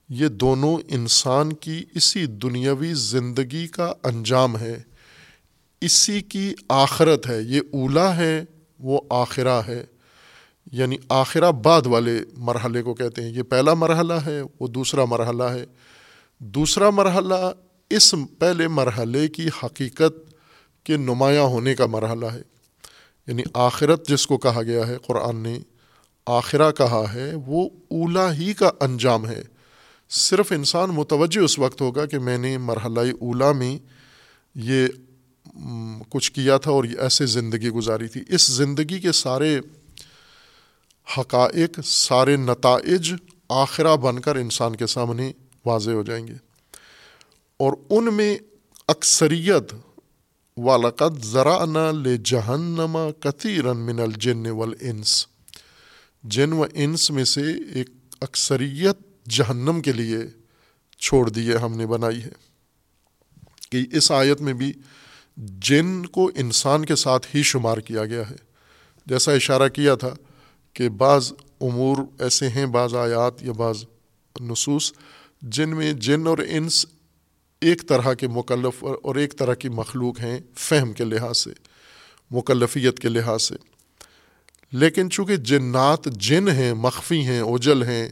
یہ 0.09 0.27
دونوں 0.27 0.77
انسان 0.89 1.53
کی 1.53 1.85
اسی 1.95 2.25
دنیاوی 2.25 2.93
زندگی 2.93 3.67
کا 3.67 3.93
انجام 4.03 4.57
ہے۔ 4.57 4.90
اسی 5.81 6.21
کی 6.21 6.53
آخرت 6.69 7.29
ہے، 7.29 7.41
یہ 7.41 7.61
اولا 7.71 8.15
ہے، 8.15 8.43
وہ 8.79 9.01
آخرہ 9.09 9.61
ہے۔ 9.67 9.85
یعنی 10.71 10.97
آخرہ 11.09 11.51
بعد 11.51 11.81
والے 11.85 12.19
مرحلے 12.37 12.81
کو 12.81 12.93
کہتے 12.93 13.23
ہیں۔ 13.23 13.29
یہ 13.29 13.43
پہلا 13.43 13.73
مرحلہ 13.73 14.13
ہے، 14.13 14.41
وہ 14.59 14.67
دوسرا 14.67 15.05
مرحلہ 15.05 15.43
ہے۔ 15.43 15.65
دوسرا 16.39 16.89
مرحلہ 16.89 17.51
اس 17.89 18.15
پہلے 18.39 18.67
مرحلے 18.67 19.27
کی 19.27 19.47
حقیقت 19.63 20.33
کے 20.83 20.97
نمایاں 20.97 21.43
ہونے 21.43 21.75
کا 21.75 21.85
مرحلہ 21.85 22.25
ہے۔ 22.25 22.41
یعنی 23.27 23.43
آخرت 23.53 24.07
جس 24.07 24.27
کو 24.27 24.37
کہا 24.37 24.63
گیا 24.63 24.87
ہے، 24.87 24.97
قرآن 25.07 25.35
نے 25.35 25.59
آخرہ 26.25 26.71
کہا 26.71 27.13
ہے، 27.13 27.31
وہ 27.45 27.69
اولا 27.89 28.33
ہی 28.33 28.53
کا 28.53 28.71
انجام 28.79 29.27
ہے۔ 29.27 29.43
صرف 30.09 30.51
انسان 30.51 30.89
متوجہ 30.89 31.39
اس 31.39 31.59
وقت 31.59 31.81
ہوگا 31.81 32.05
کہ 32.05 32.19
میں 32.19 32.37
نے 32.37 32.57
مرحلہ 32.57 32.99
اولا 32.99 33.51
میں 33.51 33.77
یہ 34.55 34.87
کچھ 36.09 36.31
کیا 36.31 36.57
تھا 36.57 36.71
اور 36.71 36.83
ایسے 36.83 37.25
زندگی 37.25 37.69
گزاری 37.69 38.07
تھی۔ 38.07 38.21
اس 38.27 38.47
زندگی 38.47 38.99
کے 38.99 39.11
سارے 39.11 39.59
حقائق، 41.17 41.79
سارے 41.85 42.35
نتائج 42.35 43.13
آخرہ 43.49 43.95
بن 43.95 44.19
کر 44.19 44.35
انسان 44.35 44.75
کے 44.75 44.87
سامنے 44.87 45.31
واضح 45.65 45.91
ہو 45.91 46.03
جائیں 46.03 46.27
گے۔ 46.27 46.33
اور 47.57 47.73
ان 47.89 48.13
میں 48.13 48.37
اکثریت 48.87 49.73
والد 50.57 51.23
ذرا 51.23 51.65
نہ 51.65 51.91
لے 52.03 52.17
جہنما 52.17 53.11
کثیر 53.19 53.73
من 53.73 53.99
الجن 53.99 54.47
والانس 54.47 55.27
جن 56.23 56.53
و 56.53 56.65
انس 56.73 57.11
میں 57.11 57.23
سے 57.23 57.41
ایک 57.73 57.89
اکثریت 58.21 59.29
جہنم 59.29 59.81
کے 59.81 59.91
لیے 59.91 60.17
چھوڑ 60.99 61.29
دیے 61.29 61.57
ہم 61.57 61.77
نے 61.77 61.87
بنائی 61.87 62.23
ہے۔ 62.23 62.51
کہ 63.69 63.85
اس 63.91 64.11
آیت 64.11 64.41
میں 64.41 64.53
بھی 64.53 64.73
جن 65.41 66.05
کو 66.05 66.31
انسان 66.35 66.85
کے 66.85 66.95
ساتھ 66.95 67.27
ہی 67.35 67.43
شمار 67.43 67.77
کیا 67.77 68.05
گیا 68.05 68.29
ہے۔ 68.29 68.35
جیسا 69.05 69.31
اشارہ 69.31 69.67
کیا 69.67 69.95
تھا 69.95 70.13
کہ 70.73 70.89
بعض 70.89 71.33
امور 71.61 71.97
ایسے 72.19 72.49
ہیں، 72.49 72.65
بعض 72.65 72.95
آیات 72.95 73.43
یا 73.43 73.51
بعض 73.51 73.83
نصوص 74.41 74.93
جن 75.41 75.69
میں 75.69 75.93
جن 75.93 76.27
اور 76.27 76.37
انس 76.37 76.85
ایک 77.61 77.87
طرح 77.87 78.13
کے 78.13 78.27
مکلف 78.27 78.83
اور 78.83 79.15
ایک 79.15 79.37
طرح 79.37 79.53
کی 79.53 79.69
مخلوق 79.69 80.19
ہیں 80.19 80.39
فہم 80.55 80.93
کے 80.93 81.03
لحاظ 81.03 81.37
سے، 81.37 81.49
مکلفیت 82.31 82.99
کے 82.99 83.09
لحاظ 83.09 83.43
سے۔ 83.43 83.55
لیکن 84.71 85.09
چونکہ 85.09 85.35
جنات 85.35 86.05
جن 86.05 86.49
ہیں، 86.49 86.73
مخفی 86.73 87.25
ہیں، 87.25 87.39
اوجل 87.39 87.83
ہیں، 87.83 88.09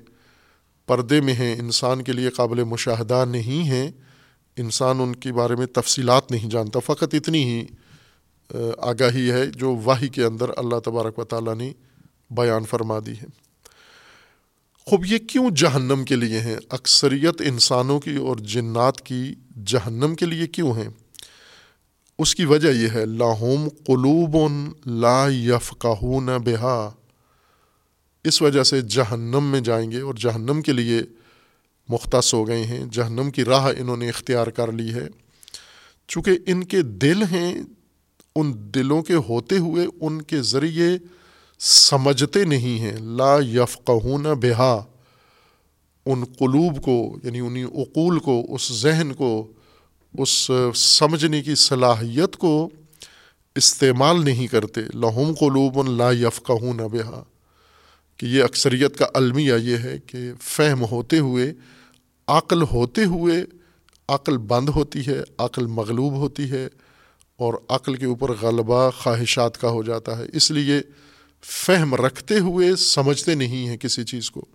پردے 0.87 1.21
میں 1.21 1.33
ہیں، 1.33 1.55
انسان 1.59 2.03
کے 2.03 2.11
لیے 2.11 2.29
قابل 2.29 2.63
مشاہدہ 2.63 3.25
نہیں 3.29 3.63
ہیں 3.63 3.91
انسان 4.59 4.99
ان 4.99 5.15
کے 5.15 5.33
بارے 5.33 5.55
میں 5.55 5.65
تفصیلات 5.65 6.31
نہیں 6.31 6.49
جانتا، 6.49 6.79
فقط 6.79 7.13
اتنی 7.13 7.43
ہی 7.43 7.65
آگاہی 8.77 9.31
ہے 9.31 9.45
جو 9.45 9.75
واہی 9.83 10.07
کے 10.07 10.23
اندر 10.23 10.49
اللہ 10.57 10.79
تبارک 10.85 11.19
و 11.19 11.23
تعالیٰ 11.23 11.55
نے 11.55 11.73
بیان 12.29 12.65
فرما 12.65 12.99
دی 13.05 13.11
ہے۔ 13.11 13.25
خوب 14.85 15.05
یہ 15.05 15.17
کیوں 15.17 15.49
جہنم 15.49 16.03
کے 16.05 16.15
لیے 16.15 16.39
ہیں؟ 16.39 16.57
اکثریت 16.69 17.41
انسانوں 17.41 17.99
کی 17.99 18.15
اور 18.15 18.37
جنات 18.37 19.01
کی 19.01 19.35
جہنم 19.65 20.15
کے 20.15 20.25
لیے 20.25 20.47
کیوں 20.47 20.73
ہیں؟ 20.73 20.89
اس 22.19 22.35
کی 22.35 22.45
وجہ 22.45 22.69
یہ 22.69 22.87
ہے، 22.93 23.05
لاہوم 23.05 23.69
قلوب 23.69 24.51
لا 24.85 25.27
یفقہون 25.29 26.25
بہا۔ 26.25 26.91
اس 28.23 28.41
وجہ 28.41 28.63
سے 28.63 28.81
جہنم 28.81 29.43
میں 29.43 29.61
جائیں 29.61 29.91
گے 29.91 30.01
اور 30.01 30.13
جہنم 30.13 30.61
کے 30.61 30.71
لیے 30.71 31.01
مختص 31.89 32.33
ہو 32.33 32.47
گئے 32.47 32.63
ہیں، 32.63 32.85
جہنم 32.91 33.31
کی 33.31 33.45
راہ 33.45 33.71
انہوں 33.77 33.97
نے 33.97 34.09
اختیار 34.09 34.47
کر 34.47 34.71
لی 34.71 34.93
ہے۔ 34.93 35.07
چونکہ 36.07 36.31
ان 36.45 36.63
کے 36.63 36.81
دل 36.81 37.23
ہیں، 37.23 37.61
ان 38.35 38.53
دلوں 38.55 39.01
کے 39.01 39.13
ہوتے 39.13 39.57
ہوئے 39.57 39.87
ان 40.01 40.21
کے 40.21 40.41
ذریعے 40.41 40.89
سمجھتے 41.59 42.43
نہیں 42.43 42.79
ہیں۔ 42.79 42.97
لا 42.99 43.37
یفقہون 43.53 44.23
بہا۔ 44.23 44.85
ان 46.05 46.25
قلوب 46.25 46.83
کو 46.83 47.15
یعنی 47.23 47.39
انہیں 47.39 47.63
اقول 47.63 48.19
کو، 48.19 48.45
اس 48.49 48.73
ذہن 48.73 49.13
کو، 49.13 49.51
اس 50.17 50.51
سمجھنے 50.75 51.43
کی 51.43 51.55
صلاحیت 51.55 52.37
کو 52.37 52.69
استعمال 53.55 54.25
نہیں 54.25 54.47
کرتے۔ 54.47 54.81
لہم 54.81 55.33
قلوب 55.39 55.89
لا 55.89 56.11
یفقہون 56.11 56.77
بہا۔ 56.77 57.23
کہ 58.17 58.25
یہ 58.25 58.43
اکثریت 58.43 58.97
کا 58.97 59.05
المیہ 59.13 59.53
یہ 59.53 59.77
ہے 59.77 59.97
کہ 60.05 60.31
فہم 60.41 60.85
ہوتے 60.91 61.19
ہوئے 61.19 61.53
عقل 62.29 62.61
ہوتے 62.61 63.05
ہوئے 63.05 63.45
عقل 64.07 64.37
بند 64.37 64.69
ہوتی 64.69 65.07
ہے 65.07 65.23
عقل 65.37 65.65
مغلوب 65.65 66.13
ہوتی 66.13 66.51
ہے 66.51 66.67
اور 67.37 67.53
عقل 67.69 67.95
کے 67.95 68.05
اوپر 68.05 68.31
غلبہ، 68.41 68.89
خواہشات 68.89 69.61
کا 69.61 69.69
ہو 69.69 69.83
جاتا 69.83 70.17
ہے۔ 70.17 70.25
اس 70.33 70.51
لیے 70.51 70.81
فہم 71.43 71.95
رکھتے 71.95 72.39
ہوئے 72.39 72.75
سمجھتے 72.75 73.35
نہیں 73.35 73.67
ہیں 73.67 73.77
کسی 73.77 74.03
چیز 74.03 74.31
کو۔ 74.31 74.45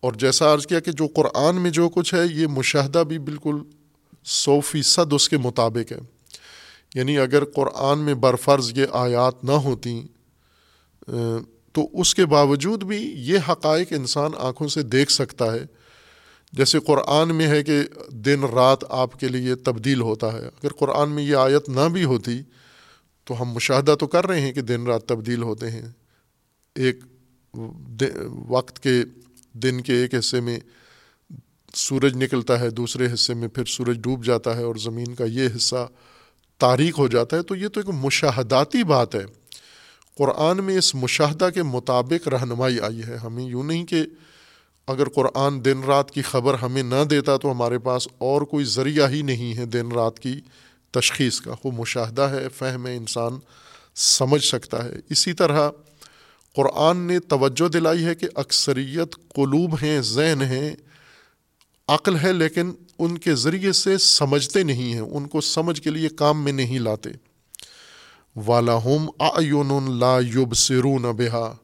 اور 0.00 0.12
جیسا 0.12 0.54
عرض 0.54 0.66
کیا 0.66 0.80
کہ 0.80 0.92
جو 0.92 1.06
قرآن 1.06 1.56
میں 1.56 1.70
جو 1.70 1.88
کچھ 1.88 2.14
ہے، 2.14 2.20
یہ 2.32 2.46
مشاہدہ 2.46 3.04
بھی 3.08 3.18
بالکل 3.18 3.56
سو 4.24 4.60
فیصد 4.60 5.12
اس 5.12 5.28
کے 5.28 5.38
مطابق 5.38 5.92
ہے۔ 5.92 5.98
یعنی 6.94 7.18
اگر 7.18 7.44
قرآن 7.44 7.98
میں 7.98 8.14
برفرض 8.14 8.78
یہ 8.78 8.86
آیات 8.92 9.44
نہ 9.44 9.52
ہوتیں 9.52 10.06
تو 11.72 11.88
اس 11.92 12.14
کے 12.14 12.26
باوجود 12.26 12.84
بھی 12.84 13.12
یہ 13.16 13.38
حقائق 13.48 13.88
انسان 13.90 14.30
آنکھوں 14.38 14.68
سے 14.68 14.82
دیکھ 14.82 15.12
سکتا 15.12 15.52
ہے۔ 15.52 15.79
جیسے 16.52 16.78
قرآن 16.80 17.34
میں 17.34 17.46
ہے 17.46 17.64
کہ 17.64 17.80
دن 18.10 18.44
رات 18.44 18.78
آپ 18.88 19.20
کے 19.20 19.28
لیے 19.28 19.54
تبدیل 19.54 20.00
ہوتا 20.00 20.32
ہے، 20.32 20.46
اگر 20.46 20.72
قرآن 20.72 21.10
میں 21.10 21.22
یہ 21.22 21.36
آیت 21.36 21.68
نہ 21.68 21.88
بھی 21.92 22.04
ہوتی 22.04 22.40
تو 23.24 23.42
ہم 23.42 23.48
مشاہدہ 23.48 23.94
تو 24.00 24.06
کر 24.06 24.26
رہے 24.26 24.40
ہیں 24.40 24.52
کہ 24.52 24.60
دن 24.60 24.86
رات 24.86 25.06
تبدیل 25.06 25.42
ہوتے 25.42 25.70
ہیں۔ 25.70 25.88
ایک 26.74 27.00
وقت 28.48 28.80
کے 28.80 29.02
دن 29.52 29.80
کے 29.80 29.92
ایک 29.92 30.14
حصے 30.14 30.40
میں 30.40 30.58
سورج 31.74 32.16
نکلتا 32.16 32.60
ہے، 32.60 32.70
دوسرے 32.70 33.08
حصے 33.14 33.34
میں 33.34 33.48
پھر 33.48 33.64
سورج 33.64 33.98
ڈوب 34.00 34.24
جاتا 34.24 34.56
ہے 34.56 34.62
اور 34.62 34.74
زمین 34.74 35.14
کا 35.14 35.24
یہ 35.24 35.48
حصہ 35.56 35.88
تاریخ 36.58 36.98
ہو 36.98 37.08
جاتا 37.08 37.36
ہے۔ 37.36 37.42
تو 37.42 37.56
یہ 37.56 37.68
تو 37.68 37.80
ایک 37.80 37.94
مشاہداتی 37.94 38.84
بات 38.84 39.14
ہے۔ 39.14 39.24
قرآن 40.18 40.64
میں 40.64 40.78
اس 40.78 40.94
مشاہدہ 40.94 41.48
کے 41.54 41.62
مطابق 41.62 42.28
رہنمائی 42.28 42.80
آئی 42.80 43.02
ہے۔ 43.02 43.16
ہمیں 43.16 43.44
یوں 43.44 43.64
نہیں 43.64 43.86
کہ 43.86 44.02
اگر 44.90 45.08
قرآن 45.08 45.64
دن 45.64 45.82
رات 45.82 46.10
کی 46.10 46.22
خبر 46.22 46.54
ہمیں 46.54 46.82
نہ 46.82 47.04
دیتا 47.10 47.36
تو 47.36 47.50
ہمارے 47.50 47.78
پاس 47.78 48.08
اور 48.18 48.42
کوئی 48.42 48.64
ذریعہ 48.64 49.08
ہی 49.08 49.22
نہیں 49.22 49.58
ہے 49.58 49.66
دن 49.66 49.92
رات 49.92 50.18
کی 50.18 50.40
تشخیص 50.90 51.40
کا۔ 51.40 51.54
وہ 51.64 51.70
مشاہدہ 51.72 52.22
ہے، 52.22 52.48
فہم 52.48 52.86
ہے، 52.86 52.96
انسان 52.96 53.32
سمجھ 53.94 54.44
سکتا 54.44 54.84
ہے۔ 54.84 54.92
اسی 55.10 55.32
طرح 55.32 55.70
قرآن 56.56 56.96
نے 56.96 57.20
توجہ 57.20 57.68
دلائی 57.68 58.04
ہے 58.04 58.14
کہ 58.14 58.28
اکثریت 58.34 59.16
قلوب 59.28 59.76
ہیں، 59.82 60.00
ذہن 60.00 60.42
ہیں، 60.42 60.76
عقل 61.88 62.16
ہے، 62.18 62.32
لیکن 62.32 62.72
ان 62.98 63.18
کے 63.18 63.34
ذریعے 63.34 63.72
سے 63.72 63.98
سمجھتے 63.98 64.62
نہیں 64.62 64.92
ہیں۔ 64.92 65.00
ان 65.00 65.28
کو 65.28 65.40
سمجھ 65.40 65.82
کے 65.82 65.90
لیے 65.90 66.08
کام 66.08 66.44
میں 66.44 66.52
نہیں 66.52 66.78
لاتے۔ 66.78 67.10
والا 68.46 68.74
ہوم 68.74 69.10
آیون 69.18 69.98
لا 69.98 70.18
یوب 70.18 70.54
سرون 70.54 71.02
بہا 71.02 71.56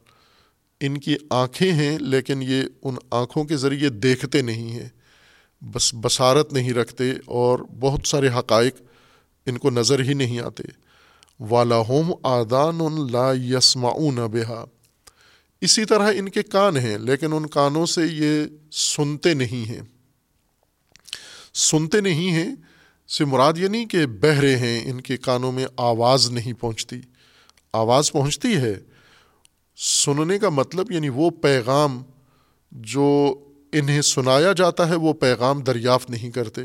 ان 0.81 0.99
کی 0.99 1.17
آنکھیں 1.31 1.73
ہیں 1.73 1.99
لیکن 1.99 2.43
یہ 2.43 2.63
ان 2.83 2.95
آنکھوں 3.11 3.45
کے 3.45 3.57
ذریعے 3.57 3.89
دیکھتے 3.89 4.43
نہیں 4.43 4.71
ہیں، 4.71 4.89
بس 5.65 5.95
بصارت 5.95 6.53
نہیں 6.53 6.73
رکھتے 6.73 7.13
اور 7.27 7.59
بہت 7.59 8.01
سارے 8.07 8.29
حقائق 8.29 8.77
ان 9.47 9.59
کو 9.59 9.71
نظر 9.71 10.01
ہی 10.01 10.15
نہیں 10.15 10.41
آتے۔ 10.41 10.63
والا 11.41 11.79
ہوم 11.79 12.13
آدان 12.23 12.79
لا 13.13 13.33
یسمعون 13.33 14.15
بہا۔ 14.15 14.65
اسی 15.61 15.85
طرح 15.85 16.13
ان 16.17 16.29
کے 16.29 16.43
کان 16.43 16.77
ہیں 16.77 16.99
لیکن 16.99 17.33
ان 17.33 17.47
کانوں 17.47 17.87
سے 17.87 18.01
یہ 18.11 18.45
سنتے 18.73 19.35
نہیں 19.35 19.69
ہیں۔ 19.69 19.81
سنتے 21.55 22.01
نہیں 22.01 22.31
ہیں 22.31 22.55
سے 23.09 23.25
مراد 23.25 23.53
یہ 23.57 23.69
نہیں 23.69 23.87
کہ 23.87 24.07
بہرے 24.07 24.57
ہیں، 24.57 24.91
ان 24.91 25.01
کے 25.01 25.17
کانوں 25.17 25.53
میں 25.53 25.67
آواز 25.77 26.31
نہیں 26.31 26.53
پہنچتی۔ 26.53 27.01
آواز 27.73 28.13
پہنچتی 28.13 28.57
ہے 28.57 28.75
سننے 29.77 30.39
کا 30.39 30.49
مطلب 30.49 30.93
یعنی 30.93 31.09
وہ 31.09 31.31
پیغام 31.31 32.03
جو 32.73 33.35
انہیں 33.73 34.03
سنایا 34.03 34.53
جاتا 34.53 34.89
ہے، 34.89 34.95
وہ 34.95 35.13
پیغام 35.13 35.61
دریافت 35.61 36.11
نہیں 36.11 36.31
کرتے۔ 36.31 36.61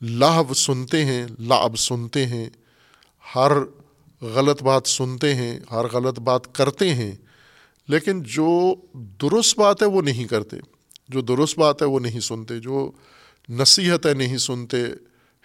لاہب 0.00 0.56
سنتے 0.56 1.04
ہیں 1.04 1.26
لاب 1.38 1.76
سنتے 1.78 2.26
ہیں۔ 2.26 2.50
ہر 3.34 3.52
غلط 4.20 4.62
بات 4.62 4.86
سنتے 4.86 5.34
ہیں، 5.34 5.60
ہر 5.70 5.84
غلط 5.92 6.18
بات 6.18 6.54
کرتے 6.54 6.94
ہیں، 6.94 7.12
لیکن 7.88 8.22
جو 8.22 8.74
درست 8.94 9.58
بات 9.58 9.82
ہے، 9.82 9.86
وہ 9.86 10.02
نہیں 10.02 10.24
کرتے۔ 10.24 10.56
جو 11.08 11.20
درست 11.20 11.58
بات 11.58 11.82
ہے، 11.82 11.86
وہ 11.86 12.00
نہیں 12.00 12.20
سنتے۔ 12.20 12.60
جو 12.60 12.90
نصیحتیں 13.48 14.14
نہیں 14.14 14.38
سنتے۔ 14.38 14.84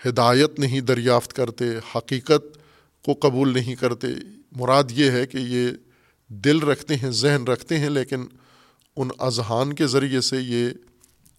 ہدایت 0.05 0.59
نہیں 0.59 0.81
دریافت 0.81 1.33
کرتے۔ 1.33 1.65
حقیقت 1.95 2.57
کو 3.05 3.13
قبول 3.13 3.53
نہیں 3.53 3.75
کرتے۔ 3.75 4.07
مراد 4.51 4.83
یہ 4.91 5.11
ہے 5.11 5.25
کہ 5.27 5.37
یہ 5.37 5.69
دل 6.29 6.59
رکھتے 6.59 6.95
ہیں، 6.95 7.11
ذہن 7.11 7.43
رکھتے 7.43 7.79
ہیں، 7.79 7.89
لیکن 7.89 8.25
ان 8.95 9.09
اذہان 9.19 9.73
کے 9.73 9.87
ذریعے 9.87 10.21
سے 10.21 10.37
یہ 10.41 10.69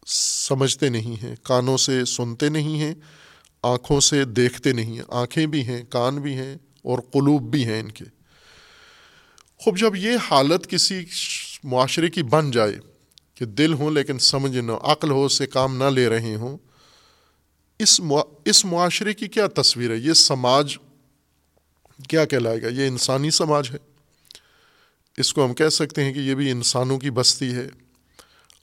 سمجھتے 0.06 0.88
نہیں 0.88 1.22
ہیں، 1.22 1.36
کانوں 1.42 1.76
سے 1.76 2.04
سنتے 2.04 2.48
نہیں 2.48 2.80
ہیں، 2.80 2.94
آنکھوں 3.62 4.00
سے 4.00 4.24
دیکھتے 4.24 4.72
نہیں 4.72 4.96
ہیں۔ 4.96 5.04
آنکھیں 5.08 5.46
بھی 5.46 5.64
ہیں، 5.64 5.82
کان 5.82 6.20
بھی 6.20 6.34
ہیں 6.34 6.54
اور 6.82 6.98
قلوب 6.98 7.42
بھی 7.42 7.64
ہیں 7.64 7.80
ان 7.80 7.92
کے۔ 7.92 8.04
خوب، 9.58 9.78
جب 9.78 9.96
یہ 9.96 10.10
حالت 10.30 10.66
کسی 10.66 11.04
معاشرے 11.64 12.10
کی 12.10 12.22
بن 12.22 12.50
جائے 12.50 12.78
کہ 13.34 13.44
دل 13.44 13.74
ہوں 13.74 13.90
لیکن 13.90 14.18
سمجھ 14.18 14.56
نہ، 14.56 14.72
عقل 14.72 15.10
ہو 15.10 15.28
سے 15.28 15.46
کام 15.46 15.76
نہ 15.76 15.84
لے 15.84 16.08
رہے 16.08 16.34
ہوں، 16.34 16.58
اس 17.78 18.00
اس 18.44 18.64
معاشرے 18.64 19.14
کی 19.14 19.28
کیا 19.28 19.46
تصویر 19.46 19.90
ہے؟ 19.90 19.96
یہ 19.96 20.12
سماج 20.12 20.78
کیا 22.08 22.24
کہلائے 22.24 22.62
گا؟ 22.62 22.68
یہ 22.68 22.86
انسانی 22.86 23.30
سماج 23.30 23.70
ہے۔ 23.72 23.87
اس 25.18 25.34
کو 25.34 25.44
ہم 25.44 25.54
کہہ 25.54 25.68
سکتے 25.68 26.04
ہیں 26.04 26.12
کہ 26.12 26.18
یہ 26.18 26.34
بھی 26.34 26.50
انسانوں 26.50 26.98
کی 26.98 27.10
بستی 27.10 27.54
ہے۔ 27.54 27.68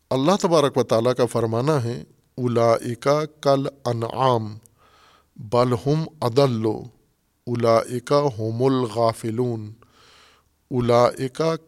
اللہ 0.10 0.32
تبارک 0.41 0.78
و 0.78 0.84
تعالیٰ 0.84 1.13
کا 1.13 1.26
فرمانا 1.26 1.84
ہے 1.84 2.04
الا 2.38 3.26
کل 3.41 3.68
انعام 3.86 4.58
بلحم 5.36 6.04
عدل 6.22 6.65
الا 7.48 7.80
ہوم 8.12 8.63
الغافلون۔ 8.63 9.74
الا 10.72 11.10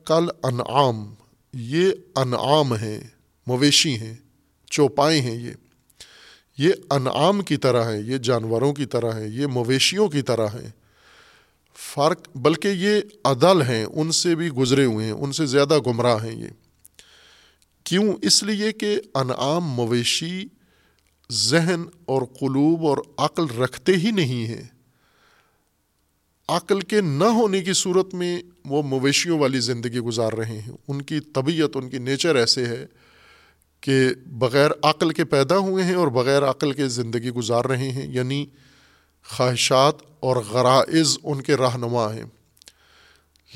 کل 0.05 0.25
انعام، 0.43 1.13
یہ 1.53 1.91
انعام 2.15 2.73
ہیں، 2.73 2.99
مویشی 3.47 3.97
ہیں 3.97 4.15
چوپائے 4.71 5.21
ہیں 5.21 5.35
یہ۔ 5.35 5.51
یہ 6.57 6.71
انعام 6.89 7.41
کی 7.41 7.57
طرح 7.57 7.91
ہیں، 7.91 8.01
یہ 8.01 8.17
جانوروں 8.17 8.73
کی 8.73 8.85
طرح 8.85 9.19
ہیں، 9.19 9.27
یہ 9.27 9.47
مویشیوں 9.47 10.07
کی 10.07 10.21
طرح 10.21 10.47
ہیں۔ 10.47 10.86
فرق 11.97 12.29
بلکہ 12.35 12.67
یہ 12.67 13.01
عدل 13.25 13.61
ہیں، 13.61 13.85
ان 13.85 14.11
سے 14.11 14.35
بھی 14.35 14.49
گزرے 14.49 14.85
ہوئے 14.85 15.05
ہیں، 15.05 15.13
ان 15.13 15.31
سے 15.31 15.45
زیادہ 15.45 15.79
گمراہ 15.87 16.23
ہیں 16.23 16.35
یہ۔ 16.35 16.47
کیوں؟ 17.83 18.13
اس 18.21 18.43
لیے 18.43 18.71
کہ 18.71 19.01
انعام 19.15 19.65
مویشی 19.65 20.43
ذہن 21.31 21.83
اور 22.05 22.21
قلوب 22.21 22.87
اور 22.87 22.97
عقل 23.17 23.45
رکھتے 23.57 23.91
ہی 23.91 24.11
نہیں 24.11 24.45
ہیں۔ 24.45 24.63
عقل 26.47 26.79
کے 26.79 27.01
نہ 27.01 27.23
ہونے 27.23 27.61
کی 27.61 27.73
صورت 27.73 28.13
میں 28.13 28.41
وہ 28.65 28.83
مویشیوں 28.83 29.39
والی 29.39 29.59
زندگی 29.59 29.99
گزار 29.99 30.33
رہے 30.33 30.61
ہیں۔ 30.61 30.71
ان 30.87 31.01
کی 31.01 31.19
طبیعت، 31.19 31.69
ان 31.75 31.89
کی 31.89 31.97
نیچر 31.97 32.35
ایسے 32.35 32.65
ہے 32.65 32.85
کہ 33.81 34.09
بغیر 34.25 34.71
عقل 34.83 35.09
کے 35.09 35.25
پیدا 35.25 35.57
ہوئے 35.57 35.83
ہیں 35.83 35.95
اور 35.95 36.07
بغیر 36.07 36.43
عقل 36.43 36.71
کے 36.71 36.87
زندگی 36.87 37.29
گزار 37.29 37.65
رہے 37.65 37.91
ہیں۔ 37.91 38.13
یعنی 38.13 38.45
خواہشات 39.29 39.95
اور 40.19 40.35
غرائز 40.35 41.17
ان 41.23 41.41
کے 41.41 41.55
رہنما 41.55 42.13
ہیں۔ 42.13 42.23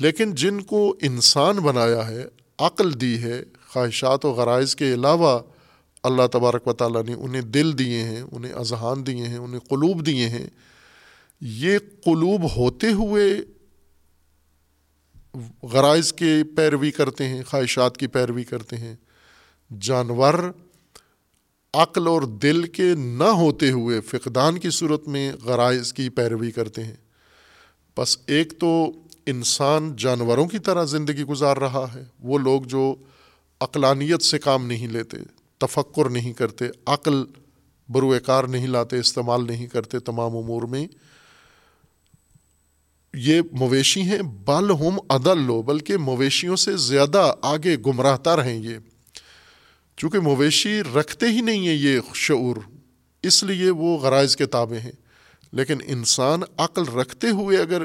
لیکن 0.00 0.34
جن 0.34 0.60
کو 0.60 0.96
انسان 1.02 1.56
بنایا 1.56 2.08
ہے، 2.08 2.24
عقل 2.58 3.00
دی 3.00 3.22
ہے، 3.22 3.42
خواہشات 3.68 4.24
و 4.24 4.30
غرائز 4.30 4.76
کے 4.76 4.94
علاوہ 4.94 5.38
اللہ 6.02 6.22
تبارک 6.32 6.68
و 6.68 6.72
تعالیٰ 6.72 7.04
نے 7.04 7.14
انہیں 7.14 7.42
دل 7.42 7.78
دیے 7.78 8.02
ہیں، 8.02 8.22
انہیں 8.32 8.52
اذہان 8.52 9.06
دیے 9.06 9.26
ہیں، 9.28 9.36
انہیں 9.36 9.60
قلوب 9.60 10.06
دیے 10.06 10.28
ہیں۔ 10.28 10.46
یہ 11.40 11.78
قلوب 11.78 12.56
ہوتے 12.56 12.92
ہوئے 12.92 13.34
غرائز 15.62 16.12
کے 16.12 16.42
پیروی 16.56 16.90
کرتے 16.90 17.28
ہیں، 17.28 17.42
خواہشات 17.42 17.96
کی 17.96 18.06
پیروی 18.06 18.44
کرتے 18.44 18.76
ہیں۔ 18.76 18.96
جانور 19.80 20.34
عقل 21.74 22.06
اور 22.06 22.22
دل 22.22 22.62
کے 22.62 22.94
نہ 22.98 23.24
ہوتے 23.24 23.70
ہوئے 23.70 24.00
فقدان 24.00 24.58
کی 24.58 24.70
صورت 24.70 25.08
میں 25.08 25.32
غرائز 25.44 25.92
کی 25.92 26.08
پیروی 26.08 26.50
کرتے 26.50 26.84
ہیں۔ 26.84 26.94
بس 27.96 28.18
ایک 28.26 28.58
تو 28.58 28.92
انسان 29.26 29.96
جانوروں 29.96 30.46
کی 30.46 30.58
طرح 30.58 30.84
زندگی 30.84 31.22
گزار 31.22 31.56
رہا 31.56 31.86
ہے۔ 31.94 32.04
وہ 32.20 32.38
لوگ 32.38 32.62
جو 32.62 32.94
عقلانیت 33.60 34.22
سے 34.22 34.38
کام 34.38 34.66
نہیں 34.66 34.88
لیتے، 34.88 35.16
تفکر 35.58 36.10
نہیں 36.10 36.32
کرتے، 36.32 36.64
عقل 36.86 37.24
بروئے 37.88 38.20
کار 38.20 38.44
نہیں 38.44 38.66
لاتے، 38.66 38.98
استعمال 38.98 39.46
نہیں 39.46 39.66
کرتے 39.66 39.98
تمام 39.98 40.36
امور 40.36 40.62
میں۔ 40.62 40.86
یہ 43.14 43.42
مویشی 43.52 44.02
ہیں، 44.02 44.22
بل 44.22 44.70
ہم 44.70 44.98
عدل 45.08 45.38
لو، 45.38 45.62
بلکہ 45.62 45.96
مویشیوں 45.96 46.56
سے 46.56 46.76
زیادہ 46.76 47.32
آگے 47.42 47.76
گمراہ 47.86 48.16
تر 48.16 48.44
ہیں 48.44 48.62
یہ۔ 48.62 48.74
چونکہ 50.02 50.20
مویشی 50.20 50.82
رکھتے 50.82 51.26
ہی 51.26 51.40
نہیں 51.40 51.68
ہیں 51.68 51.74
یہ 51.74 52.00
شعور، 52.14 52.56
اس 53.22 53.44
لیے 53.44 53.70
وہ 53.70 53.98
غرائض 53.98 54.36
کے 54.36 54.46
تابع 54.46 54.76
ہیں۔ 54.76 54.92
لیکن 55.52 55.78
انسان 55.86 56.40
عقل 56.56 56.84
رکھتے 56.84 57.28
ہوئے 57.28 57.58
اگر 57.58 57.82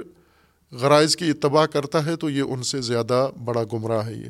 غرائض 0.71 1.15
کی 1.15 1.29
اتباع 1.29 1.65
کرتا 1.65 2.05
ہے 2.05 2.15
تو 2.15 2.29
یہ 2.29 2.41
ان 2.41 2.63
سے 2.63 2.81
زیادہ 2.81 3.31
بڑا 3.43 3.63
گمراہ 3.73 4.05
ہے 4.05 4.13
یہ۔ 4.13 4.29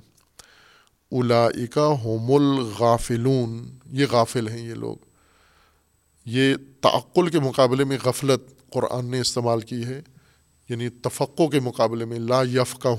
اولائکا 1.12 1.86
ہوم 1.86 2.32
الغافلون، 2.32 3.70
یہ 3.92 4.06
غافل 4.12 4.48
ہیں 4.48 4.70
یہ 4.70 4.74
لوگ۔ 4.74 4.96
یہ 6.26 6.56
تعقل 6.82 7.28
کے 7.28 7.40
مقابلے 7.40 7.84
میں 7.84 7.98
غفلت 8.04 8.70
قرآن 8.70 9.06
نے 9.06 9.20
استعمال 9.20 9.62
کی 9.62 9.86
ہے 9.86 10.02
یعنی 10.70 10.90
تفقع 10.90 11.48
کے 11.48 11.60
مقابلے 11.60 12.06
میں 12.06 12.20
لا 12.20 12.42
یف 12.42 12.76
کا 12.80 12.90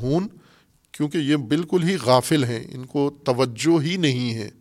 کیونکہ 0.93 1.19
یہ 1.19 1.37
بالکل 1.37 1.83
ہی 1.83 1.97
غافل 2.05 2.45
ہیں، 2.45 2.65
ان 2.75 2.87
کو 2.87 3.11
توجہ 3.25 3.83
ہی 3.83 3.97
نہیں 3.97 4.35
ہے۔ 4.35 4.58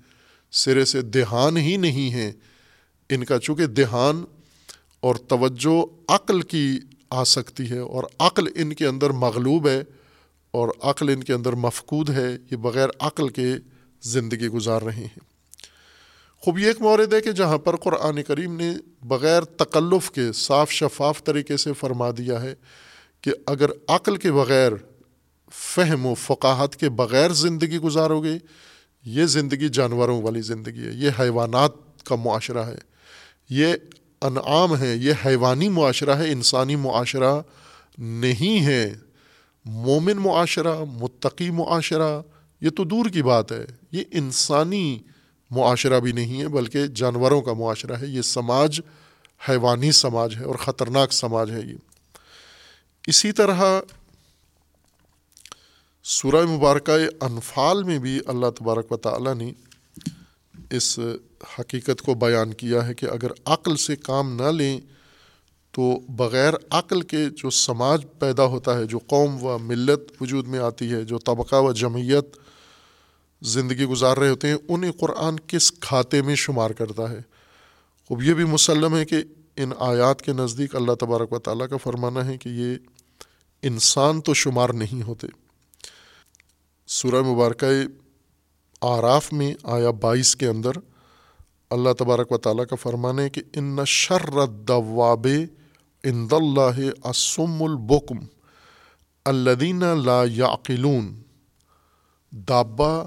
سرے 0.52 0.86
سے 0.86 1.02
دھیان 1.02 1.58
ہی 1.58 1.78
نہیں 1.78 2.14
ہے 2.14 2.34
ان 3.10 3.26
کا 3.26 3.40
چونکہ 3.40 3.66
دھیان 3.66 4.26
اور 5.00 5.16
توجہ 5.16 5.86
عقل 6.08 6.42
کی 6.42 6.80
آ 7.10 7.24
سکتی 7.24 7.70
ہے 7.70 7.80
اور 7.80 8.04
عقل 8.20 8.48
ان 8.56 8.74
کے 8.74 8.86
اندر 8.86 9.10
مغلوب 9.10 9.68
ہے 9.68 9.84
اور 10.52 10.70
عقل 10.82 11.10
ان 11.10 11.24
کے 11.24 11.34
اندر 11.34 11.54
مفقود 11.54 12.10
ہے، 12.10 12.38
یہ 12.52 12.58
بغیر 12.58 12.90
عقل 13.00 13.30
کے 13.30 13.54
زندگی 14.02 14.48
گزار 14.48 14.82
رہے 14.82 14.96
ہیں۔ 14.96 15.20
خوب 16.42 16.60
یہ 16.60 16.68
ایک 16.68 16.82
مورد 16.82 17.14
ہے 17.14 17.22
کہ 17.22 17.32
جہاں 17.32 17.58
پر 17.58 17.76
قرآن 17.76 18.24
کریم 18.24 18.56
نے 18.56 18.72
بغیر 19.04 19.44
تکلف 19.44 20.12
کے 20.12 20.32
صاف 20.32 20.72
شفاف 20.72 21.24
طریقے 21.24 21.58
سے 21.58 21.74
فرما 21.74 22.12
دیا 22.12 22.42
ہے 22.42 22.54
کہ 23.22 23.32
اگر 23.46 23.70
عقل 23.88 24.18
کے 24.18 24.32
بغیر 24.32 24.72
فہم 25.52 26.06
و 26.06 26.14
فقاہت 26.14 26.76
کے 26.76 26.90
بغیر 26.90 27.32
زندگی 27.32 27.78
گزارو 27.78 28.24
گے 28.24 28.38
یہ 29.08 29.26
زندگی 29.26 29.70
جانوروں 29.70 30.22
والی 30.22 30.42
زندگی 30.42 30.84
ہے، 30.86 30.92
یہ 30.92 31.10
حیوانات 31.20 31.72
کا 32.04 32.16
معاشرہ 32.16 32.66
ہے، 32.66 32.76
یہ 33.50 33.74
انعام 34.22 34.78
ہے 34.78 34.96
یہ 34.96 35.14
حیوانی 35.26 35.70
معاشرہ 35.70 36.16
ہے، 36.16 36.32
انسانی 36.32 36.76
معاشرہ 36.76 37.42
نہیں 37.98 38.66
ہے۔ 38.66 38.94
مومن 39.66 40.18
معاشرہ، 40.18 40.84
متقی 40.84 41.50
معاشرہ، 41.50 42.22
یہ 42.62 42.70
تو 42.70 42.84
دور 42.84 43.06
کی 43.06 43.24
بات 43.24 43.52
ہے۔ 43.52 43.66
یہ 43.92 44.04
انسانی 44.12 45.00
معاشرہ 45.52 46.00
بھی 46.00 46.12
نہیں 46.12 46.42
ہے، 46.42 46.48
بلکہ 46.48 46.88
جانوروں 46.88 47.42
کا 47.42 47.54
معاشرہ 47.54 47.94
ہے۔ 47.94 48.08
یہ 48.08 48.22
سماج، 48.22 48.82
حیوانی 49.50 49.92
سماج 49.92 50.36
ہے 50.36 50.44
اور 50.44 50.56
خطرناک 50.56 51.14
سماج 51.14 51.52
ہے 51.52 51.60
یہ۔ 51.60 51.76
اسی 53.08 53.32
طرح 53.32 53.80
سورہ 56.10 56.46
مبارکہ 56.46 56.92
انفال 57.22 57.84
میں 57.84 58.00
بھی 58.00 58.20
اللہ 58.28 58.46
تبارک 58.60 58.92
و 58.92 58.98
تعالیٰ 58.98 59.36
نے 59.36 59.52
اس 60.72 61.00
حقیقت 61.60 62.02
کو 62.02 62.14
بیان 62.14 62.54
کیا 62.54 62.88
ہے 62.88 62.94
کہ 62.94 63.06
اگر 63.06 63.28
عقل 63.46 63.76
سے 63.76 63.96
کام 63.96 64.36
نہ 64.36 64.48
لیں 64.48 64.82
تو 65.72 66.00
بغیر 66.10 66.54
عقل 66.70 67.02
کے 67.02 67.26
جو 67.38 67.50
سماج 67.50 68.06
پیدا 68.20 68.46
ہوتا 68.46 68.78
ہے، 68.78 68.86
جو 68.86 68.98
قوم 68.98 69.44
و 69.44 69.58
ملت 69.58 70.22
وجود 70.22 70.48
میں 70.48 70.60
آتی 70.60 70.92
ہے، 70.92 71.04
جو 71.04 71.18
طبقہ 71.18 71.56
و 71.56 71.74
جمعیت 71.74 72.38
زندگی 73.42 73.86
گزار 73.86 74.18
رہے 74.18 74.30
ہوتے 74.30 74.48
ہیں، 74.48 74.58
انہیں 74.68 74.92
قرآن 74.92 75.36
کس 75.48 75.72
کھاتے 75.72 76.22
میں 76.22 76.36
شمار 76.36 76.72
کرتا 76.72 77.10
ہے؟ 77.10 77.20
اب 78.10 78.24
یہ 78.24 78.34
بھی 78.34 78.44
مسلم 78.44 78.96
ہے 78.96 79.06
کہ 79.06 79.18
ان 79.58 79.72
آیات 79.80 80.22
کے 80.22 80.34
نزدیک 80.34 80.76
اللہ 80.76 80.94
تبارک 80.94 81.34
و 81.34 81.40
تعالیٰ 81.40 81.70
کا 81.70 81.78
فرمانا 81.78 82.26
ہے 82.26 82.38
کہ 82.38 82.50
یہ 82.50 82.76
انسان 83.62 84.22
تو 84.22 84.34
شمار 84.34 84.70
نہیں 84.70 85.02
ہوتے۔ 85.02 85.28
سورہ 86.88 87.22
مبارکہ 87.22 87.66
آراف 88.82 89.34
میں 89.34 89.56
آیا 89.64 89.92
بائیس 89.92 90.36
کے 90.36 90.48
اندر 90.48 90.72
اللہ 91.70 91.90
تبارک 91.94 92.32
و 92.32 92.38
تعالیٰ 92.38 92.66
کا 92.66 92.76
فرمان 92.76 93.20
ہے 93.20 93.30
کہ 93.30 93.42
ان 93.54 93.80
شر 93.86 94.46
دواب 94.46 95.28
اند 96.04 96.34
اللہ 96.34 97.08
اسم 97.08 97.64
البکم 97.64 98.18
الدین 99.26 99.84
لا 100.06 100.24
یعقلون 100.24 101.22
دابا 102.32 103.04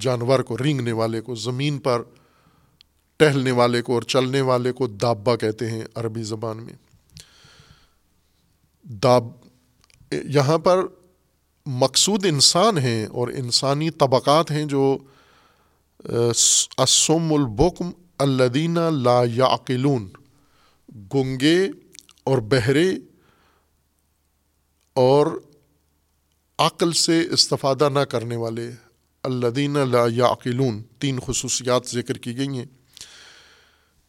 جانور 0.00 0.40
کو 0.40 0.58
رینگنے 0.58 0.92
والے 0.92 1.20
کو، 1.20 1.34
زمین 1.34 1.78
پر 1.78 2.02
ٹہلنے 3.16 3.50
والے 3.50 3.82
کو 3.82 3.94
اور 3.94 4.02
چلنے 4.02 4.40
والے 4.40 4.72
کو 4.72 4.86
دابا 4.86 5.36
کہتے 5.36 5.70
ہیں 5.70 5.82
عربی 5.94 6.22
زبان 6.22 6.56
میں۔ 6.56 6.74
داب، 8.84 9.24
یہاں 10.12 10.58
پر 10.58 10.86
مقصود 11.66 12.24
انسان 12.26 12.78
ہیں 12.78 13.06
اور 13.06 13.28
انسانی 13.28 13.90
طبقات 13.90 14.50
ہیں 14.50 14.64
جو 14.64 14.96
اسم 16.04 17.32
البکم 17.32 17.90
الدینہ 18.18 18.88
لا 18.92 19.20
یعقلون، 19.34 20.08
گنگے 21.14 21.60
اور 22.24 22.38
بہرے 22.50 22.88
اور 24.96 25.26
عقل 26.58 26.92
سے 26.92 27.20
استفادہ 27.30 27.88
نہ 27.88 28.04
کرنے 28.10 28.36
والے 28.36 28.70
الدینہ 29.24 29.84
لا 29.86 30.04
یعقلون، 30.12 30.82
تین 30.98 31.18
خصوصیات 31.20 31.86
ذکر 31.86 32.18
کی 32.18 32.36
گئی 32.36 32.58
ہیں۔ 32.58 32.66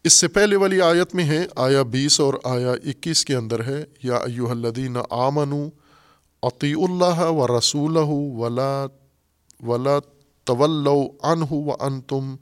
اس 0.05 0.13
سے 0.13 0.27
پہلے 0.27 0.55
والی 0.55 0.81
آیت 0.81 1.15
میں 1.15 1.23
ہے 1.23 1.45
آیا 1.55 1.81
بیس 1.91 2.19
اور 2.19 2.33
آیا 2.43 2.71
اکیس 2.71 3.25
کے 3.25 3.35
اندر 3.35 3.63
ہے، 3.63 3.83
یا 4.03 4.15
ایوہ 4.17 4.49
الذین 4.49 4.97
آمنو 5.09 5.67
عطی 6.45 6.73
اللہ 6.73 7.21
و 7.21 7.57
رسول 7.57 7.97
ولا 7.97 8.85
ولا 9.67 9.99
طول 10.43 10.87
عنہ 11.23 11.51
و 11.51 11.71
ان 11.71 12.01
تم 12.01 12.35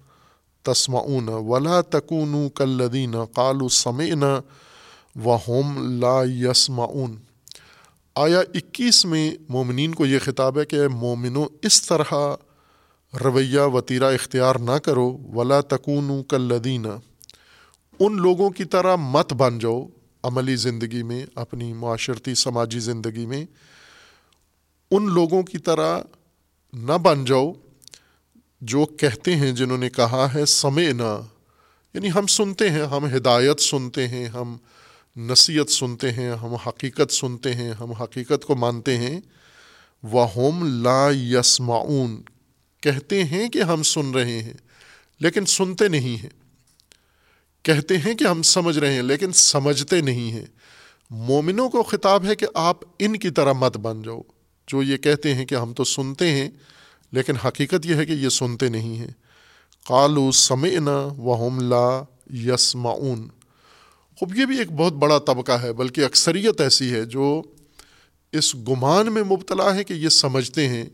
تسمعون 0.63 1.29
ولا 1.29 1.81
تکون 1.81 2.49
کلدین 2.55 3.15
قالو 3.25 3.69
سمعنا 3.69 4.39
و 5.25 5.35
ہم 5.35 5.99
لا 5.99 6.17
یسمعون۔ 6.23 7.15
آیا 8.15 8.39
اکیس 8.39 9.05
میں 9.05 9.31
مومنین 9.49 9.93
کو 9.95 10.05
یہ 10.05 10.19
خطاب 10.19 10.59
ہے 10.59 10.65
کہ 10.65 10.87
مومنو 10.87 11.45
اس 11.61 11.81
طرح 11.81 12.13
رویہ 13.13 13.59
وطیرہ 13.59 14.13
اختیار 14.13 14.55
نہ 14.55 14.77
کرو، 14.83 15.17
ولا 15.33 15.61
تکون 15.61 16.23
کلدینہ 16.23 16.87
ان 17.99 18.21
لوگوں 18.21 18.49
کی 18.49 18.63
طرح 18.65 18.95
مت 18.95 19.33
بن 19.33 19.59
جاؤ 19.59 19.85
عملی 20.23 20.55
زندگی 20.55 21.03
میں، 21.03 21.25
اپنی 21.35 21.73
معاشرتی 21.73 22.35
سماجی 22.35 22.79
زندگی 22.79 23.25
میں۔ 23.25 23.45
ان 24.95 25.09
لوگوں 25.09 25.43
کی 25.43 25.57
طرح 25.57 26.01
نہ 26.73 26.91
بن 26.91 27.25
جاؤ 27.25 27.53
جو 28.61 28.85
کہتے 28.85 29.35
ہیں 29.35 29.51
جنہوں 29.51 29.77
نے 29.77 29.89
کہا 29.89 30.27
ہے 30.35 30.45
سمے 30.45 30.91
نہ 30.91 31.21
یعنی 31.93 32.11
ہم 32.11 32.27
سنتے 32.27 32.69
ہیں، 32.69 32.81
ہم 32.81 33.05
ہدایت 33.05 33.59
سنتے 33.59 34.07
ہیں، 34.07 34.25
ہم 34.25 34.57
نصیحت 35.17 35.71
سنتے 35.71 36.11
ہیں، 36.11 36.31
ہم 36.31 36.55
حقیقت 36.55 37.13
سنتے 37.13 37.53
ہیں، 37.53 37.71
ہم 37.71 37.91
حقیقت 37.91 38.45
کو 38.45 38.55
مانتے 38.55 38.97
ہیں۔ 38.97 39.19
وہ 40.03 40.27
ہوم 40.29 40.83
لا 40.83 41.09
یسمعون 41.13 42.21
کہتے 42.81 43.23
ہیں 43.23 43.49
کہ 43.49 43.61
ہم 43.61 43.83
سن 43.83 44.11
رہے 44.11 44.43
ہیں، 44.43 44.53
لیکن 45.19 45.45
سنتے 45.45 45.87
نہیں 45.87 46.23
ہیں۔ 46.23 46.29
کہتے 47.63 47.97
ہیں 47.97 48.13
کہ 48.13 48.23
ہم 48.23 48.41
سمجھ 48.41 48.79
رہے 48.79 48.93
ہیں، 48.93 49.01
لیکن 49.01 49.31
سمجھتے 49.31 50.01
نہیں 50.01 50.31
ہیں۔ 50.31 50.45
مومنوں 51.09 51.69
کو 51.69 51.83
خطاب 51.83 52.25
ہے 52.25 52.35
کہ 52.35 52.47
آپ 52.53 52.77
ان 52.99 53.19
کی 53.19 53.29
طرح 53.29 53.53
مت 53.53 53.77
بن 53.77 54.01
جاؤ۔ 54.01 54.21
جو 54.73 54.83
یہ 54.83 54.97
کہتے 54.97 55.35
ہیں 55.35 55.45
کہ 55.45 55.55
ہم 55.55 55.73
تو 55.73 55.83
سنتے 55.83 56.31
ہیں، 56.31 56.49
لیکن 57.11 57.35
حقیقت 57.35 57.85
یہ 57.85 57.95
ہے 57.95 58.05
کہ 58.05 58.11
یہ 58.11 58.29
سنتے 58.29 58.69
نہیں 58.69 58.97
ہیں۔ 58.97 59.11
قالو 59.85 60.31
سمعنا 60.31 60.97
وہم 61.17 61.59
لا 61.61 62.03
یسمعون 62.33 63.27
خوب، 64.19 64.35
یہ 64.35 64.45
بھی 64.45 64.57
ایک 64.57 64.71
بہت 64.71 64.93
بڑا 64.93 65.17
طبقہ 65.19 65.51
ہے، 65.51 65.73
بلکہ 65.73 66.05
اکثریت 66.05 66.61
ایسی 66.61 66.93
ہے 66.93 67.05
جو 67.05 67.41
اس 68.31 68.55
گمان 68.55 69.13
میں 69.13 69.23
مبتلا 69.23 69.75
ہے 69.75 69.83
کہ 69.83 69.93
یہ 69.93 70.09
سمجھتے 70.09 70.67
ہیں، 70.67 70.85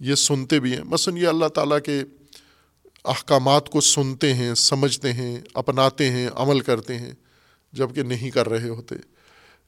یہ 0.00 0.14
سنتے 0.14 0.60
بھی 0.60 0.72
ہیں۔ 0.72 0.84
مثلاً 0.84 1.16
یہ 1.16 1.26
اللہ 1.26 1.46
تعالیٰ 1.46 1.80
کے 1.80 2.02
احکامات 3.04 3.70
کو 3.70 3.80
سنتے 3.80 4.34
ہیں، 4.34 4.54
سمجھتے 4.54 5.12
ہیں، 5.12 5.40
اپناتے 5.54 6.10
ہیں، 6.10 6.28
عمل 6.34 6.60
کرتے 6.60 6.98
ہیں 6.98 7.12
جبکہ 7.72 8.02
نہیں 8.02 8.30
کر 8.30 8.48
رہے 8.48 8.68
ہوتے۔ 8.68 8.94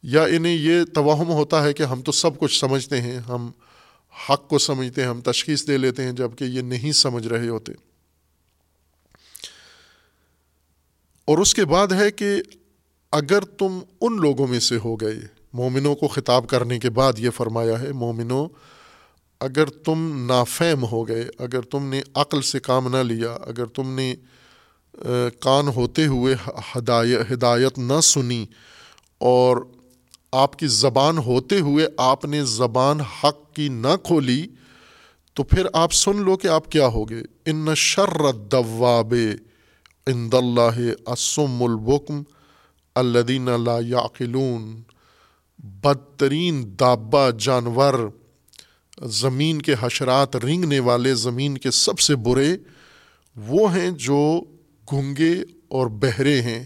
یا 0.03 0.22
انہیں 0.24 0.55
یہ 0.55 0.84
توہم 0.84 1.30
ہوتا 1.30 1.62
ہے 1.64 1.72
کہ 1.72 1.82
ہم 1.82 2.03
تو 2.03 2.12
سب 2.12 2.38
کچھ 2.38 2.59
سمجھتے 2.61 3.00
ہیں، 3.00 3.18
ہم 3.18 3.50
حق 4.28 4.48
کو 4.48 4.59
سمجھتے 4.59 5.03
ہیں، 5.03 5.09
ہم 5.09 5.20
تشخیص 5.20 5.66
دے 5.66 5.76
لیتے 5.78 6.05
ہیں 6.05 6.12
جبکہ 6.12 6.44
یہ 6.44 6.62
نہیں 6.62 6.92
سمجھ 6.92 7.26
رہے 7.26 7.48
ہوتے۔ 7.48 7.72
اور 11.28 11.38
اس 11.38 11.55
کے 11.55 11.64
بعد 11.64 11.92
ہے 11.92 12.11
کہ 12.11 12.34
اگر 13.12 13.44
تم 13.59 13.78
ان 14.00 14.16
لوگوں 14.16 14.46
میں 14.46 14.61
سے 14.61 14.76
ہو 14.76 14.96
گئے، 14.96 15.18
مومنوں 15.53 15.94
کو 15.94 16.09
خطاب 16.09 16.46
کرنے 16.46 16.78
کے 16.78 16.90
بعد 16.90 17.18
یہ 17.18 17.30
فرمایا 17.30 17.80
ہے، 17.80 17.92
مومنوں، 17.92 18.48
اگر 19.40 19.66
تم 19.66 20.24
نافہم 20.26 20.84
ہو 20.84 21.09
گئے، 21.09 21.28
اگر 21.38 21.61
تم 21.61 21.86
نے 21.86 22.03
عقل 22.14 22.42
سے 22.42 22.61
کام 22.61 22.88
نہ 22.88 23.03
لیا، 23.03 23.32
اگر 23.40 23.66
تم 23.66 23.94
نے 23.94 24.14
کان 25.40 25.68
ہوتے 25.68 26.07
ہوئے 26.07 26.34
ہدایت 26.76 27.32
ہدایت 27.32 27.78
نہ 27.78 28.00
سنی، 28.03 28.44
اور 29.20 29.57
آپ 30.33 30.59
کی 30.59 30.66
زبان 30.66 31.18
ہوتے 31.18 31.61
ہوئے 31.61 31.87
آپ 31.97 32.24
نے 32.24 32.45
زبان 32.45 33.01
حق 33.01 33.55
کی 33.55 33.68
نہ 33.68 33.97
کھولی، 34.03 34.47
تو 35.35 35.43
پھر 35.43 35.66
آپ 35.72 35.93
سن 35.93 36.16
لو 36.16 36.37
کہ 36.37 36.49
آپ 36.49 36.70
کیا 36.70 36.87
ہوگے۔ 36.87 37.22
ان 37.47 37.68
شر 37.74 38.33
دواب 38.33 39.14
اند 40.07 40.35
اللہ 40.35 41.09
اسم 41.09 41.62
البکم 41.62 42.22
الدین 42.95 43.49
لا 43.61 43.78
یاقلون 43.80 44.83
بدترین 45.59 46.74
دابا 46.80 47.30
جانور، 47.30 47.95
زمین 49.03 49.62
کے 49.62 49.74
حشرات 49.80 50.37
رنگنے 50.37 50.80
والے، 50.80 51.14
زمین 51.14 51.59
کے 51.59 51.70
سب 51.70 52.01
سے 52.01 52.16
برے، 52.16 52.57
وہ 53.37 53.74
ہیں 53.74 53.91
جو 53.91 54.41
گنگے 54.93 55.35
اور 55.68 55.87
بہرے 55.87 56.43
ہیں 56.43 56.64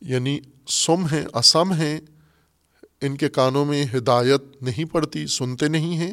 یعنی 0.00 0.38
سم 0.68 1.06
ہیں، 1.06 1.24
اسم 1.34 1.72
ہیں۔ 1.72 2.00
ان 3.02 3.16
کے 3.16 3.28
کانوں 3.28 3.64
میں 3.64 3.86
ہدایت 3.96 4.62
نہیں 4.62 4.84
پڑتی، 4.84 5.26
سنتے 5.26 5.68
نہیں 5.68 5.96
ہیں 5.96 6.10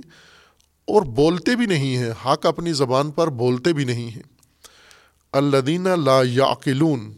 اور 0.88 1.02
بولتے 1.02 1.56
بھی 1.56 1.66
نہیں 1.66 1.98
ہیں۔ 1.98 2.12
حق 2.26 2.46
اپنی 2.46 2.74
زبان 2.74 3.12
پر 3.12 3.28
بولتے 3.28 3.74
بھی 3.74 3.84
نہیں 3.84 4.10
ہیں۔ 4.10 4.24
الدینہ 5.32 5.90
لا 5.90 6.22
یاقلون 6.24 7.14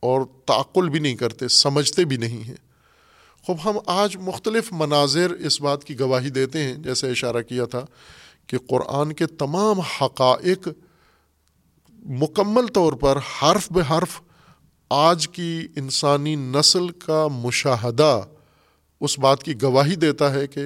اور 0.00 0.22
تعقل 0.46 0.88
بھی 0.88 0.98
نہیں 0.98 1.14
کرتے، 1.14 1.48
سمجھتے 1.48 2.04
بھی 2.04 2.16
نہیں 2.16 2.48
ہیں۔ 2.48 2.54
خوب، 3.46 3.56
ہم 3.64 3.76
آج 3.86 4.16
مختلف 4.16 4.72
مناظر 4.72 5.30
اس 5.30 5.60
بات 5.60 5.84
کی 5.84 6.00
گواہی 6.00 6.30
دیتے 6.30 6.64
ہیں، 6.64 6.74
جیسے 6.74 7.10
اشارہ 7.10 7.42
کیا 7.42 7.64
تھا 7.64 7.80
کہ 8.46 8.58
قرآن 8.68 9.12
کے 9.12 9.26
تمام 9.26 9.80
حقائق 9.80 10.68
مکمل 12.04 12.66
طور 12.66 12.92
پر 12.92 13.18
حرف 13.42 13.72
بے 13.72 13.80
حرف 13.80 14.20
آج 14.90 15.28
کی 15.28 15.68
انسانی 15.76 16.36
نسل 16.36 16.88
کا 16.88 17.26
مشاہدہ 17.28 18.24
اس 19.00 19.18
بات 19.18 19.42
کی 19.42 19.62
گواہی 19.62 19.94
دیتا 19.94 20.34
ہے 20.34 20.46
کہ 20.46 20.60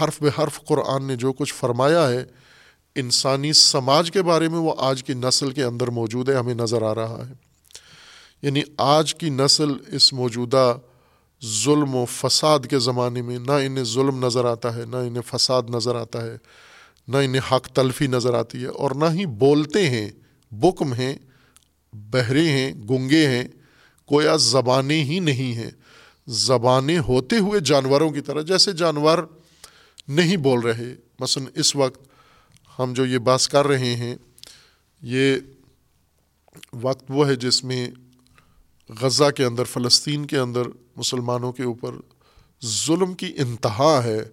حرف 0.00 0.22
بے 0.22 0.42
حرف 0.42 0.60
قرآن 0.64 1.04
نے 1.04 1.16
جو 1.16 1.32
کچھ 1.32 1.54
فرمایا 1.54 2.08
ہے، 2.10 2.24
انسانی 2.94 3.52
سماج 3.52 4.10
کے 4.10 4.22
بارے 4.22 4.48
میں 4.48 4.58
وہ 4.58 4.74
آج 4.78 5.04
کی 5.04 5.14
نسل 5.14 5.50
کے 5.50 5.64
اندر 5.64 5.88
موجود 5.88 6.28
ہے، 6.28 6.34
ہمیں 6.34 6.54
نظر 6.54 6.82
آ 6.82 6.94
رہا 6.94 7.28
ہے۔ 7.28 7.32
یعنی 8.42 8.62
آج 8.78 9.14
کی 9.14 9.30
نسل 9.30 9.70
اس 9.86 10.12
موجودہ 10.12 10.78
ظلم 11.44 11.94
و 11.94 12.04
فساد 12.04 12.58
کے 12.70 12.78
زمانے 12.78 13.22
میں 13.22 13.38
نہ 13.38 13.52
انہیں 13.52 13.84
ظلم 13.84 14.26
نظر 14.26 14.44
آتا 14.44 14.76
ہے، 14.76 14.82
نہ 14.86 14.96
انہیں 14.96 15.22
فساد 15.26 15.62
نظر 15.70 15.96
آتا 15.96 16.22
ہے، 16.22 16.36
نہ 17.08 17.16
انہیں 17.16 17.52
حق 17.52 17.68
تلفی 17.68 18.06
نظر 18.06 18.34
آتی 18.34 18.62
ہے، 18.62 18.66
اور 18.66 18.90
نہ 18.90 19.04
ہی 19.12 19.26
بولتے 19.26 19.90
ہیں، 19.90 20.10
بکم 20.50 20.92
ہیں، 20.92 21.14
بہرے 21.92 22.50
ہیں، 22.50 22.72
گنگے 22.72 23.26
ہیں 23.26 23.44
کویا 24.06 24.36
زبانیں 24.36 25.04
ہی 25.04 25.18
نہیں 25.18 25.54
ہیں۔ 25.54 25.70
زبانیں 26.26 26.98
ہوتے 26.98 27.38
ہوئے 27.38 27.60
جانوروں 27.60 28.10
کی 28.10 28.20
طرح، 28.20 28.42
جیسے 28.42 28.72
جانور 28.72 29.18
نہیں 30.08 30.36
بول 30.36 30.60
رہے۔ 30.60 30.94
مثلا 31.20 31.44
اس 31.54 31.76
وقت 31.76 32.08
ہم 32.78 32.92
جو 32.92 33.06
یہ 33.06 33.18
بات 33.18 33.48
کر 33.48 33.66
رہے 33.66 33.96
ہیں، 33.96 34.16
یہ 35.02 35.36
وقت 36.82 37.04
وہ 37.08 37.28
ہے 37.28 37.36
جس 37.36 37.64
میں 37.64 37.90
غزہ 39.00 39.30
کے 39.36 39.44
اندر، 39.44 39.64
فلسطین 39.64 40.26
کے 40.26 40.38
اندر 40.38 40.62
مسلمانوں 40.96 41.52
کے 41.52 41.62
اوپر 41.62 41.94
ظلم 42.64 43.14
کی 43.14 43.34
انتہا 43.36 44.00
ہے، 44.04 44.24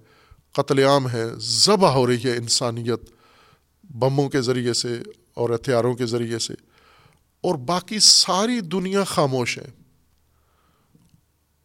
قتل 0.51 0.79
عام 0.79 1.09
ہے، 1.09 1.25
ذبح 1.39 1.89
ہو 1.89 2.07
رہی 2.07 2.23
ہے 2.23 2.37
انسانیت 2.37 2.99
بموں 3.83 4.29
کے 4.29 4.41
ذریعے 4.41 4.73
سے 4.73 5.01
اور 5.33 5.49
ہتھیاروں 5.49 5.93
کے 5.93 6.05
ذریعے 6.05 6.39
سے۔ 6.39 6.53
اور 7.41 7.55
باقی 7.55 7.99
ساری 7.99 8.59
دنیا 8.59 9.03
خاموش 9.03 9.57
ہے۔ 9.57 9.78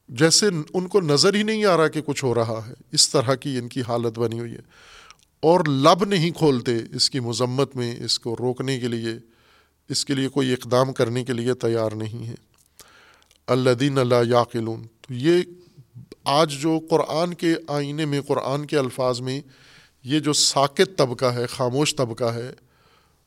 جیسے 0.08 0.46
ان 0.74 0.88
کو 0.88 1.00
نظر 1.00 1.34
ہی 1.34 1.42
نہیں 1.42 1.64
آ 1.64 1.76
رہا 1.76 1.88
کہ 1.88 2.00
کچھ 2.06 2.24
ہو 2.24 2.34
رہا 2.34 2.60
ہے، 2.68 2.74
اس 2.92 3.10
طرح 3.10 3.34
کی 3.34 3.58
ان 3.58 3.68
کی 3.68 3.82
حالت 3.88 4.18
بنی 4.18 4.40
ہوئی 4.40 4.52
ہے۔ 4.52 4.94
اور 5.40 5.60
لب 5.68 6.04
نہیں 6.04 6.30
کھولتے 6.30 6.72
اس 6.94 7.10
کی 7.10 7.20
مذمت 7.20 7.76
میں، 7.76 8.04
اس 8.04 8.18
کو 8.18 8.36
روکنے 8.38 8.80
کے 8.80 8.88
لیے، 8.88 9.10
اس 9.88 10.04
کے 10.04 10.14
لیے 10.14 10.28
کوئی 10.28 10.52
اقدام 10.52 10.92
کرنے 10.92 11.24
کے 11.24 11.32
لیے 11.32 11.54
تیار 11.54 11.92
نہیں 11.92 12.26
ہے۔ 12.26 12.34
اللہ 13.46 13.70
دین 13.70 13.98
اللہ 13.98 14.14
یاقلون، 14.28 14.82
تو 14.82 15.14
یہ 15.14 15.42
آج 16.24 16.52
جو 16.52 16.80
قرآن 16.90 17.34
کے 17.34 17.54
آئینے 17.68 18.04
میں، 18.04 18.20
قرآن 18.20 18.66
کے 18.66 18.78
الفاظ 18.78 19.20
میں 19.20 19.40
یہ 20.04 20.18
جو 20.18 20.32
ساکت 20.32 20.98
طبقہ 20.98 21.24
ہے، 21.24 21.46
خاموش 21.46 21.96
طبقہ 21.96 22.24
ہے، 22.24 22.52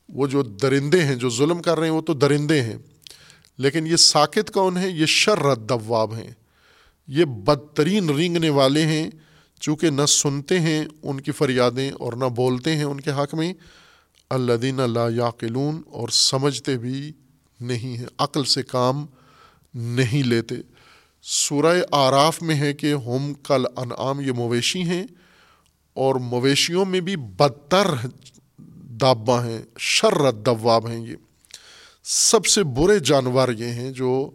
وہ 0.10 0.28
جو 0.28 0.44
درندے 0.44 1.04
ہیں، 1.04 1.16
جو 1.16 1.30
ظلم 1.30 1.62
کر 1.62 1.78
رہے 1.78 1.88
ہیں، 1.88 1.96
وہ 1.96 2.02
تو 2.02 2.14
درندے 2.14 2.62
ہیں۔ 2.62 2.78
لیکن 3.58 3.88
یہ 3.88 3.96
ساکت 3.96 4.54
کون 4.54 4.78
ہے؟ 4.78 4.90
یہ 4.90 5.06
شررت 5.06 5.60
دواب 5.60 6.16
ہیں۔ 6.16 6.32
یہ 7.08 7.26
بدترین 7.26 8.10
رینگنے 8.10 8.50
والے 8.50 8.86
ہیں، 8.86 9.10
چونکہ 9.60 9.90
نہ 9.90 10.06
سنتے 10.06 10.60
ہیں 10.60 10.86
ان 11.04 11.22
کی 11.22 11.32
فریادیں 11.32 11.92
اور 11.92 12.14
نہ 12.14 12.26
بولتے 12.26 12.76
ہیں 12.76 12.84
ان 12.84 13.02
کے 13.02 13.12
حق 13.12 13.36
میں۔ 13.36 13.54
اللہ 14.30 14.54
دین 14.54 14.80
اللہ 14.80 15.16
یاقلون 15.16 15.82
اور 15.88 16.10
سمجھتے 16.10 16.78
بھی 16.78 17.12
نہیں 17.62 17.98
ہیں، 17.98 18.06
عقل 18.18 18.44
سے 18.44 18.64
کام 18.64 19.06
نہیں 19.74 20.24
لیتے۔ 20.24 20.56
سورہ 21.22 21.78
آراف 21.92 22.42
میں 22.42 22.56
ہے 22.56 22.74
کہ 22.74 22.94
ہم 22.94 23.34
کل 23.34 23.66
انعام 23.78 24.22
یہ 24.22 24.32
مویشی 24.32 24.82
ہیں 24.82 25.04
اور 25.94 26.16
مویشیوں 26.16 26.86
میں 26.86 27.00
بھی 27.00 27.16
بدتر 27.16 27.88
دابا 29.02 29.46
ہیں 29.46 29.62
شررت 29.80 30.36
دواب 30.46 30.88
ہیں 30.88 31.08
یہ۔ 31.08 31.16
سب 32.04 32.46
سے 32.46 32.64
برے 32.64 33.00
جانور 33.00 33.50
یہ 33.50 33.66
ہیں 33.66 33.92
جو 33.92 34.32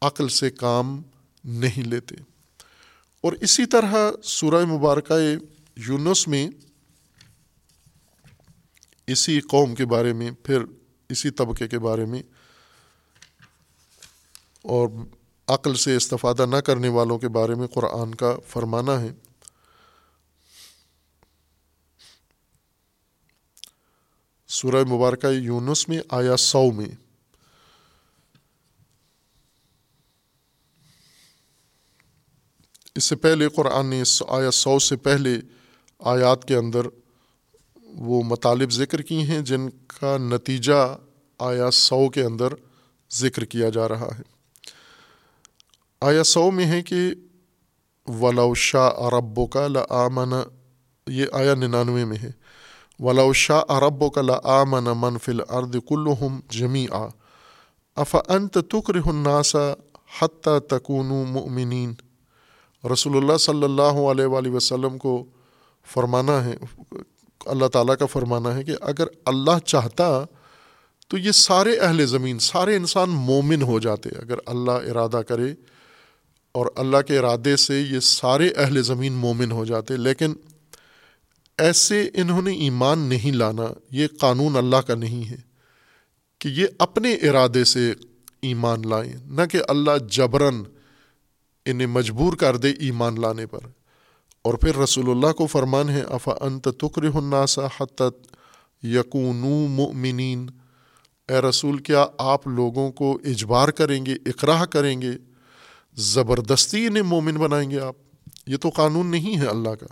عقل 0.00 0.28
سے 0.28 0.50
کام 0.50 1.02
نہیں 1.44 1.82
لیتے۔ 1.82 2.14
اور 3.20 3.32
اسی 3.32 3.66
طرح 3.66 3.94
سورہ 4.24 4.64
مبارکہ 4.64 5.14
یونس 5.76 6.28
میں 6.28 6.48
اسی 9.06 9.40
قوم 9.40 9.74
کے 9.74 9.86
بارے 9.86 10.12
میں، 10.12 10.30
پھر 10.42 10.62
اسی 11.08 11.30
طبقے 11.30 11.68
کے 11.68 11.78
بارے 11.78 12.04
میں 12.04 12.22
اور 14.62 14.88
عقل 15.46 15.74
سے 15.74 15.96
استفادہ 15.96 16.46
نہ 16.46 16.56
کرنے 16.56 16.88
والوں 16.88 17.18
کے 17.18 17.28
بارے 17.28 17.54
میں 17.54 17.66
قرآن 17.66 18.14
کا 18.14 18.36
فرمانا 18.48 19.00
ہے۔ 19.00 19.12
سورہ 24.48 24.84
مبارکہ 24.84 25.26
یونس 25.26 25.88
میں 25.88 25.98
آیا 26.10 26.36
سو 26.36 26.70
میں 26.70 27.01
اس 32.96 33.04
سے 33.04 33.16
پہلے 33.16 33.48
قرآن 33.48 33.86
نے 33.86 34.02
آیا 34.28 34.50
سو 34.50 34.78
سے 34.78 34.96
پہلے 34.96 35.34
آیات 35.98 36.44
کے 36.44 36.56
اندر 36.56 36.80
وہ 37.82 38.22
مطالب 38.22 38.70
ذکر 38.70 39.02
کی 39.02 39.22
ہیں 39.22 39.40
جن 39.40 39.70
کا 39.86 40.16
نتیجہ 40.16 40.96
آیا 41.38 41.70
سو 41.70 42.08
کے 42.08 42.22
اندر 42.22 42.48
ذکر 43.12 43.44
کیا 43.44 43.68
جا 43.68 43.88
رہا 43.88 44.06
ہے۔ 44.06 44.22
آیا 46.00 46.24
سو 46.24 46.50
میں 46.50 46.66
ہے 46.66 46.82
کہ 46.82 46.96
ولاؤ 48.06 48.54
شاہ 48.54 48.90
عرب 48.96 49.38
و 49.38 49.46
کا 49.46 49.66
لمن 49.68 50.34
یہ 51.06 51.26
آیا 51.32 51.54
ننانوے 51.54 52.04
میں 52.04 52.16
ہے۔ 52.22 52.30
ولاؤ 53.00 53.32
شاہ 53.32 53.62
عرب 53.68 54.12
کا 54.12 54.20
لمن 54.20 54.84
منفل 54.84 55.40
ارد 55.48 55.76
کلحم 55.88 56.40
جمی 56.50 56.86
آ 56.90 57.06
اف 57.96 58.16
انت 58.28 58.58
تکر 58.68 58.94
الناسا 58.94 59.72
حتیٰ 60.20 60.58
تکون 60.58 61.06
مؤمنین 61.06 61.94
رسول 62.84 63.16
اللہ 63.16 63.36
صلی 63.40 63.64
اللہ 63.64 63.98
علیہ 64.10 64.26
وآلہ 64.26 64.50
وسلم 64.50 64.98
کو 64.98 65.24
فرمانا 65.86 66.44
ہے، 66.44 66.54
اللہ 67.46 67.68
تعالیٰ 67.72 67.96
کا 67.98 68.06
فرمانا 68.12 68.54
ہے 68.56 68.64
کہ 68.64 68.74
اگر 68.92 69.06
اللہ 69.32 69.58
چاہتا 69.64 70.08
تو 71.10 71.18
یہ 71.18 71.32
سارے 71.36 71.76
اہل 71.78 72.04
زمین، 72.06 72.38
سارے 72.38 72.76
انسان 72.76 73.10
مومن 73.26 73.62
ہو 73.62 73.78
جاتے، 73.80 74.10
اگر 74.22 74.38
اللہ 74.46 74.90
ارادہ 74.90 75.20
کرے 75.28 75.52
اور 76.54 76.66
اللہ 76.76 77.00
کے 77.06 77.18
ارادے 77.18 77.56
سے 77.56 77.80
یہ 77.80 78.00
سارے 78.00 78.48
اہل 78.56 78.82
زمین 78.82 79.12
مومن 79.20 79.52
ہو 79.52 79.64
جاتے، 79.64 79.96
لیکن 79.98 80.34
ایسے 81.58 82.08
انہوں 82.14 82.42
نے 82.42 82.52
ایمان 82.64 82.98
نہیں 83.08 83.32
لانا، 83.32 83.68
یہ 83.90 84.06
قانون 84.20 84.56
اللہ 84.56 84.80
کا 84.86 84.94
نہیں 84.96 85.30
ہے 85.30 85.36
کہ 86.40 86.48
یہ 86.50 86.66
اپنے 86.78 87.14
ارادے 87.28 87.64
سے 87.64 87.92
ایمان 88.42 88.88
لائیں، 88.88 89.12
نہ 89.26 89.46
کہ 89.50 89.58
اللہ 89.68 89.98
جبرن 90.10 90.62
انہیں 91.64 91.86
مجبور 91.86 92.32
کر 92.32 92.56
دے 92.56 92.70
ایمان 92.70 93.20
لانے 93.20 93.46
پر۔ 93.46 93.58
اور 94.42 94.54
پھر 94.54 94.76
رسول 94.76 95.10
اللہ 95.10 95.32
کو 95.32 95.46
فرمان 95.46 95.88
ہے، 95.88 96.00
افا 96.00 96.32
انت 96.40 96.68
تکر 96.78 97.02
الناسا 97.02 97.66
حتت 97.80 98.36
یقون 98.82 99.36
مؤمنین 99.70 100.46
اے 101.28 101.40
رسول، 101.40 101.78
کیا 101.78 102.06
آپ 102.18 102.46
لوگوں 102.46 102.92
کو 102.92 103.18
اجبار 103.24 103.68
کریں 103.68 104.06
گے 104.06 104.12
اقراہ 104.12 104.64
کریں 104.64 105.02
گے؟ 105.02 105.10
زبردستی 105.94 106.86
انہیں 106.86 107.02
مومن 107.02 107.34
بنائیں 107.34 107.70
گے 107.70 107.80
آپ۔ 107.80 107.94
یہ 108.46 108.56
تو 108.56 108.68
قانون 108.68 109.06
نہیں 109.06 109.40
ہے 109.40 109.46
اللہ 109.46 109.68
کا۔ 109.68 109.86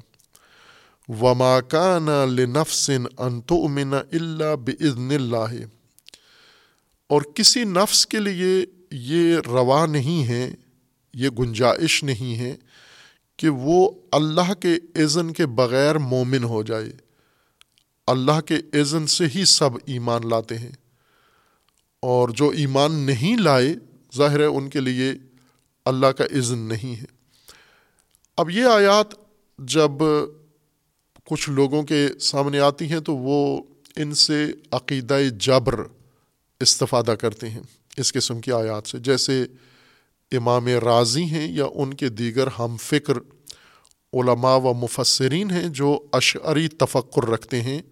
وما 1.20 1.60
کان 1.60 2.06
لنفسن 2.06 3.04
ان 3.18 3.40
تؤمن 3.40 3.94
الا 3.94 4.54
باذن 4.54 5.10
اللہ 5.10 5.64
اور 7.06 7.22
کسی 7.34 7.64
نفس 7.64 8.06
کے 8.06 8.18
لیے 8.18 8.66
یہ 8.90 9.36
روا 9.46 9.86
نہیں 9.86 10.28
ہے 10.28 10.54
یہ 11.14 11.28
گنجائش 11.28 12.04
نہیں 12.04 12.38
ہے 12.38 12.56
کہ 13.36 13.48
وہ 13.48 13.90
اللہ 14.12 14.54
کے 14.54 15.02
اذن 15.02 15.32
کے 15.32 15.46
بغیر 15.46 15.98
مومن 15.98 16.44
ہو 16.44 16.62
جائے۔ 16.62 16.92
اللہ 18.06 18.40
کے 18.40 18.80
اذن 18.80 19.06
سے 19.06 19.24
ہی 19.34 19.44
سب 19.44 19.70
ایمان 19.86 20.28
لاتے 20.28 20.58
ہیں۔ 20.58 20.72
اور 22.00 22.28
جو 22.28 22.48
ایمان 22.48 22.92
نہیں 22.92 23.36
لائے، 23.36 23.74
ظاہر 24.16 24.40
ہے 24.40 24.44
ان 24.44 24.70
کے 24.70 24.80
لیے 24.80 25.12
اللہ 25.84 26.06
کا 26.06 26.24
اذن 26.24 26.58
نہیں 26.58 26.96
ہے۔ 26.96 27.04
اب 28.36 28.50
یہ 28.50 28.64
آیات 28.64 29.06
جب 29.58 29.90
کچھ 31.24 31.50
لوگوں 31.50 31.82
کے 31.82 32.08
سامنے 32.20 32.60
آتی 32.60 32.84
ہیں 32.84 33.00
تو 33.00 33.16
وہ 33.16 33.62
ان 33.96 34.14
سے 34.14 34.52
عقیدہ 34.70 35.18
جبر 35.38 35.80
استفادہ 36.60 37.14
کرتے 37.20 37.50
ہیں 37.50 37.62
اس 37.96 38.12
قسم 38.12 38.40
کی 38.40 38.52
آیات 38.52 38.86
سے۔ 38.86 38.98
جیسے 38.98 39.46
امام 40.36 40.66
راضی 40.66 41.22
ہیں 41.22 41.52
یا 41.52 41.64
ان 41.74 41.94
کے 41.94 42.08
دیگر 42.08 42.46
ہم 42.46 42.76
فکر 42.80 43.18
علماء 44.12 44.56
و 44.56 44.74
مفسرین 44.74 45.50
ہیں 45.50 45.68
جو 45.68 45.98
اشعری 46.12 46.68
تفکر 46.68 47.28
رکھتے 47.28 47.62
ہیں، 47.62 47.82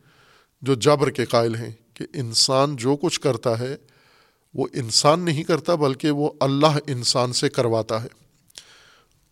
جو 0.63 0.75
جبر 0.75 1.11
کے 1.11 1.25
قائل 1.25 1.55
ہیں 1.55 1.71
کہ 1.95 2.07
انسان 2.15 2.77
جو 2.77 2.97
کچھ 2.97 3.21
کرتا 3.21 3.59
ہے، 3.59 3.77
وہ 4.55 4.67
انسان 4.73 5.21
نہیں 5.21 5.43
کرتا 5.43 5.75
بلکہ 5.75 6.11
وہ 6.11 6.31
اللہ 6.41 6.79
انسان 6.87 7.33
سے 7.33 7.49
کرواتا 7.49 8.03
ہے۔ 8.03 8.09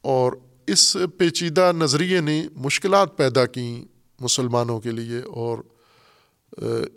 اور 0.02 0.32
اس 0.66 0.96
پیچیدہ 1.18 1.72
نظریے 1.76 2.20
نے 2.20 2.48
مشکلات 2.56 3.16
پیدا 3.16 3.46
کیں 3.46 3.84
مسلمانوں 4.20 4.80
کے 4.80 4.90
لیے 4.90 5.18
اور 5.18 5.58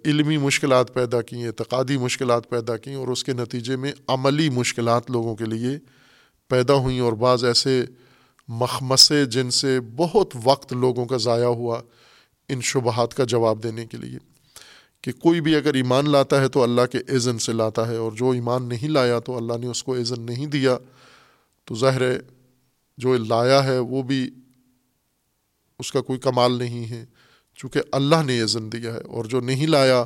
علمی 0.06 0.38
مشکلات 0.38 0.94
پیدا 0.94 1.22
کیں، 1.22 1.48
اعتقادی 1.48 1.98
مشکلات 1.98 2.50
پیدا 2.50 2.78
کیں 2.78 2.96
اور 2.96 3.08
اس 3.08 3.24
کے 3.24 3.34
نتیجے 3.34 3.76
میں 3.76 3.92
عملی 4.08 4.50
مشکلات 4.50 5.12
لوگوں 5.12 5.36
کے 5.36 5.46
لیے 5.46 5.99
پیدا 6.50 6.74
ہوئیں 6.74 7.00
اور 7.00 7.14
بعض 7.14 7.44
ایسے 7.44 7.86
مخمسے 8.48 9.26
جن 9.26 9.52
سے 9.52 9.80
بہت 9.96 10.36
وقت 10.44 10.74
لوگوں 10.74 11.06
کا 11.06 11.18
ضائع 11.18 11.46
ہوا 11.46 11.82
ان 12.50 12.62
شبہات 12.62 13.14
کا 13.14 13.24
جواب 13.24 13.64
دینے 13.64 13.86
کے 13.86 13.98
لیے 13.98 14.18
کہ 15.02 15.12
کوئی 15.12 15.42
بھی 15.42 15.56
اگر 15.56 15.74
ایمان 15.74 16.10
لاتا 16.10 16.42
ہے 16.42 16.48
تو 16.48 16.64
اللہ 16.64 16.86
کے 16.92 16.98
عزن 17.16 17.38
سے 17.38 17.54
لاتا 17.54 17.88
ہے 17.88 17.96
اور 17.96 18.12
جو 18.12 18.30
ایمان 18.30 18.70
نہیں 18.70 18.90
لایا 18.90 19.20
تو 19.20 19.38
اللہ 19.38 19.58
نے 19.58 19.68
اس 19.68 19.84
کو 19.84 19.96
عزن 19.96 20.22
نہیں 20.22 20.46
دیا 20.46 20.78
تو 21.66 21.76
ظاہر 21.76 22.02
ہے 22.02 22.18
جو 22.98 23.18
لایا 23.18 23.64
ہے 23.64 23.78
وہ 23.80 24.04
بھی 24.04 24.30
اس 25.80 25.92
کا 25.92 26.02
کوئی 26.02 26.20
کمال 26.20 26.52
نہیں 26.52 26.90
ہے 26.90 27.06
چونکہ 27.56 27.82
اللہ 27.92 28.24
نے 28.26 28.42
عزن 28.42 28.72
دیا 28.72 28.94
ہے 28.94 29.02
اور 29.08 29.26
جو 29.26 29.40
نہیں 29.40 29.68
لایا 29.68 30.04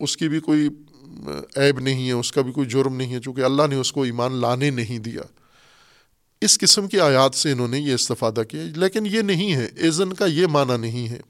اس 0.00 0.16
کی 0.16 0.28
بھی 0.28 0.40
کوئی 0.40 0.68
عیب 1.56 1.80
نہیں 1.80 2.06
ہے، 2.06 2.12
اس 2.12 2.32
کا 2.32 2.42
بھی 2.42 2.52
کوئی 2.52 2.68
جرم 2.68 2.96
نہیں 2.96 3.12
ہے، 3.12 3.20
چونکہ 3.20 3.40
اللہ 3.40 3.66
نے 3.70 3.76
اس 3.76 3.92
کو 3.92 4.02
ایمان 4.02 4.32
لانے 4.32 4.70
نہیں 4.70 4.98
دیا۔ 4.98 5.22
اس 6.44 6.58
قسم 6.58 6.88
کی 6.88 7.00
آیات 7.00 7.34
سے 7.34 7.52
انہوں 7.52 7.68
نے 7.68 7.78
یہ 7.78 7.94
استفادہ 7.94 8.42
کیا، 8.48 8.62
لیکن 8.76 9.06
یہ 9.06 9.20
نہیں 9.20 9.54
ہے 9.54 9.88
عزن 9.88 10.12
کا 10.12 10.26
یہ 10.26 10.46
معنی 10.46 10.76
نہیں 10.76 11.08
ہے 11.08 11.20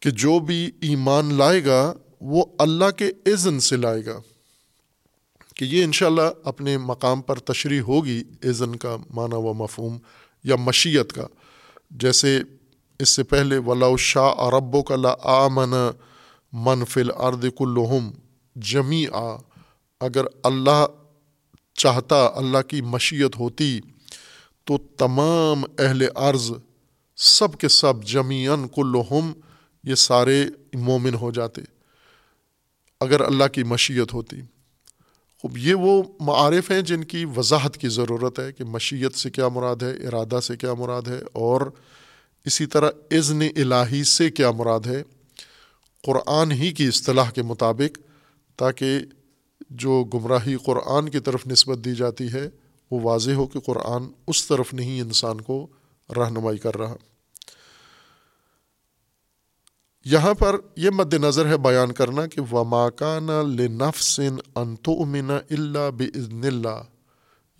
کہ 0.00 0.10
جو 0.10 0.38
بھی 0.38 0.70
ایمان 0.80 1.34
لائے 1.34 1.64
گا، 1.64 1.94
وہ 2.20 2.44
اللہ 2.58 2.90
کے 2.90 3.10
عزن 3.26 3.60
سے 3.60 3.76
لائے 3.76 4.06
گا۔ 4.06 4.20
کہ 5.56 5.64
یہ 5.64 5.84
انشاءاللہ 5.84 6.30
اپنے 6.44 6.78
مقام 6.78 7.22
پر 7.22 7.38
تشریح 7.38 7.80
ہوگی 7.80 8.22
عزن 8.44 8.76
کا 8.76 8.96
معنی 9.10 9.34
و 9.34 9.52
مفہوم 9.52 9.98
یا 10.44 10.56
مشیت 10.56 11.12
کا۔ 11.12 11.26
جیسے 11.90 12.38
اس 12.98 13.08
سے 13.08 13.22
پہلے 13.22 13.58
ولا 13.58 13.86
شاہ 13.98 14.30
عرب 14.36 14.74
و 14.74 14.82
کلا 14.82 15.14
آمن 15.22 15.74
منفل 16.52 17.10
ارد 17.16 17.44
کلحم 17.58 18.10
جمی 18.56 19.06
آ 19.12 19.36
اگر 20.00 20.24
اللہ 20.42 20.86
چاہتا 21.78 22.24
اللہ 22.34 22.62
کی 22.68 22.80
مشیت 22.86 23.36
ہوتی، 23.38 23.78
تو 24.66 24.78
تمام 24.96 25.64
اہل 25.78 26.02
عرض 26.14 26.50
سب 27.18 27.56
کے 27.58 27.68
سب 27.68 28.04
جمیان 28.04 28.68
کلحم 28.68 29.32
یہ 29.84 29.94
سارے 29.94 30.44
مومن 30.74 31.14
ہو 31.14 31.30
جاتے، 31.30 31.62
اگر 33.00 33.20
اللہ 33.20 33.48
کی 33.52 33.62
مشیت 33.62 34.14
ہوتی۔ 34.14 34.40
خوب، 35.42 35.58
یہ 35.58 35.74
وہ 35.74 36.02
معارف 36.20 36.70
ہیں 36.70 36.80
جن 36.82 37.04
کی 37.04 37.24
وضاحت 37.36 37.76
کی 37.76 37.88
ضرورت 37.88 38.38
ہے 38.38 38.52
کہ 38.52 38.64
مشیت 38.64 39.14
سے 39.14 39.30
کیا 39.30 39.48
مراد 39.48 39.82
ہے، 39.82 39.92
ارادہ 40.06 40.40
سے 40.42 40.56
کیا 40.56 40.74
مراد 40.74 41.08
ہے، 41.08 41.20
اور 41.32 41.60
اسی 42.46 42.66
طرح 42.66 42.90
عزن 43.12 43.42
الہی 43.56 44.04
سے 44.04 44.30
کیا 44.30 44.50
مراد 44.50 44.86
ہے۔ 44.86 45.02
قرآن 46.04 46.52
ہی 46.52 46.72
کی 46.72 46.86
اصطلاح 46.86 47.30
کے 47.30 47.42
مطابق، 47.42 47.98
تاکہ 48.58 48.98
جو 49.70 50.04
گمراہی 50.14 50.56
قرآن 50.56 51.08
کی 51.08 51.20
طرف 51.20 51.46
نسبت 51.46 51.84
دی 51.84 51.94
جاتی 51.94 52.32
ہے، 52.32 52.48
وہ 52.90 53.00
واضح 53.00 53.30
ہو 53.30 53.46
کہ 53.46 53.60
قرآن 53.60 54.04
اس 54.26 54.46
طرف 54.46 54.74
نہیں 54.74 55.00
انسان 55.00 55.40
کو 55.40 55.66
رہنمائی 56.16 56.58
کر 56.58 56.76
رہا۔ 56.76 56.94
یہاں 60.04 60.34
پر 60.34 60.56
یہ 60.76 60.90
مد 60.90 61.14
نظر 61.14 61.46
ہے 61.46 61.56
بیان 61.56 61.92
کرنا 61.92 62.26
کہ 62.26 62.40
وماکان 62.52 63.26
لنفسن 63.26 64.36
انتو 64.54 64.90
اللہ 65.50 65.90
بزن 65.90 66.44
اللہ 66.44 66.82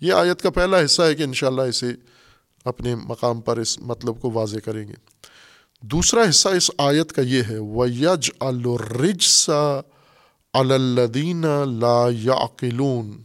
یہ 0.01 0.13
آیت 0.13 0.41
کا 0.41 0.49
پہلا 0.49 0.85
حصہ 0.85 1.01
ہے 1.01 1.15
کہ 1.15 1.23
انشاءاللہ 1.23 1.61
اسے 1.61 1.91
اپنے 2.65 2.95
مقام 2.95 3.41
پر 3.41 3.57
اس 3.57 3.79
مطلب 3.79 4.21
کو 4.21 4.31
واضح 4.31 4.57
کریں 4.65 4.87
گے۔ 4.87 4.93
دوسرا 5.81 6.29
حصہ 6.29 6.49
اس 6.49 6.71
آیت 6.77 7.11
کا 7.11 7.21
یہ 7.21 7.43
ہے 7.49 7.59
ویج 7.59 8.31
الرجسا 8.39 9.81
الدین 10.53 11.45
لا 11.79 12.09
یعقلون۔ 12.11 13.23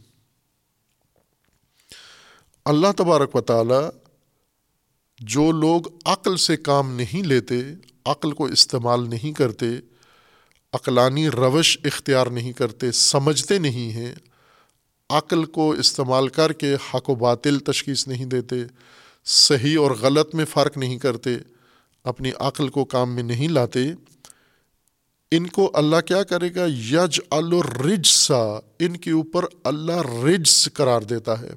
اللہ 2.65 2.87
تبارک 2.97 3.35
و 3.35 3.41
تعالی 3.41 3.99
جو 5.19 5.51
لوگ 5.51 5.81
عقل 6.05 6.37
سے 6.37 6.57
کام 6.57 6.91
نہیں 6.91 7.27
لیتے، 7.27 7.55
عقل 8.05 8.31
کو 8.31 8.45
استعمال 8.45 9.09
نہیں 9.09 9.31
کرتے، 9.31 9.65
عقلانی 10.73 11.29
روش 11.29 11.77
اختیار 11.83 12.27
نہیں 12.27 12.53
کرتے، 12.53 12.91
سمجھتے 12.91 13.57
نہیں 13.57 13.91
ہیں، 13.91 14.15
عقل 15.09 15.45
کو 15.45 15.71
استعمال 15.71 16.27
کر 16.27 16.53
کے 16.53 16.75
حق 16.75 17.09
و 17.09 17.15
باطل 17.15 17.59
تشخیص 17.59 18.07
نہیں 18.07 18.25
دیتے، 18.25 18.55
صحیح 19.25 19.79
اور 19.79 19.91
غلط 19.91 20.35
میں 20.35 20.45
فرق 20.45 20.77
نہیں 20.77 20.97
کرتے، 20.97 21.37
اپنی 22.03 22.31
عقل 22.39 22.69
کو 22.69 22.85
کام 22.85 23.15
میں 23.15 23.23
نہیں 23.23 23.47
لاتے 23.47 23.79
ان 25.31 25.47
کو 25.47 25.71
اللہ 25.73 26.01
کیا 26.01 26.23
کرے 26.23 26.55
گا؟ 26.55 26.65
یج 26.65 27.19
الرجسا، 27.31 28.59
ان 28.79 28.97
کے 28.97 29.11
اوپر 29.11 29.45
اللہ 29.63 30.23
رجس 30.23 30.69
قرار 30.73 31.01
دیتا 31.01 31.41
ہے۔ 31.41 31.49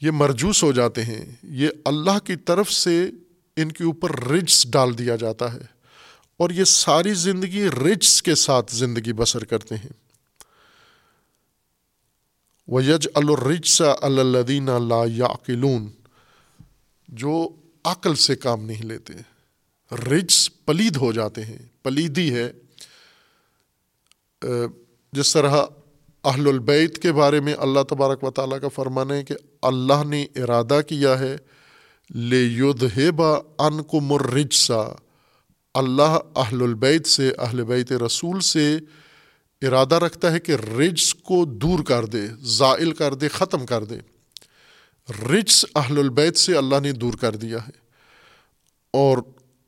یہ 0.00 0.10
مرجوس 0.10 0.62
ہو 0.62 0.72
جاتے 0.72 1.04
ہیں۔ 1.04 1.32
یہ 1.42 1.68
اللہ 1.84 2.18
کی 2.18 2.36
طرف 2.36 2.72
سے 2.72 3.10
ان 3.56 3.72
کے 3.72 3.84
اوپر 3.84 4.20
رجس 4.20 4.70
ڈال 4.70 4.98
دیا 4.98 5.16
جاتا 5.16 5.52
ہے۔ 5.52 5.62
اور 6.36 6.50
یہ 6.50 6.64
ساری 6.64 7.14
زندگی 7.14 7.68
رجس 7.68 8.22
کے 8.22 8.34
ساتھ 8.34 8.76
زندگی 8.76 9.12
بسر 9.12 9.44
کرتے 9.44 9.74
ہیں۔ 9.74 9.92
ویج 12.68 13.08
الرجس 13.14 13.82
الدین 14.02 14.68
اللہ 14.68 15.16
یاقلون 15.16 15.90
جو 17.08 17.48
عقل 17.84 18.14
سے 18.14 18.36
کام 18.36 18.64
نہیں 18.64 18.82
لیتے۔ 18.82 19.33
رجس 19.92 20.64
پلید 20.64 20.96
ہو 20.96 21.12
جاتے 21.12 21.44
ہیں، 21.44 21.58
پلیدی 21.82 22.34
ہے۔ 22.34 22.52
جس 25.12 25.32
طرح 25.32 25.64
اہل 26.24 26.48
البیت 26.48 27.02
کے 27.02 27.12
بارے 27.12 27.40
میں 27.40 27.54
اللہ 27.58 27.80
تبارک 27.88 28.24
و 28.24 28.30
تعالیٰ 28.30 28.60
کا 28.60 28.68
فرمانا 28.68 29.14
ہے 29.14 29.24
کہ 29.24 29.34
اللہ 29.62 30.04
نے 30.04 30.26
ارادہ 30.36 30.80
کیا 30.88 31.18
ہے 31.18 31.36
لے 32.14 32.42
یدھ 32.42 33.10
با 33.10 33.38
ان 33.58 33.82
کو 33.82 34.00
مرجسا 34.00 34.94
اللہ 35.74 36.18
اہل 36.36 36.62
البیت 36.62 37.06
سے، 37.06 37.32
اہل 37.38 37.64
بیت 37.64 37.92
رسول 37.92 38.40
سے 38.40 38.78
ارادہ 39.62 39.94
رکھتا 39.94 40.32
ہے 40.32 40.40
کہ 40.40 40.52
رجس 40.52 41.14
کو 41.14 41.44
دور 41.44 41.84
کر 41.84 42.04
دے، 42.04 42.26
زائل 42.40 42.92
کر 42.92 43.14
دے، 43.14 43.28
ختم 43.28 43.66
کر 43.66 43.84
دے۔ 43.84 43.98
رجس 45.30 45.66
اہل 45.74 45.98
البیت 45.98 46.36
سے 46.36 46.56
اللہ 46.56 46.80
نے 46.82 46.92
دور 46.92 47.14
کر 47.14 47.36
دیا 47.36 47.58
ہے۔ 47.58 47.78
اور 48.90 49.18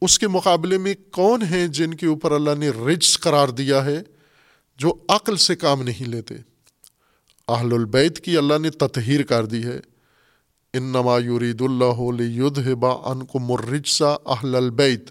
اس 0.02 0.18
کے 0.18 0.28
مقابلے 0.28 0.78
میں 0.78 0.94
کون 1.10 1.42
ہیں 1.42 1.66
جن 1.66 1.94
کے 1.94 2.06
اوپر 2.06 2.32
اللہ 2.32 2.50
نے 2.58 2.68
رجس 2.68 3.18
قرار 3.18 3.48
دیا 3.48 3.84
ہے 3.84 4.02
جو 4.76 4.94
عقل 5.08 5.36
سے 5.36 5.56
کام 5.56 5.82
نہیں 5.82 6.08
لیتے؟ 6.08 6.34
اہل 7.48 7.72
البیت 7.72 8.20
کی 8.20 8.36
اللہ 8.36 8.58
نے 8.58 8.70
تطہیر 8.70 9.22
کر 9.22 9.46
دی 9.46 9.64
ہے۔ 9.64 9.80
ان 10.74 10.82
نما 10.82 11.18
یورید 11.18 11.60
اللہ 11.60 12.74
با 12.74 13.10
ان 13.10 13.26
کو 13.26 13.38
مرجسا 13.38 14.08
اہل 14.08 14.54
البیت 14.54 15.10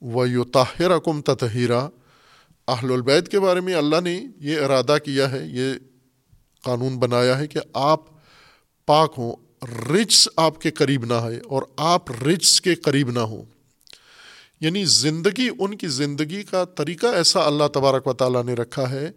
و 0.00 0.26
یو 0.26 0.44
طاہر 0.44 0.98
کم 0.98 1.22
تطہیرہ 1.22 1.88
اہل 2.68 2.92
البیت 2.92 3.28
کے 3.28 3.40
بارے 3.40 3.60
میں 3.60 3.74
اللہ 3.74 4.00
نے 4.00 4.26
یہ 4.40 4.60
ارادہ 4.60 4.96
کیا 5.04 5.32
ہے، 5.32 5.46
یہ 5.46 5.72
قانون 6.62 6.98
بنایا 6.98 7.38
ہے 7.38 7.46
کہ 7.46 7.60
آپ 7.72 8.00
پاک 8.86 9.14
ہوں 9.18 9.32
رچس 9.90 10.28
آپ 10.36 10.60
کے 10.60 10.70
قریب 10.70 11.04
نہ 11.04 11.14
ہے 11.14 11.38
اور 11.38 11.62
آپ 11.76 12.22
رچس 12.22 12.60
کے 12.60 12.74
قریب 12.74 13.10
نہ 13.10 13.18
ہوں۔ 13.18 13.51
یعنی 14.62 14.84
زندگی 14.84 15.48
ان 15.58 15.76
کی 15.76 15.88
زندگی 15.88 16.42
کا 16.42 16.64
طریقہ 16.64 17.06
ایسا 17.06 17.40
اللہ 17.40 17.64
تبارک 17.74 18.06
و 18.06 18.12
تعالیٰ 18.12 18.44
نے 18.44 18.54
رکھا 18.54 18.90
ہے 18.90 19.10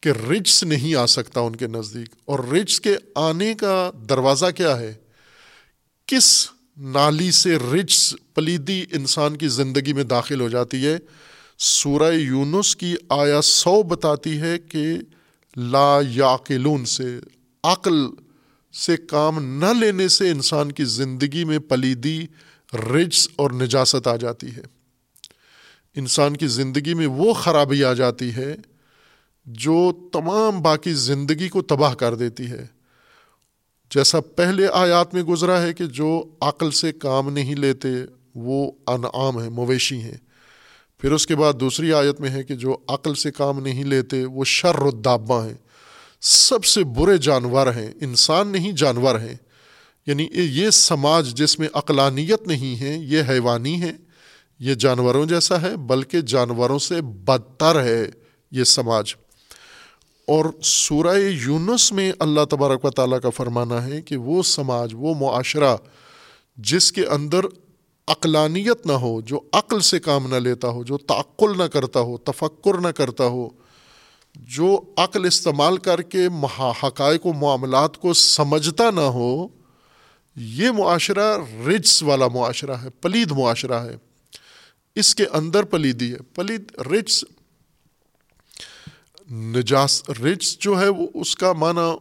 کہ 0.00 0.08
رچس 0.08 0.64
نہیں 0.64 0.94
آ 0.94 1.06
سکتا 1.06 1.40
ان 1.40 1.56
کے 1.56 1.66
نزدیک۔ 1.66 2.08
اور 2.24 2.38
رچس 2.38 2.80
کے 2.80 2.96
آنے 3.14 3.54
کا 3.54 3.90
دروازہ 4.08 4.46
کیا 4.56 4.78
ہے؟ 4.78 4.94
کس 6.06 6.48
نالی 6.76 7.30
سے 7.30 7.56
رچ 7.56 8.14
پلیدی 8.34 8.84
انسان 8.92 9.36
کی 9.36 9.48
زندگی 9.48 9.92
میں 9.92 10.04
داخل 10.04 10.40
ہو 10.40 10.48
جاتی 10.48 10.86
ہے؟ 10.86 10.98
سورہ 11.58 12.12
یونس 12.12 12.76
کی 12.76 12.94
آیا 13.08 13.42
سو 13.42 13.82
بتاتی 13.82 14.40
ہے 14.40 14.58
کہ 14.58 14.86
لا 15.56 16.00
یاقلون 16.08 16.84
سے، 16.84 17.18
عقل 17.64 18.06
سے 18.72 18.96
کام 18.96 19.64
نہ 19.64 19.80
لینے 19.80 20.08
سے 20.08 20.30
انسان 20.30 20.72
کی 20.72 20.84
زندگی 20.84 21.44
میں 21.44 21.58
پلیدی 21.58 22.26
رجس 22.72 23.28
اور 23.36 23.50
نجاست 23.50 24.06
آ 24.06 24.16
جاتی 24.16 24.46
ہے۔ 24.56 24.75
انسان 25.96 26.36
کی 26.36 26.46
زندگی 26.46 26.94
میں 26.94 27.06
وہ 27.06 27.32
خرابی 27.32 27.84
آ 27.84 27.92
جاتی 27.92 28.34
ہے 28.34 28.56
جو 29.46 29.92
تمام 30.12 30.62
باقی 30.62 30.92
زندگی 30.92 31.48
کو 31.48 31.62
تباہ 31.62 31.94
کر 31.94 32.14
دیتی 32.14 32.46
ہے۔ 32.46 32.66
جیسا 33.94 34.20
پہلے 34.20 34.66
آیات 34.72 35.14
میں 35.14 35.22
گزرا 35.22 35.62
ہے 35.62 35.72
کہ 35.72 35.86
جو 35.86 36.24
عقل 36.40 36.70
سے 36.70 36.92
کام 36.92 37.30
نہیں 37.30 37.54
لیتے، 37.54 37.88
وہ 38.34 38.72
انعام 38.86 39.38
ہیں، 39.38 39.50
مویشی 39.50 40.02
ہیں۔ 40.02 40.16
پھر 40.98 41.12
اس 41.12 41.26
کے 41.26 41.36
بعد 41.36 41.52
دوسری 41.60 41.92
آیت 41.92 42.20
میں 42.20 42.30
ہے 42.30 42.42
کہ 42.42 42.54
جو 42.54 42.76
عقل 42.88 43.14
سے 43.14 43.30
کام 43.30 43.60
نہیں 43.60 43.84
لیتے، 43.84 44.24
وہ 44.24 44.44
شر 44.44 44.74
الدابہ 44.74 45.46
ہیں۔ 45.46 45.54
سب 46.20 46.64
سے 46.64 46.84
برے 46.84 47.18
جانور 47.18 47.66
ہیں، 47.66 47.92
انسان 48.00 48.48
نہیں، 48.48 48.72
جانور 48.72 49.20
ہیں۔ 49.20 49.36
یعنی 50.06 50.28
یہ 50.32 50.70
سماج 50.70 51.34
جس 51.34 51.58
میں 51.58 51.68
عقلانیت 51.72 52.46
نہیں 52.46 52.80
ہے، 52.80 52.98
یہ 52.98 53.22
حیوانی 53.28 53.82
ہے۔ 53.82 54.05
یہ 54.58 54.74
جانوروں 54.74 55.26
جیسا 55.26 55.62
ہے، 55.62 55.76
بلکہ 55.76 56.20
جانوروں 56.20 56.78
سے 56.78 57.02
بدتر 57.02 57.82
ہے 57.82 58.06
یہ 58.50 58.64
سماج۔ 58.64 59.14
اور 60.26 60.44
سورہ 60.62 61.18
یونس 61.18 61.92
میں 61.92 62.12
اللہ 62.18 62.44
تبارک 62.50 62.84
و 62.84 62.90
تعالیٰ 62.90 63.20
کا 63.20 63.30
فرمانا 63.30 63.86
ہے 63.86 64.02
کہ 64.02 64.16
وہ 64.16 64.42
سماج، 64.42 64.90
وہ 64.94 65.14
معاشرہ 65.14 65.76
جس 66.56 66.92
کے 66.92 67.06
اندر 67.06 67.44
عقلانیت 68.08 68.86
نہ 68.86 68.92
ہو، 68.92 69.20
جو 69.20 69.40
عقل 69.52 69.80
سے 69.80 69.98
کام 70.00 70.26
نہ 70.26 70.34
لیتا 70.34 70.68
ہو، 70.68 70.84
جو 70.84 70.98
تعقل 70.98 71.58
نہ 71.58 71.62
کرتا 71.62 72.00
ہو، 72.00 72.16
تفکر 72.16 72.78
نہ 72.80 72.88
کرتا 72.88 73.24
ہو، 73.24 73.48
جو 74.34 74.80
عقل 74.96 75.24
استعمال 75.24 75.76
کر 75.76 76.02
کے 76.02 76.26
حقائق 76.82 77.26
و 77.26 77.32
معاملات 77.32 77.98
کو 77.98 78.12
سمجھتا 78.12 78.90
نہ 78.90 79.00
ہو، 79.00 79.48
یہ 80.36 80.70
معاشرہ 80.70 81.38
رجس 81.66 82.02
والا 82.02 82.28
معاشرہ 82.28 82.74
ہے، 82.74 82.90
پلید 82.90 83.30
معاشرہ 83.30 83.84
ہے۔ 83.84 84.05
اس 84.96 85.14
کے 85.14 85.26
اندر 85.26 85.62
پلیدی 85.62 86.12
ہے۔ 86.12 86.18
پلید 86.34 86.72
رجس 86.78 87.24
نجاس 89.32 90.10
رجس 90.10 90.58
جو 90.58 90.80
ہے 90.80 90.88
وہ 90.88 91.06
اس 91.14 91.36
کا 91.36 91.52
معنی 91.52 91.96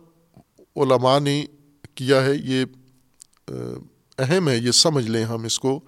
علماء 0.76 1.20
نے 1.20 1.46
کیا 1.96 2.26
ہے۔ 2.26 2.32
یہ 2.44 2.66
اہم 4.20 4.50
ہے، 4.50 4.58
یہ 4.58 4.72
سمجھ 4.72 5.08
لیں 5.08 5.24
ہم 5.24 5.44
اس 5.44 5.60
کو۔ 5.60 5.80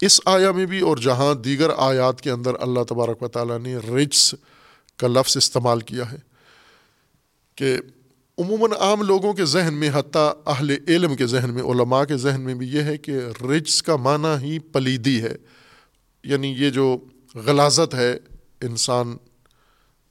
اس 0.00 0.20
آیا 0.24 0.52
میں 0.52 0.66
بھی 0.66 0.80
اور 0.80 0.96
جہاں 0.96 1.34
دیگر 1.34 1.70
آیات 1.76 2.20
کے 2.20 2.30
اندر 2.30 2.54
اللہ 2.60 2.82
تبارک 2.88 3.22
و 3.22 3.28
تعالیٰ 3.28 3.58
نے 3.58 3.76
رجس 3.76 4.34
کا 4.96 5.08
لفظ 5.08 5.36
استعمال 5.36 5.80
کیا 5.80 6.12
ہے 6.12 6.16
کہ 7.54 7.78
عموماً 8.38 8.70
عام 8.80 9.02
لوگوں 9.02 9.32
کے 9.32 9.44
ذہن 9.44 9.74
میں، 9.74 9.90
حتیٰ 9.94 10.32
اہل 10.46 10.70
علم 10.70 11.16
کے 11.16 11.26
ذہن 11.26 11.54
میں، 11.54 11.62
علماء 11.62 12.04
کے 12.04 12.16
ذہن 12.16 12.40
میں 12.40 12.54
بھی 12.54 12.68
یہ 12.68 12.80
ہے 12.80 12.96
کہ 12.96 13.12
رجس 13.44 13.82
کا 13.82 13.96
معنی 13.96 14.44
ہی 14.44 14.58
پلیدی 14.58 15.22
ہے۔ 15.22 15.36
یعنی 16.24 16.54
یہ 16.58 16.70
جو 16.70 16.98
غلازت 17.34 17.94
ہے 17.94 18.18
انسان 18.62 19.16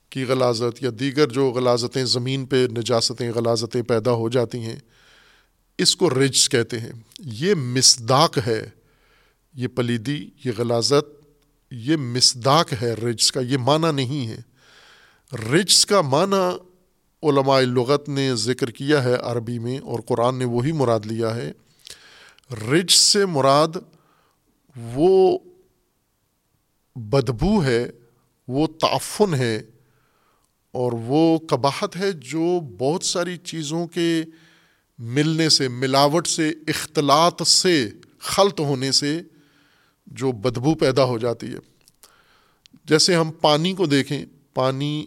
کی 0.09 0.23
غلازت 0.23 0.83
یا 0.83 0.89
دیگر 0.99 1.29
جو 1.29 1.51
غلازتیں 1.51 2.05
زمین 2.05 2.45
پہ 2.45 2.67
نجاستیں 2.77 3.31
غلازتیں 3.31 3.81
پیدا 3.81 4.11
ہو 4.11 4.29
جاتی 4.29 4.59
ہیں، 4.59 4.79
اس 5.77 5.95
کو 5.95 6.09
رجس 6.09 6.49
کہتے 6.49 6.79
ہیں۔ 6.79 6.91
یہ 7.19 7.53
مصداق 7.53 8.37
ہے، 8.47 8.69
یہ 9.53 9.67
پلیدی، 9.67 10.29
یہ 10.45 10.51
غلازت، 10.57 11.23
یہ 11.71 11.95
مصداق 11.95 12.73
ہے 12.81 12.93
رجس 12.93 13.31
کا، 13.31 13.39
یہ 13.39 13.57
معنی 13.57 13.91
نہیں 13.91 14.27
ہے۔ 14.27 14.41
رجس 15.53 15.85
کا 15.85 16.01
معنی 16.01 16.57
علماء 17.23 17.59
لغت 17.59 18.09
نے 18.09 18.35
ذکر 18.35 18.71
کیا 18.71 19.03
ہے 19.03 19.13
عربی 19.13 19.59
میں 19.59 19.79
اور 19.79 19.99
قرآن 19.99 20.39
نے 20.39 20.45
وہی 20.45 20.71
مراد 20.71 20.99
لیا 21.03 21.35
ہے۔ 21.35 21.51
رج 22.71 22.91
سے 22.91 23.25
مراد 23.25 23.67
وہ 24.93 25.37
بدبو 26.95 27.63
ہے، 27.63 27.87
وہ 28.47 28.67
تعفن 28.67 29.33
ہے 29.33 29.61
اور 30.71 30.91
وہ 30.91 31.39
قباحت 31.49 31.95
ہے 31.95 32.11
جو 32.11 32.59
بہت 32.77 33.03
ساری 33.03 33.37
چیزوں 33.37 33.87
کے 33.87 34.23
ملنے 34.99 35.49
سے، 35.49 35.67
ملاوٹ 35.67 36.27
سے، 36.27 36.49
اختلاط 36.67 37.47
سے 37.47 37.89
خلط 38.19 38.59
ہونے 38.59 38.91
سے 38.91 39.21
جو 40.07 40.31
بدبو 40.31 40.75
پیدا 40.75 41.03
ہو 41.03 41.17
جاتی 41.17 41.47
ہے۔ 41.47 41.59
جیسے 42.85 43.15
ہم 43.15 43.31
پانی 43.31 43.73
کو 43.73 43.85
دیکھیں، 43.85 44.25
پانی 44.53 45.05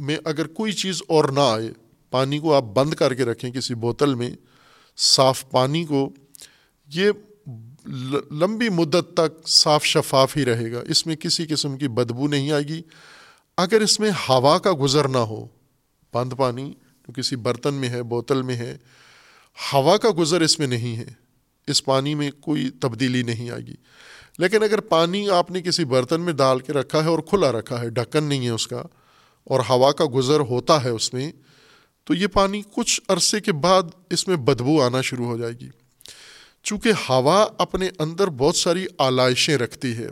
میں 0.00 0.16
اگر 0.24 0.46
کوئی 0.46 0.72
چیز 0.72 1.02
اور 1.08 1.24
نہ 1.24 1.40
آئے، 1.40 1.68
پانی 2.10 2.38
کو 2.38 2.54
آپ 2.54 2.62
بند 2.62 2.94
کر 2.94 3.14
کے 3.14 3.24
رکھیں 3.24 3.50
کسی 3.50 3.74
بوتل 3.74 4.14
میں، 4.14 4.30
صاف 4.96 5.50
پانی 5.50 5.84
کو، 5.84 6.10
یہ 6.86 7.10
لمبی 8.30 8.68
مدت 8.68 9.16
تک 9.16 9.48
صاف 9.48 9.84
شفاف 9.84 10.36
ہی 10.36 10.44
رہے 10.44 10.72
گا۔ 10.72 10.82
اس 10.88 11.06
میں 11.06 11.16
کسی 11.16 11.46
قسم 11.46 11.76
کی 11.76 11.88
بدبو 11.88 12.28
نہیں 12.28 12.52
آئے 12.52 12.62
گی۔ 12.62 12.82
اگر 13.56 13.80
اس 13.80 14.00
میں 14.00 14.10
ہوا 14.28 14.58
کا 14.58 14.72
گزر 14.80 15.08
نہ 15.08 15.18
ہو 15.18 15.46
بند 16.14 16.32
پانی 16.38 16.72
جو 17.08 17.12
کسی 17.12 17.36
برتن 17.36 17.74
میں 17.74 17.88
ہے، 17.88 18.02
بوتل 18.02 18.42
میں 18.42 18.56
ہے، 18.56 18.76
ہوا 19.72 19.96
کا 19.96 20.08
گزر 20.18 20.40
اس 20.40 20.58
میں 20.58 20.66
نہیں 20.66 20.96
ہے۔ 20.96 21.04
اس 21.66 21.84
پانی 21.84 22.14
میں 22.14 22.30
کوئی 22.40 22.70
تبدیلی 22.70 23.22
نہیں 23.22 23.50
آئے 23.50 23.66
گی۔ 23.66 23.74
لیکن 24.38 24.62
اگر 24.62 24.80
پانی 24.80 25.30
آپ 25.30 25.50
نے 25.50 25.62
کسی 25.62 25.84
برتن 25.84 26.20
میں 26.20 26.32
ڈال 26.32 26.60
کے 26.60 26.72
رکھا 26.72 27.04
ہے 27.04 27.08
اور 27.08 27.18
کھلا 27.18 27.52
رکھا 27.52 27.80
ہے، 27.80 27.90
ڈھکن 27.90 28.24
نہیں 28.24 28.44
ہے 28.44 28.50
اس 28.50 28.66
کا، 28.66 28.82
اور 29.44 29.60
ہوا 29.68 29.92
کا 29.92 30.04
گزر 30.14 30.40
ہوتا 30.40 30.84
ہے 30.84 30.88
اس 30.88 31.14
میں، 31.14 31.32
تو 32.04 32.14
یہ 32.14 32.26
پانی 32.26 32.62
کچھ 32.72 33.00
عرصے 33.08 33.40
کے 33.40 33.52
بعد 33.52 33.82
اس 34.10 34.28
میں 34.28 34.36
بدبو 34.36 34.82
آنا 34.82 35.00
شروع 35.00 35.26
ہو 35.26 35.36
جائے 35.36 35.52
گی۔ 35.52 35.68
چونکہ 36.62 36.92
ہوا 37.08 37.46
اپنے 37.58 37.90
اندر 37.98 38.28
بہت 38.28 38.56
ساری 38.56 38.86
آلائشیں 38.98 39.58
رکھتی 39.58 39.96
ہے، 39.96 40.08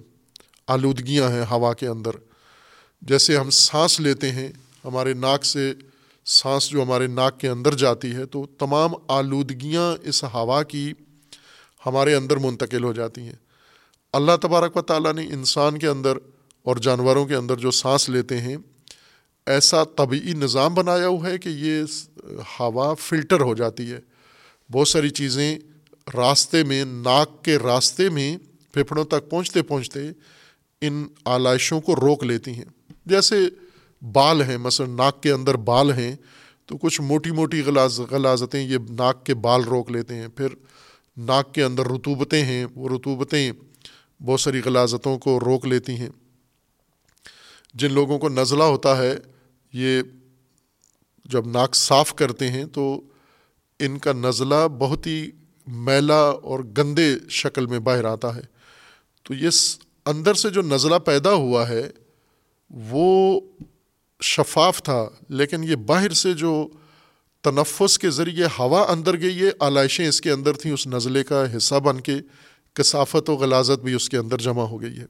آلودگیاں 0.66 1.30
ہیں 1.30 1.44
ہوا 1.51 1.74
کے 1.74 1.86
اندر۔ 1.86 2.11
جیسے 3.03 3.36
ہم 3.36 3.51
سانس 3.51 4.01
لیتے 4.01 4.32
ہیں، 4.32 4.49
ہمارے 4.84 5.14
ناک 5.14 5.44
سے 5.44 5.72
سانس 6.24 6.68
جو 6.68 6.82
ہمارے 6.82 7.07
ناک 7.07 7.40
کے 7.40 7.49
اندر 7.49 7.74
جاتی 7.74 8.14
ہے، 8.14 8.26
تو 8.26 8.46
تمام 8.59 8.90
آلودگیاں 9.09 10.09
اس 10.09 10.24
ہوا 10.24 10.62
کی 10.62 10.92
ہمارے 11.86 12.14
اندر 12.14 12.36
منتقل 12.36 12.84
ہو 12.84 12.92
جاتی 12.92 13.20
ہیں۔ 13.20 13.36
اللہ 14.12 14.32
تبارک 14.42 14.76
و 14.76 14.82
تعالیٰ 14.82 15.12
نے 15.12 15.22
انسان 15.22 15.78
کے 15.78 15.86
اندر 15.86 16.16
اور 16.62 16.76
جانوروں 16.76 17.26
کے 17.26 17.34
اندر 17.34 17.57
جو 17.57 17.70
سانس 17.70 18.09
لیتے 18.09 18.40
ہیں، 18.40 18.57
ایسا 19.46 19.84
طبعی 19.84 20.32
نظام 20.32 20.74
بنایا 20.74 21.09
ہوا 21.09 21.28
ہے 21.28 21.38
کہ 21.38 21.49
یہ 21.49 21.82
ہوا 22.61 22.94
فلٹر 22.94 23.40
ہو 23.40 23.55
جاتی 23.55 23.92
ہے۔ 23.92 23.99
بہت 24.72 24.88
ساری 24.88 25.11
چیزیں 25.11 25.59
راستے 26.14 26.64
میں، 26.64 26.84
ناک 26.84 27.44
کے 27.44 27.56
راستے 27.56 28.09
میں 28.09 28.36
پھیپھڑوں 28.72 29.04
تک 29.04 29.30
پہنچتے 29.30 29.62
پہنچتے 29.62 30.00
ان 30.80 31.06
آلائشوں 31.24 31.80
کو 31.80 31.96
روک 31.96 32.24
لیتی 32.24 32.50
ہیں۔ 32.50 32.64
جیسے 33.06 33.36
بال 34.12 34.42
ہیں، 34.42 34.59
مثلا 34.59 34.86
ناک 34.86 35.22
کے 35.22 35.30
اندر 35.30 35.54
بال 35.54 35.92
ہیں، 35.92 36.16
تو 36.66 36.76
کچھ 36.76 37.00
موٹی 37.00 37.30
موٹی 37.30 37.62
غلاز 37.62 38.00
غلازتیں 38.00 38.61
یہ 38.61 38.78
ناک 38.90 39.26
کے 39.26 39.34
بال 39.34 39.64
روک 39.64 39.90
لیتے 39.90 40.14
ہیں۔ 40.14 40.28
پھر 40.28 40.46
ناک 41.16 41.54
کے 41.54 41.62
اندر 41.62 41.86
رتوبتیں 41.86 42.44
ہیں، 42.44 42.66
وہ 42.74 42.88
رتوبتیں 42.88 43.52
بہت 44.24 44.40
ساری 44.40 44.61
غلازتوں 44.64 45.18
کو 45.18 45.40
روک 45.40 45.66
لیتی 45.66 45.92
ہیں۔ 45.92 46.09
جن 47.74 47.92
لوگوں 47.92 48.18
کو 48.18 48.28
نزلہ 48.28 48.62
ہوتا 48.62 48.98
ہے، 48.98 49.14
یہ 49.72 50.02
جب 51.24 51.46
ناک 51.46 51.74
صاف 51.74 52.14
کرتے 52.14 52.50
ہیں 52.50 52.64
تو 52.64 53.00
ان 53.78 53.98
کا 53.98 54.12
نزلہ 54.12 54.68
بہت 54.78 55.06
ہی 55.06 55.30
میلا 55.68 56.20
اور 56.20 56.60
گندے 56.78 57.14
شکل 57.28 57.66
میں 57.66 57.78
باہر 57.78 58.04
آتا 58.04 58.36
ہے۔ 58.36 58.40
تو 59.22 59.34
یہ 59.34 59.48
اندر 60.06 60.34
سے 60.34 60.50
جو 60.50 60.62
نزلہ 60.62 60.94
پیدا 60.94 61.32
ہوا 61.32 61.68
ہے، 61.68 61.90
وہ 62.70 63.40
شفاف 64.22 64.82
تھا، 64.82 65.08
لیکن 65.28 65.64
یہ 65.64 65.74
باہر 65.74 66.12
سے 66.12 66.32
جو 66.32 66.68
تنفس 67.42 67.98
کے 67.98 68.10
ذریعے 68.10 68.46
ہوا 68.58 68.86
اندر 68.88 69.20
گئی 69.20 69.40
ہے 69.40 69.50
آلائشیں 69.60 70.08
اس 70.08 70.20
کے 70.20 70.30
اندر 70.30 70.52
تھیں، 70.52 70.72
اس 70.72 70.86
نزلے 70.86 71.24
کا 71.24 71.56
حصہ 71.56 71.74
بن 71.74 72.00
کے 72.00 72.16
کثافت 72.74 73.30
و 73.30 73.34
غلازت 73.34 73.84
بھی 73.84 73.92
اس 73.92 74.08
کے 74.08 74.16
اندر 74.16 74.38
جمع 74.38 74.62
ہو 74.62 74.82
گئی 74.82 74.98
ہے۔ 74.98 75.06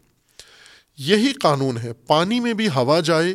یہی 0.98 1.32
قانون 1.32 1.78
ہے، 1.78 1.92
پانی 1.92 2.40
میں 2.40 2.54
بھی 2.54 2.68
ہوا 2.68 3.00
جائے، 3.00 3.34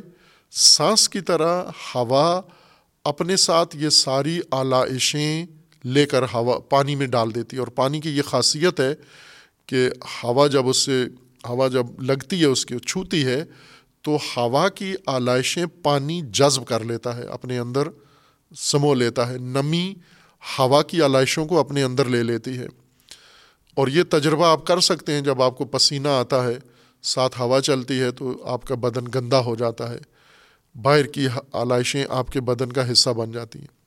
سانس 0.52 1.10
کی 1.10 1.22
طرح 1.22 1.64
ہوا، 1.96 2.42
اپنے 3.04 3.38
ساتھ 3.38 3.76
یہ 3.76 3.90
ساری 3.90 4.40
آلائشیں 4.52 5.46
لے 5.84 6.06
کر 6.06 6.24
ہوا، 6.34 6.60
پانی 6.60 6.96
میں 6.96 7.08
ڈال 7.08 7.36
دیتی 7.36 7.56
ہے۔ 7.56 7.60
اور 7.60 7.68
پانی 7.68 8.00
کی 8.00 8.10
یہ 8.10 8.22
خاصیت 8.22 8.80
ہے 8.80 8.96
کہ 9.66 9.90
ہوا 10.24 10.48
جب 10.48 10.68
اس 10.68 10.78
سے، 10.78 11.06
ہوا 11.50 11.68
جب 11.68 11.86
لگتی 12.02 12.40
ہے، 12.40 12.46
اس 12.46 12.66
کی 12.66 12.80
چھوتی 12.80 13.26
ہے، 13.26 13.44
تو 14.02 14.18
ہوا 14.38 14.70
کی 14.70 14.96
آلائشیں 15.06 15.66
پانی 15.84 16.22
جذب 16.32 16.66
کر 16.66 16.84
لیتا 16.84 17.18
ہے، 17.18 17.24
اپنے 17.24 17.58
اندر 17.58 17.88
سمو 18.58 18.94
لیتا 18.94 19.30
ہے۔ 19.30 19.38
نمی 19.38 19.94
ہوا 20.60 20.84
کی 20.84 21.02
آلائشوں 21.02 21.46
کو 21.46 21.60
اپنے 21.60 21.84
اندر 21.84 22.06
لے 22.06 22.24
لیتی 22.24 22.58
ہے۔ 22.58 22.68
اور 23.76 23.88
یہ 23.88 24.04
تجربہ 24.10 24.46
آپ 24.46 24.68
کر 24.68 24.80
سکتے 24.80 25.14
ہیں۔ 25.14 25.22
جب 25.22 25.42
آپ 25.42 25.58
کو 25.58 25.66
پسینہ 25.66 26.08
آتا 26.08 26.44
ہے، 26.44 26.60
ساتھ 27.04 27.40
ہوا 27.40 27.62
چلتی 27.62 28.00
ہے، 28.00 28.12
تو 28.12 28.46
آپ 28.46 28.66
کا 28.66 28.76
بدن 28.76 29.06
گندا 29.16 29.40
ہو 29.40 29.56
جاتا 29.56 29.94
ہے۔ 29.94 29.98
باہر 30.82 31.06
کی 31.06 31.28
آلائشیں 31.54 32.06
آپ 32.10 32.28
کے 32.28 32.42
بدن 32.42 32.72
کا 32.72 32.92
حصہ 32.92 33.10
بن 33.10 33.32
جاتی 33.32 33.60
ہیں۔ 33.60 33.83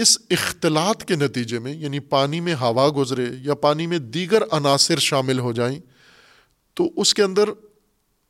اس 0.00 0.18
اختلاط 0.30 1.04
کے 1.04 1.14
نتیجے 1.14 1.58
میں 1.58 1.74
یعنی 1.74 1.98
پانی 1.98 2.40
میں 2.40 2.54
ہوا 2.54 2.90
گزرے 2.96 3.26
یا 3.40 3.54
پانی 3.54 3.86
میں 3.86 3.98
دیگر 3.98 4.42
عناصر 4.50 4.98
شامل 4.98 5.38
ہو 5.38 5.52
جائیں، 5.52 5.80
تو 6.74 6.90
اس 6.96 7.14
کے 7.14 7.22
اندر 7.22 7.48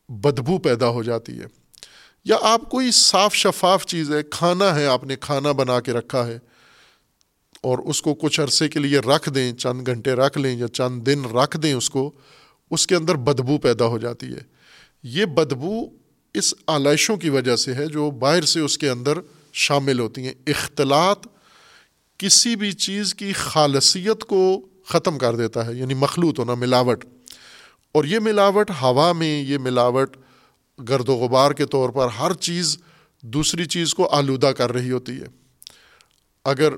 بدبو 0.08 0.58
پیدا 0.58 0.88
ہو 0.88 1.02
جاتی 1.02 1.40
ہے۔ 1.40 1.46
یا 2.24 2.36
آپ 2.40 2.70
کوئی 2.70 2.90
صاف 2.90 3.34
شفاف 3.34 3.86
چیز 3.86 4.12
ہے، 4.12 4.22
کھانا 4.22 4.74
ہے، 4.74 4.86
آپ 4.86 5.04
نے 5.04 5.16
کھانا 5.16 5.52
بنا 5.52 5.80
کے 5.80 5.92
رکھا 5.92 6.26
ہے، 6.26 6.38
اور 7.60 7.78
اس 7.78 8.02
کو 8.02 8.14
کچھ 8.14 8.40
عرصے 8.40 8.68
کے 8.68 8.78
لیے 8.78 8.98
رکھ 8.98 9.28
دیں، 9.30 9.52
چند 9.52 9.86
گھنٹے 9.86 10.12
رکھ 10.12 10.38
لیں 10.38 10.58
یا 10.58 10.68
چند 10.68 11.06
دن 11.06 11.24
رکھ 11.24 11.56
دیں 11.56 11.72
اس 11.72 11.90
کو، 11.90 12.10
اس 12.70 12.86
کے 12.86 12.94
اندر 12.94 13.14
بدبو 13.14 13.58
پیدا 13.58 13.86
ہو 13.86 13.98
جاتی 13.98 14.26
ہے۔ 14.26 14.40
یہ 15.02 15.24
بدبو 15.24 15.88
اس 16.34 16.54
آلائشوں 16.66 17.16
کی 17.16 17.30
وجہ 17.30 17.56
سے 17.56 17.74
ہے 17.74 17.86
جو 17.86 18.10
باہر 18.10 18.44
سے 18.44 18.60
اس 18.60 18.78
کے 18.78 18.88
اندر 18.88 19.18
شامل 19.52 19.98
ہوتی 19.98 20.26
ہیں۔ 20.26 20.34
اختلاط 20.46 21.26
کسی 22.20 22.56
بھی 22.56 22.72
چیز 22.72 23.14
کی 23.14 23.32
خالصیت 23.32 24.24
کو 24.24 24.66
ختم 24.86 25.18
کر 25.18 25.36
دیتا 25.36 25.66
ہے 25.66 25.74
یعنی 25.74 25.94
مخلوط 25.94 26.38
ہونا، 26.38 26.54
ملاوٹ۔ 26.54 27.04
اور 27.92 28.04
یہ 28.04 28.18
ملاوٹ 28.18 28.70
ہوا 28.70 29.12
میں، 29.12 29.42
یہ 29.42 29.58
ملاوٹ 29.58 30.16
گرد 30.88 31.08
و 31.08 31.12
غبار 31.12 31.50
کے 31.50 31.66
طور 31.66 31.90
پر 31.90 32.08
ہر 32.08 32.34
چیز 32.34 32.78
دوسری 33.22 33.64
چیز 33.64 33.94
کو 33.94 34.08
آلودہ 34.08 34.46
کر 34.46 34.72
رہی 34.72 34.90
ہوتی 34.90 35.20
ہے۔ 35.20 35.26
اگر 36.44 36.74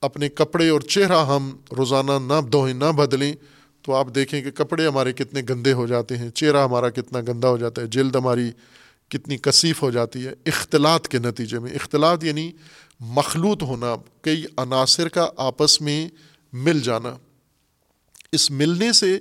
اپنے 0.00 0.28
کپڑے 0.28 0.68
اور 0.68 0.80
چہرہ 0.80 1.24
ہم 1.24 1.56
روزانہ 1.76 2.12
نہ 2.26 2.40
دھوئیں، 2.52 2.74
نہ 2.74 2.92
بدلیں، 2.92 3.34
تو 3.82 3.94
آپ 3.94 4.06
دیکھیں 4.14 4.42
کہ 4.42 4.50
کپڑے 4.50 4.86
ہمارے 4.86 5.12
کتنے 5.12 5.40
گندے 5.50 5.72
ہو 5.72 5.86
جاتے 5.86 6.16
ہیں، 6.16 6.30
چہرہ 6.30 6.64
ہمارا 6.64 6.90
کتنا 6.90 7.20
گندا 7.20 7.48
ہو 7.48 7.56
جاتا 7.56 7.82
ہے، 7.82 7.86
جلد 7.86 8.16
ہماری 8.16 8.50
کتنی 9.08 9.36
کثیف 9.36 9.82
ہو 9.82 9.90
جاتی 9.90 10.26
ہے، 10.26 10.32
اختلاط 10.46 11.08
کے 11.08 11.18
نتیجے 11.18 11.58
میں۔ 11.58 11.70
اختلاط 11.70 12.24
یعنی 12.24 12.52
مخلوط 13.00 13.62
ہونا، 13.62 13.94
کئی 14.20 14.44
عناصر 14.56 15.08
کا 15.08 15.30
آپس 15.36 15.80
میں 15.80 16.08
مل 16.52 16.80
جانا۔ 16.80 17.16
اس 18.32 18.50
ملنے 18.50 18.92
سے 18.92 19.18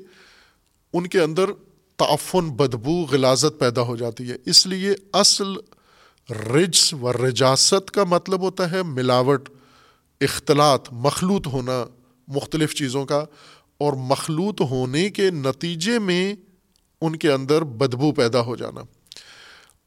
ان 0.93 1.07
کے 1.07 1.19
اندر 1.19 1.49
تعفن، 1.97 2.49
بدبو، 2.49 3.05
غلازت 3.11 3.59
پیدا 3.59 3.81
ہو 3.81 3.95
جاتی 3.95 4.31
ہے۔ 4.31 4.35
اس 4.45 4.67
لیے 4.67 4.91
اصل 5.13 5.53
رجس 6.29 6.93
و 6.93 7.13
رجاست 7.13 7.91
کا 7.91 8.03
مطلب 8.03 8.41
ہوتا 8.41 8.71
ہے 8.71 8.83
ملاوٹ، 8.83 9.49
اختلاط، 10.21 10.87
مخلوط 10.91 11.47
ہونا 11.47 11.85
مختلف 12.27 12.75
چیزوں 12.75 13.05
کا۔ 13.05 13.25
اور 13.73 13.93
مخلوط 13.93 14.61
ہونے 14.61 15.09
کے 15.09 15.29
نتیجے 15.29 15.99
میں 15.99 16.35
ان 17.01 17.15
کے 17.15 17.31
اندر 17.31 17.63
بدبو 17.63 18.11
پیدا 18.11 18.41
ہو 18.41 18.55
جانا۔ 18.55 18.81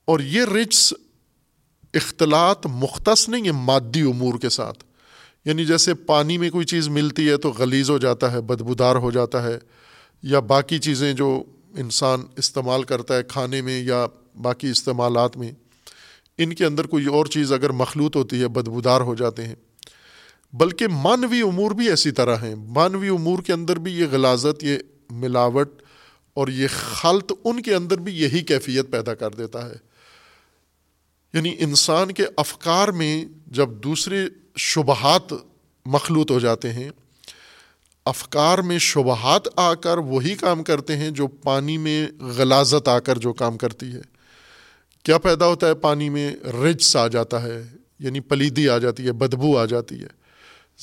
اور 0.07 0.20
یہ 0.20 0.42
رچس 0.42 0.94
اختلاط 1.94 2.66
مختص 2.66 3.28
نہیں 3.28 3.46
ہے 3.46 3.52
مادی 3.52 4.00
امور 4.00 4.38
کے 4.38 4.48
ساتھ۔ 4.48 4.84
یعنی 5.44 5.64
جیسے 5.64 5.94
پانی 5.94 6.38
میں 6.38 6.50
کوئی 6.50 6.66
چیز 6.66 6.88
ملتی 6.88 7.28
ہے 7.28 7.36
تو 7.36 7.50
غلیظ 7.50 7.90
ہو 7.90 7.98
جاتا 7.98 8.32
ہے، 8.32 8.40
بدبودار 8.40 8.96
ہو 8.96 9.11
جاتا 9.11 9.42
ہے، 9.42 9.59
یا 10.22 10.40
باقی 10.40 10.78
چیزیں 10.78 11.12
جو 11.12 11.42
انسان 11.76 12.22
استعمال 12.36 12.82
کرتا 12.82 13.16
ہے 13.16 13.22
کھانے 13.22 13.62
میں 13.62 13.82
یا 13.82 14.07
باقی 14.42 14.70
استعمالات 14.70 15.36
میں، 15.36 15.52
ان 16.38 16.54
کے 16.54 16.64
اندر 16.64 16.86
کوئی 16.86 17.07
اور 17.07 17.26
چیز 17.26 17.52
اگر 17.52 17.70
مخلوط 17.70 18.16
ہوتی 18.16 18.40
ہے، 18.40 18.48
بدبودار 18.48 19.00
ہو 19.00 19.14
جاتے 19.14 19.44
ہیں۔ 19.44 19.54
بلکہ 20.52 20.86
مانوی 20.88 21.40
امور 21.40 21.70
بھی 21.70 21.88
ایسی 21.88 22.11
طرح 22.11 22.36
ہیں۔ 22.36 22.54
مانوی 22.54 23.09
امور 23.09 23.38
کے 23.38 23.52
اندر 23.52 23.76
بھی 23.76 23.92
یہ 23.92 24.07
غلازت، 24.11 24.64
یہ 24.64 24.78
ملاوٹ 25.11 25.82
اور 26.34 26.48
یہ 26.48 26.66
خلط 26.72 27.32
ان 27.44 27.62
کے 27.62 27.74
اندر 27.74 27.98
بھی 27.98 28.22
یہی 28.22 28.40
کیفیت 28.40 28.90
پیدا 28.90 29.14
کر 29.14 29.30
دیتا 29.30 29.68
ہے۔ 29.68 29.95
یعنی 31.37 31.57
انسان 31.59 32.12
کے 32.12 32.24
افکار 32.37 32.89
میں 32.89 33.24
جب 33.47 33.68
دوسرے 33.70 34.26
شبہات 34.57 35.32
مخلوط 35.87 36.30
ہو 36.30 36.39
جاتے 36.39 36.72
ہیں، 36.72 36.91
افکار 38.05 38.59
میں 38.59 38.78
شبہات 38.78 39.49
آ 39.57 39.74
کر 39.74 39.99
وہی 39.99 40.34
کام 40.34 40.64
کرتے 40.64 40.97
ہیں 40.97 41.11
جو 41.11 41.26
پانی 41.26 41.78
میں 41.78 42.07
غلازت 42.20 42.89
آ 42.89 42.99
کر 42.99 43.18
جو 43.18 43.32
کام 43.32 43.59
کرتی 43.59 43.93
ہے۔ 43.93 44.01
کیا 45.03 45.18
پیدا 45.18 45.47
ہوتا 45.47 45.66
ہے 45.66 45.74
پانی 45.74 46.09
میں؟ 46.09 46.34
رجس 46.45 46.97
آ 46.97 47.07
جاتا 47.07 47.43
ہے 47.43 47.62
یعنی 47.99 48.20
پلیدی 48.20 48.68
آ 48.68 48.78
جاتی 48.78 49.07
ہے، 49.07 49.12
بدبو 49.12 49.59
آ 49.59 49.64
جاتی 49.64 50.03
ہے۔ 50.03 50.09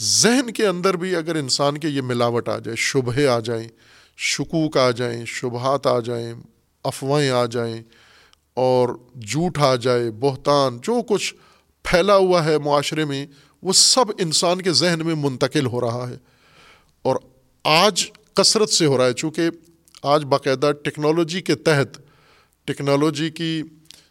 ذہن 0.01 0.51
کے 0.51 0.67
اندر 0.67 0.97
بھی 0.97 1.15
اگر 1.15 1.35
انسان 1.35 1.77
کے 1.77 1.89
یہ 1.89 2.01
ملاوٹ 2.01 2.49
آ 2.49 2.59
جائے 2.59 2.75
شبہ 2.75 3.27
آ 3.27 3.39
جائیں، 3.39 3.67
شکوک 4.17 4.77
آ 4.77 4.91
جائیں، 4.91 5.25
شبہات 5.25 5.87
آ 5.87 5.99
جائیں، 5.99 6.33
افواہیں 6.83 7.29
آ 7.29 7.45
جائیں 7.45 7.83
اور 8.53 8.89
جھوٹ 9.27 9.57
آ 9.57 9.75
جائے، 9.75 10.11
بہتان، 10.11 10.77
جو 10.77 11.01
کچھ 11.01 11.35
پھیلا 11.83 12.15
ہوا 12.15 12.45
ہے 12.45 12.57
معاشرے 12.57 13.05
میں، 13.05 13.27
وہ 13.61 13.73
سب 13.73 14.05
انسان 14.17 14.61
کے 14.61 14.71
ذہن 14.71 15.05
میں 15.05 15.15
منتقل 15.17 15.65
ہو 15.65 15.81
رہا 15.81 16.09
ہے۔ 16.09 16.17
اور 17.01 17.15
آج 17.63 18.11
کثرت 18.33 18.69
سے 18.69 18.85
ہو 18.85 18.97
رہا 18.97 19.05
ہے، 19.05 19.13
چونکہ 19.13 19.41
آج 20.03 20.25
باقاعدہ 20.25 20.71
ٹیکنالوجی 20.83 21.41
کے 21.41 21.55
تحت، 21.55 21.97
ٹیکنالوجی 22.65 23.29
کی 23.29 23.63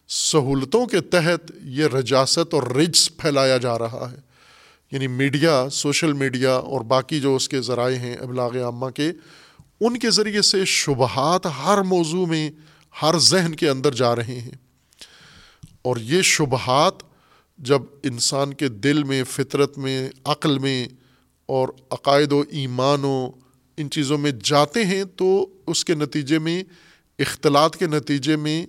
سہولتوں 0.09 0.87
کے 0.87 1.01
تحت 1.01 1.53
یہ 1.65 1.85
رجاست 1.85 2.55
اور 2.55 2.63
رجس 2.63 3.17
پھیلایا 3.17 3.57
جا 3.57 3.79
رہا 3.79 4.09
ہے۔ 4.13 4.17
یعنی 4.93 5.07
میڈیا، 5.07 5.67
سوشل 5.73 6.13
میڈیا 6.13 6.55
اور 6.55 6.81
باقی 6.81 7.21
جو 7.21 7.37
اس 7.37 7.49
کے 7.49 7.61
ذرائع 7.61 7.97
ہیں، 7.97 8.17
ابلاغ 8.17 8.59
عامہ 8.59 8.87
کے، 8.87 9.13
ان 9.81 9.99
کے 9.99 10.11
ذریعے 10.11 10.43
سے 10.43 10.65
شبہات 10.65 11.47
ہر 11.47 11.83
موضوع 11.83 12.27
میں 12.27 12.51
ہر 13.03 13.19
ذہن 13.19 13.55
کے 13.55 13.69
اندر 13.69 13.93
جا 13.93 14.17
رہے 14.17 14.41
ہیں۔ 14.41 14.51
اور 15.83 15.97
یہ 15.97 16.23
شبہات 16.23 16.95
جب 17.59 17.83
انسان 18.03 18.55
کے 18.55 18.69
دل 18.69 19.05
میں، 19.05 19.25
فطرت 19.25 19.79
میں، 19.79 20.09
عقل 20.25 20.59
میں 20.59 20.89
اور 21.47 21.69
عقائد 21.91 22.33
و 22.33 22.45
ایمان 22.51 23.05
و 23.05 23.31
ان 23.77 23.91
چیزوں 23.91 24.19
میں 24.19 24.33
جاتے 24.45 24.87
ہیں، 24.87 25.05
تو 25.17 25.47
اس 25.67 25.85
کے 25.85 25.95
نتیجے 25.95 26.39
میں، 26.39 26.65
اختلاط 27.19 27.77
کے 27.77 27.87
نتیجے 27.87 28.37
میں 28.37 28.67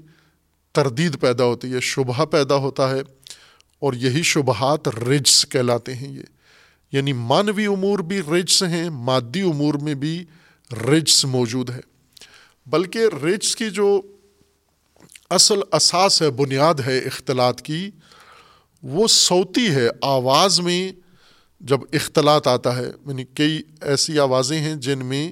تردید 0.71 1.19
پیدا 1.19 1.43
ہوتی 1.43 1.73
ہے، 1.73 1.79
شبہ 1.79 2.25
پیدا 2.25 2.55
ہوتا 2.55 2.89
ہے۔ 2.89 3.01
اور 3.79 3.93
یہی 3.93 4.21
شبہات 4.23 4.87
رجس 4.87 5.45
کہلاتے 5.45 5.95
ہیں 5.95 6.13
یہ۔ 6.17 6.23
یعنی 6.91 7.13
مانوی 7.13 7.65
امور 7.65 7.99
بھی 7.99 8.19
رجس 8.19 8.63
ہیں، 8.63 8.89
مادی 8.89 9.41
امور 9.41 9.73
میں 9.73 9.93
بھی 9.93 10.25
رجس 10.71 11.25
موجود 11.25 11.69
ہے۔ 11.69 11.81
بلکہ 12.65 12.99
رجس 13.23 13.55
کی 13.55 13.69
جو 13.69 14.01
اصل 15.33 15.59
اساس 15.71 16.21
ہے، 16.21 16.31
بنیاد 16.31 16.75
ہے 16.87 16.99
اختلاط 16.99 17.61
کی۔ 17.61 17.89
وہ 18.83 19.07
صوتی 19.07 19.67
ہے، 19.67 19.87
آواز 20.01 20.59
میں 20.59 20.91
جب 21.59 21.79
اختلاط 21.93 22.47
آتا 22.47 22.77
ہے 22.77 22.91
یعنی 23.07 23.23
کئی 23.23 23.61
ایسی 23.81 24.19
آوازیں 24.19 24.59
ہیں 24.59 24.75
جن 24.75 25.05
میں 25.05 25.31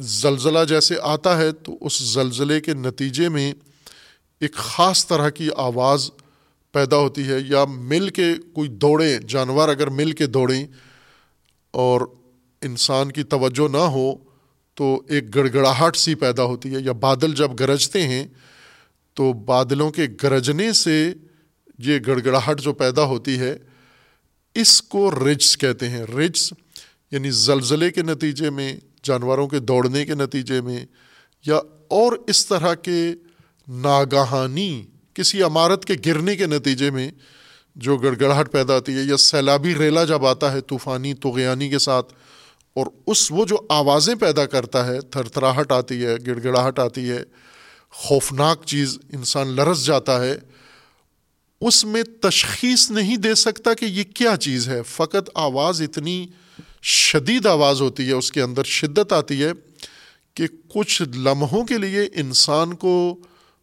زلزلہ 0.00 0.58
جیسے 0.68 0.94
آتا 1.02 1.38
ہے 1.38 1.52
تو 1.52 1.78
اس 1.80 1.98
زلزلے 1.98 2.60
کے 2.60 2.74
نتیجے 2.74 3.28
میں 3.28 3.54
ایک 4.40 4.54
خاص 4.54 5.06
طرح 5.06 5.28
کی 5.28 5.48
آواز 5.56 6.10
پیدا 6.72 6.96
ہوتی 6.96 7.28
ہے۔ 7.28 7.38
یا 7.46 7.64
مل 7.64 8.08
کے 8.08 8.34
کوئی 8.52 8.68
دوڑیں، 8.68 9.18
جانور 9.18 9.68
اگر 9.68 9.86
مل 9.86 10.12
کے 10.12 10.26
دوڑیں 10.26 10.66
اور 11.70 12.00
انسان 12.62 13.12
کی 13.12 13.22
توجہ 13.22 13.68
نہ 13.68 13.76
ہو 13.76 14.27
تو 14.78 15.02
ایک 15.08 15.34
گڑ 15.34 15.48
گڑاہٹ 15.54 15.96
سی 15.96 16.14
پیدا 16.14 16.42
ہوتی 16.42 16.74
ہے 16.74 16.80
یا 16.80 16.92
بادل 16.92 17.34
جب 17.34 17.50
گرجتے 17.60 18.02
ہیں 18.02 18.26
تو 19.14 19.32
بادلوں 19.32 19.90
کے 19.90 20.06
گرجنے 20.22 20.72
سے 20.72 21.12
یہ 21.78 21.98
گڑ 22.06 22.18
گڑاہٹ 22.24 22.60
جو 22.60 22.72
پیدا 22.72 23.02
ہوتی 23.02 23.38
ہے، 23.38 23.56
اس 24.54 24.82
کو 24.82 25.10
رجس 25.10 25.56
کہتے 25.56 25.88
ہیں۔ 25.88 26.02
رجس 26.02 26.52
یعنی 27.10 27.30
زلزلے 27.30 27.90
کے 27.90 28.02
نتیجے 28.02 28.50
میں، 28.50 28.76
جانوروں 29.02 29.48
کے 29.48 29.58
دوڑنے 29.58 30.04
کے 30.06 30.14
نتیجے 30.14 30.60
میں 30.60 30.86
یا 31.46 31.60
اور 31.88 32.12
اس 32.26 32.46
طرح 32.46 32.74
کے 32.74 33.00
ناگہانی، 33.68 34.86
کسی 35.14 35.42
عمارت 35.42 35.84
کے 35.84 35.94
گرنے 36.06 36.36
کے 36.36 36.46
نتیجے 36.46 36.90
میں 36.90 37.10
جو 37.76 37.96
گڑ 37.96 38.14
گڑاہٹ 38.20 38.52
پیدا 38.52 38.74
ہوتی 38.74 38.94
ہے 38.94 39.02
یا 39.02 39.16
سیلابی 39.16 39.74
ریلا 39.74 40.04
جب 40.04 40.26
آتا 40.26 40.52
ہے، 40.52 40.60
طوفانی 40.60 41.14
توغیانی 41.14 41.68
کے 41.68 41.78
ساتھ 41.78 42.14
اور 42.78 42.86
اس 43.06 43.30
وہ 43.32 43.44
جو 43.44 43.56
آوازیں 43.68 44.14
پیدا 44.14 44.46
کرتا 44.46 44.86
ہے 44.86 45.00
تھر 45.00 45.28
تھراہٹ 45.28 45.72
آتی 45.72 46.04
ہے 46.04 46.14
گڑ 46.26 46.38
گڑاہٹ 46.44 46.78
آتی 46.78 47.10
ہے، 47.10 47.22
خوفناک 47.90 48.64
چیز 48.64 48.98
انسان 49.12 49.48
لرس 49.48 49.84
جاتا 49.86 50.24
ہے، 50.24 50.36
اس 51.60 51.84
میں 51.84 52.02
تشخیص 52.22 52.90
نہیں 52.90 53.16
دے 53.16 53.34
سکتا 53.34 53.74
کہ 53.74 53.84
یہ 53.84 54.04
کیا 54.14 54.36
چیز 54.36 54.68
ہے۔ 54.68 54.80
فقط 54.86 55.30
آواز 55.34 55.80
اتنی 55.82 56.26
شدید 56.82 57.46
آواز 57.46 57.80
ہوتی 57.80 58.06
ہے، 58.08 58.12
اس 58.12 58.32
کے 58.32 58.42
اندر 58.42 58.64
شدت 58.64 59.12
آتی 59.12 59.42
ہے 59.44 59.52
کہ 60.34 60.46
کچھ 60.68 61.02
لمحوں 61.16 61.64
کے 61.64 61.78
لیے 61.78 62.02
انسان 62.14 62.74
کو 62.74 63.16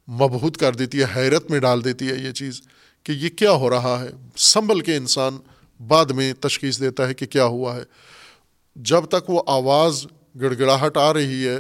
مبہوت 0.08 0.58
کر 0.58 0.76
دیتی 0.76 1.00
ہے، 1.00 1.06
حیرت 1.16 1.50
میں 1.52 1.60
ڈال 1.60 1.84
دیتی 1.84 2.10
ہے 2.10 2.16
یہ 2.16 2.32
چیز 2.32 2.62
کہ 3.04 3.12
یہ 3.12 3.30
کیا 3.30 3.52
ہو 3.52 3.70
رہا 3.70 4.00
ہے۔ 4.04 4.10
سنبھل 4.38 4.80
کے 4.80 4.96
انسان 4.96 5.38
بعد 5.88 6.06
میں 6.06 6.34
تشخیص 6.40 6.80
دیتا 6.80 7.08
ہے 7.08 7.14
کہ 7.14 7.26
کیا 7.26 7.46
ہوا 7.46 7.76
ہے۔ 7.76 7.84
جب 8.76 9.06
تک 9.06 9.30
وہ 9.30 9.42
آواز 9.48 10.06
گڑ 10.42 10.54
گڑاہٹ 10.60 10.98
آ 10.98 11.14
رہی 11.14 11.48
ہے 11.48 11.60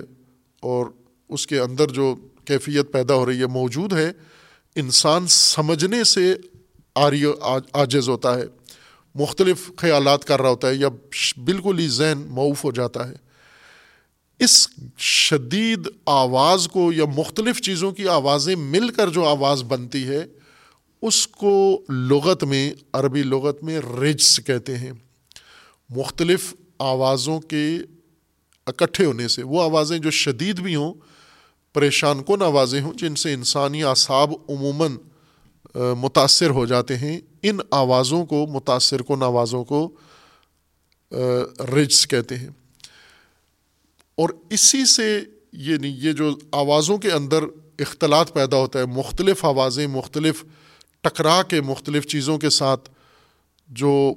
اور 0.59 0.85
اس 1.29 1.47
کے 1.47 1.59
اندر 1.59 1.87
جو 1.87 2.15
کیفیت 2.45 2.91
پیدا 2.91 3.13
ہو 3.13 3.25
رہی 3.25 3.39
ہے 3.39 3.45
موجود 3.45 3.93
ہے، 3.93 4.11
انسان 4.75 5.27
سمجھنے 5.27 6.03
سے 6.03 6.35
آری 6.95 7.23
آجز 7.73 8.09
ہوتا 8.09 8.35
ہے، 8.35 8.43
مختلف 9.15 9.71
خیالات 9.77 10.25
کر 10.25 10.41
رہا 10.41 10.49
ہوتا 10.49 10.67
ہے 10.69 10.75
یا 10.75 10.89
بالکل 11.37 11.79
ہی 11.79 11.87
ذہن 11.87 12.17
معاف 12.27 12.63
ہو 12.63 12.71
جاتا 12.71 13.07
ہے۔ 13.09 13.13
اس 14.39 14.67
شدید 14.97 15.87
آواز 16.05 16.67
کو 16.67 16.93
یا 16.93 17.05
مختلف 17.17 17.61
چیزوں 17.61 17.91
کی 17.91 18.07
آوازیں 18.07 18.55
مل 18.55 18.89
کر 18.89 19.09
جو 19.09 19.23
آواز 19.25 19.63
بنتی 19.63 20.07
ہے، 20.07 20.25
اس 21.01 21.27
کو 21.27 21.81
لغت 21.89 22.43
میں، 22.43 22.73
عربی 22.93 23.23
لغت 23.23 23.63
میں 23.63 23.79
رجس 23.79 24.39
کہتے 24.39 24.77
ہیں۔ 24.77 24.91
مختلف 25.89 26.53
آوازوں 26.77 27.39
کے 27.39 27.77
اکٹھے 28.65 29.05
ہونے 29.05 29.27
سے، 29.27 29.43
وہ 29.43 29.61
آوازیں 29.61 29.97
جو 29.97 30.11
شدید 30.11 30.59
بھی 30.59 30.75
ہوں، 30.75 30.93
پریشان 31.73 32.23
کن 32.23 32.41
آوازیں 32.41 32.81
ہوں، 32.81 32.93
جن 32.93 33.15
سے 33.15 33.33
انسانی 33.33 33.83
اعصاب 33.83 34.33
عموماً 34.49 34.97
متاثر 35.75 36.49
ہو 36.49 36.65
جاتے 36.65 36.97
ہیں، 36.97 37.19
ان 37.43 37.57
آوازوں 37.71 38.25
کو، 38.25 38.47
متاثر 38.47 39.01
کن 39.01 39.23
آوازوں 39.23 39.63
کو 39.63 39.91
رجس 41.75 42.07
کہتے 42.07 42.37
ہیں۔ 42.37 42.49
اور 44.15 44.29
اسی 44.49 44.85
سے 44.85 45.21
یہ 45.53 45.77
نہیں 45.77 45.95
یہ 45.97 46.11
جو 46.11 46.35
آوازوں 46.51 46.97
کے 46.97 47.11
اندر 47.11 47.43
اختلاط 47.79 48.33
پیدا 48.33 48.57
ہوتا 48.57 48.79
ہے، 48.79 48.85
مختلف 48.85 49.45
آوازیں، 49.45 49.87
مختلف 49.87 50.43
ٹکرا 51.01 51.43
کے، 51.43 51.61
مختلف 51.61 52.07
چیزوں 52.07 52.37
کے 52.37 52.49
ساتھ، 52.49 52.89
جو 53.67 54.13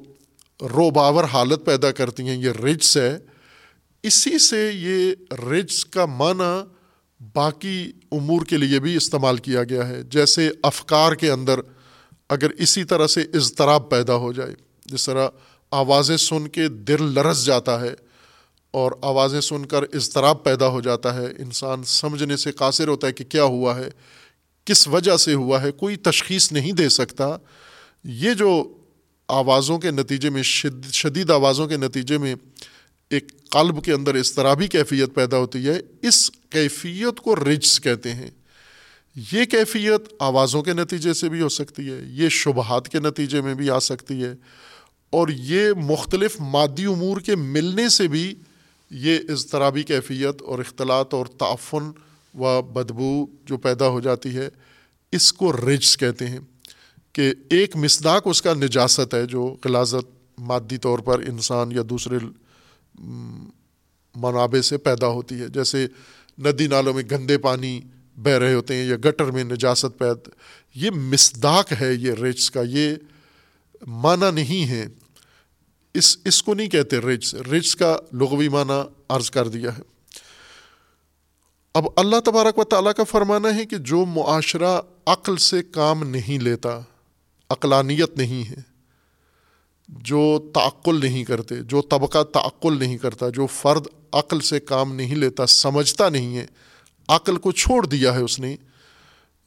روباور 0.62 1.24
حالت 1.24 1.64
پیدا 1.64 1.90
کرتی 1.90 2.22
ہیں، 2.22 2.36
یہ 2.36 2.50
رجس 2.50 2.96
ہے۔ 2.96 3.18
اسی 4.02 4.38
سے 4.38 4.70
یہ 4.74 5.14
رجس 5.50 5.84
کا 5.84 6.06
معنی 6.06 6.62
باقی 7.34 7.92
امور 8.12 8.44
کے 8.44 8.56
لیے 8.56 8.80
بھی 8.80 8.96
استعمال 8.96 9.36
کیا 9.36 9.64
گیا 9.64 9.88
ہے۔ 9.88 10.02
جیسے 10.02 10.50
افکار 10.62 11.12
کے 11.12 11.30
اندر 11.30 11.60
اگر 12.28 12.50
اسی 12.50 12.84
طرح 12.84 13.06
سے 13.06 13.20
اضطراب 13.20 13.90
پیدا 13.90 14.14
ہو 14.14 14.32
جائے، 14.32 14.54
جس 14.86 15.06
طرح 15.06 15.28
آوازیں 15.70 16.16
سن 16.16 16.48
کے 16.48 16.68
دل 16.68 17.02
لرس 17.02 17.44
جاتا 17.44 17.80
ہے 17.80 17.94
اور 18.70 18.92
آوازیں 19.02 19.40
سن 19.40 19.66
کر 19.66 19.82
اضطراب 19.82 20.44
پیدا 20.44 20.68
ہو 20.68 20.80
جاتا 20.80 21.14
ہے، 21.14 21.26
انسان 21.38 21.84
سمجھنے 21.84 22.36
سے 22.36 22.52
قاصر 22.52 22.88
ہوتا 22.88 23.06
ہے 23.06 23.12
کہ 23.12 23.24
کیا 23.24 23.44
ہوا 23.44 23.76
ہے، 23.76 23.88
کس 24.64 24.88
وجہ 24.88 25.16
سے 25.16 25.34
ہوا 25.34 25.62
ہے، 25.62 25.72
کوئی 25.72 25.96
تشخیص 25.96 26.52
نہیں 26.52 26.72
دے 26.72 26.88
سکتا۔ 26.88 27.36
یہ 28.04 28.34
جو 28.34 28.77
آوازوں 29.28 29.78
کے 29.78 29.90
نتیجے 29.90 30.30
میں، 30.30 30.42
شد، 30.42 30.92
شدید 30.92 31.30
آوازوں 31.30 31.66
کے 31.66 31.76
نتیجے 31.76 32.18
میں 32.18 32.34
ایک 33.10 33.50
قلب 33.50 33.84
کے 33.84 33.92
اندر 33.92 34.14
اضطرابی 34.14 34.66
کیفیت 34.66 35.14
پیدا 35.14 35.36
ہوتی 35.36 35.68
ہے۔ 35.68 35.80
اس 36.02 36.30
کیفیت 36.30 37.20
کو 37.20 37.36
رجس 37.36 37.80
کہتے 37.80 38.14
ہیں۔ 38.14 38.30
یہ 39.32 39.44
کیفیت 39.44 40.14
آوازوں 40.18 40.62
کے 40.62 40.72
نتیجے 40.72 41.14
سے 41.14 41.28
بھی 41.28 41.40
ہو 41.40 41.48
سکتی 41.48 41.90
ہے، 41.90 42.00
یہ 42.06 42.28
شبہات 42.28 42.88
کے 42.88 42.98
نتیجے 42.98 43.40
میں 43.40 43.54
بھی 43.54 43.70
آ 43.70 43.78
سکتی 43.78 44.24
ہے۔ 44.24 44.34
اور 45.10 45.28
یہ 45.28 45.72
مختلف 45.72 46.40
مادی 46.40 46.84
امور 46.84 47.20
کے 47.20 47.36
ملنے 47.36 47.88
سے 47.88 48.08
بھی 48.08 48.34
یہ 48.90 49.18
اضطرابی 49.28 49.82
کیفیت 49.82 50.42
اور 50.42 50.58
اختلاط 50.58 51.14
اور 51.14 51.26
تعفن 51.26 51.90
و 52.34 52.62
بدبو 52.62 53.26
جو 53.44 53.56
پیدا 53.56 53.88
ہو 53.88 54.00
جاتی 54.00 54.36
ہے، 54.36 54.48
اس 55.12 55.32
کو 55.32 55.52
رجس 55.52 55.96
کہتے 55.96 56.26
ہیں۔ 56.26 56.38
کہ 57.18 57.32
ایک 57.50 57.76
مصداق 57.76 58.22
اس 58.24 58.42
کا 58.42 58.54
نجاست 58.54 59.14
ہے 59.14 59.26
جو 59.26 59.56
غلازت 59.64 60.40
مادی 60.40 60.78
طور 60.78 60.98
پر 60.98 61.18
انسان 61.18 61.72
یا 61.72 61.82
دوسرے 61.90 62.18
منابع 64.16 64.60
سے 64.60 64.78
پیدا 64.78 65.06
ہوتی 65.06 65.40
ہے۔ 65.40 65.48
جیسے 65.48 65.86
ندی 66.38 66.66
نالوں 66.66 66.94
میں 66.94 67.02
گندے 67.10 67.38
پانی 67.38 67.80
بہہ 68.16 68.32
رہے 68.32 68.54
ہوتے 68.54 68.74
ہیں 68.74 68.86
یا 68.86 68.96
گٹر 68.96 69.24
میں 69.24 69.44
نجاست 69.44 69.98
پید 69.98 70.28
یہ 70.74 70.90
مصداق 70.90 71.72
ہے 71.80 71.94
یہ 71.94 72.12
رجس 72.12 72.50
کا، 72.50 72.60
یہ 72.62 72.94
معنی 73.86 74.30
نہیں 74.30 74.70
ہے۔ 74.70 74.86
اس 75.94 76.18
اس 76.24 76.42
کو 76.42 76.54
نہیں 76.54 76.68
کہتے 76.68 76.96
رجس 76.96 77.34
رجس 77.34 77.76
کا 77.76 77.96
لغوی 78.12 78.48
معنی 78.48 78.88
عرض 79.08 79.30
کر 79.30 79.48
دیا 79.48 79.78
ہے۔ 79.78 79.82
اب 81.74 81.86
اللہ 81.96 82.20
تبارک 82.24 82.58
و 82.58 82.64
تعالیٰ 82.64 82.92
کا 82.92 83.04
فرمانا 83.04 83.54
ہے 83.54 83.66
کہ 83.66 83.76
جو 83.76 84.04
معاشرہ 84.04 84.80
عقل 85.06 85.36
سے 85.36 85.62
کام 85.62 86.04
نہیں 86.04 86.38
لیتا 86.38 86.80
عقلانیت 87.50 88.18
نہیں 88.18 88.50
ہے، 88.50 88.60
جو 89.88 90.50
تعقل 90.54 91.00
نہیں 91.00 91.24
کرتے، 91.24 91.54
جو 91.56 91.80
طبقہ 91.80 92.22
تعقل 92.22 92.78
نہیں 92.78 92.98
کرتا، 92.98 93.28
جو 93.28 93.46
فرد 93.46 93.86
عقل 94.12 94.40
سے 94.40 94.60
کام 94.60 94.94
نہیں 94.94 95.14
لیتا، 95.14 95.46
سمجھتا 95.46 96.08
نہیں 96.08 96.36
ہے، 96.36 96.46
عقل 97.08 97.36
کو 97.36 97.52
چھوڑ 97.52 97.86
دیا 97.86 98.14
ہے 98.14 98.20
اس 98.20 98.40
نے، 98.40 98.56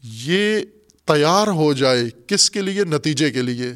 یہ 0.03 0.59
تیار 1.05 1.47
ہو 1.47 1.73
جائے 1.73 2.03
کس 2.27 2.51
کے 2.51 2.61
لیے؟ 2.61 2.83
نتیجے 2.83 3.31
کے 3.31 3.41
لیے۔ 3.41 3.71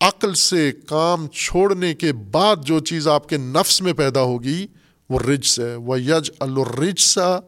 عقل 0.00 0.34
سے 0.34 0.72
کام 0.72 1.26
چھوڑنے 1.28 1.94
کے 1.94 2.12
بعد 2.12 2.56
جو 2.64 2.80
چیز 2.80 3.08
آپ 3.08 3.28
کے 3.28 3.36
نفس 3.36 3.82
میں 3.82 3.92
پیدا 3.92 4.22
ہوگی، 4.22 4.66
وہ 5.08 5.18
رجس 5.18 5.60
ہے۔ 5.60 5.74
وہ 5.74 6.00
یج 6.00 6.30
الرجسا 6.40 7.38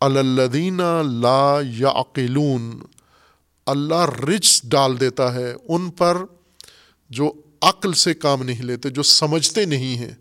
الدینہ 0.00 1.02
لا 1.02 1.60
یا 1.78 1.88
عقلون 1.88 2.80
اللہ 3.66 4.20
رجس 4.20 4.62
ڈال 4.64 5.00
دیتا 5.00 5.34
ہے، 5.34 5.54
ان 5.68 5.90
پر 5.90 6.16
جو 7.10 7.32
عقل 7.62 7.92
سے 7.92 8.14
کام 8.14 8.42
نہیں 8.42 8.62
لیتے، 8.62 8.88
جو 8.88 9.02
سمجھتے 9.02 9.64
نہیں 9.64 9.96
ہیں۔ 9.96 10.14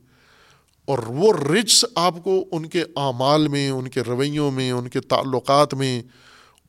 اور 0.85 0.99
وہ 0.99 1.33
رجس 1.33 1.85
آپ 1.95 2.23
کو 2.23 2.45
ان 2.51 2.65
کے 2.65 2.81
اعمال 2.81 3.47
میں، 3.47 3.69
ان 3.69 3.87
کے 3.87 4.01
رویوں 4.01 4.51
میں، 4.51 4.71
ان 4.71 4.87
کے 4.87 4.99
تعلقات 4.99 5.73
میں، 5.73 6.03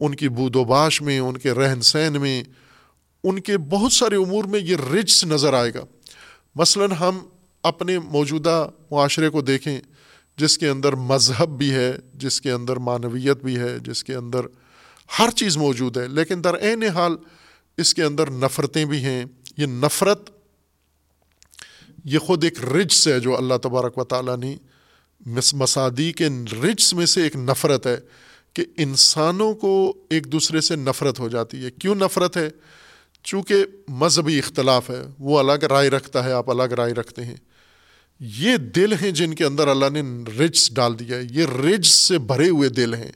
ان 0.00 0.14
کی 0.14 0.28
بود 0.28 0.56
و 0.56 0.64
باش 0.64 1.02
میں، 1.02 1.18
ان 1.18 1.36
کے 1.36 1.52
رہن 1.52 1.80
سہن 1.80 2.20
میں، 2.20 2.44
ان 3.24 3.40
کے 3.40 3.58
بہت 3.58 3.92
سارے 3.92 4.16
امور 4.16 4.44
میں 4.44 4.60
یہ 4.60 4.76
رجس 4.92 5.24
نظر 5.24 5.54
آئے 5.54 5.74
گا۔ 5.74 5.84
مثلاً 6.54 6.90
ہم 6.92 7.18
اپنے 7.62 7.98
موجودہ 7.98 8.70
معاشرے 8.90 9.28
کو 9.28 9.42
دیکھیں، 9.42 9.80
جس 10.36 10.58
کے 10.58 10.68
اندر 10.68 10.92
مذہب 10.92 11.58
بھی 11.58 11.70
ہے، 11.70 11.92
جس 12.14 12.40
کے 12.40 12.50
اندر 12.50 12.76
معنویت 12.76 13.44
بھی 13.44 13.58
ہے، 13.58 13.78
جس 13.78 14.04
کے 14.04 14.14
اندر 14.14 14.40
ہر 15.18 15.30
چیز 15.30 15.56
موجود 15.56 15.96
ہے، 15.96 16.08
لیکن 16.08 16.44
در 16.44 16.54
عین 16.54 16.82
حال 16.82 17.16
اس 17.76 17.94
کے 17.94 18.02
اندر 18.02 18.30
نفرتیں 18.30 18.84
بھی 18.84 19.04
ہیں۔ 19.04 19.24
یہ 19.56 19.66
نفرت، 19.66 20.30
یہ 22.04 22.18
خود 22.18 22.44
ایک 22.44 22.64
رجس 22.64 23.08
ہے 23.08 23.20
جو 23.20 23.36
اللہ 23.36 23.54
تبارک 23.62 23.98
و 23.98 24.04
تعالیٰ 24.04 24.36
نے 24.36 24.56
مسادی 25.52 26.12
کے 26.12 26.28
رجس 26.62 26.94
میں 26.94 27.06
سے 27.06 27.22
ایک 27.22 27.36
نفرت 27.36 27.86
ہے 27.86 27.96
کہ 28.52 28.64
انسانوں 28.76 29.54
کو 29.54 29.96
ایک 30.10 30.32
دوسرے 30.32 30.60
سے 30.60 30.76
نفرت 30.76 31.20
ہو 31.20 31.28
جاتی 31.28 31.64
ہے۔ 31.64 31.70
کیوں 31.70 31.94
نفرت 31.94 32.36
ہے؟ 32.36 32.50
چونکہ 33.22 33.64
مذہبی 33.88 34.38
اختلاف 34.38 34.90
ہے، 34.90 35.02
وہ 35.18 35.38
الگ 35.38 35.64
رائے 35.64 35.90
رکھتا 35.90 36.24
ہے، 36.24 36.32
آپ 36.32 36.50
الگ 36.50 36.74
رائے 36.74 36.92
رکھتے 36.92 37.24
ہیں۔ 37.24 37.36
یہ 38.20 38.56
دل 38.56 38.92
ہیں 38.92 39.10
جن 39.10 39.34
کے 39.34 39.44
اندر 39.44 39.68
اللہ 39.68 39.84
نے 39.92 40.02
رجس 40.38 40.74
ڈال 40.74 40.98
دیا 40.98 41.16
ہے۔ 41.16 41.22
یہ 41.30 41.46
رج 41.46 41.86
سے 41.86 42.18
بھرے 42.18 42.48
ہوئے 42.48 42.68
دل 42.68 42.94
ہیں۔ 42.94 43.12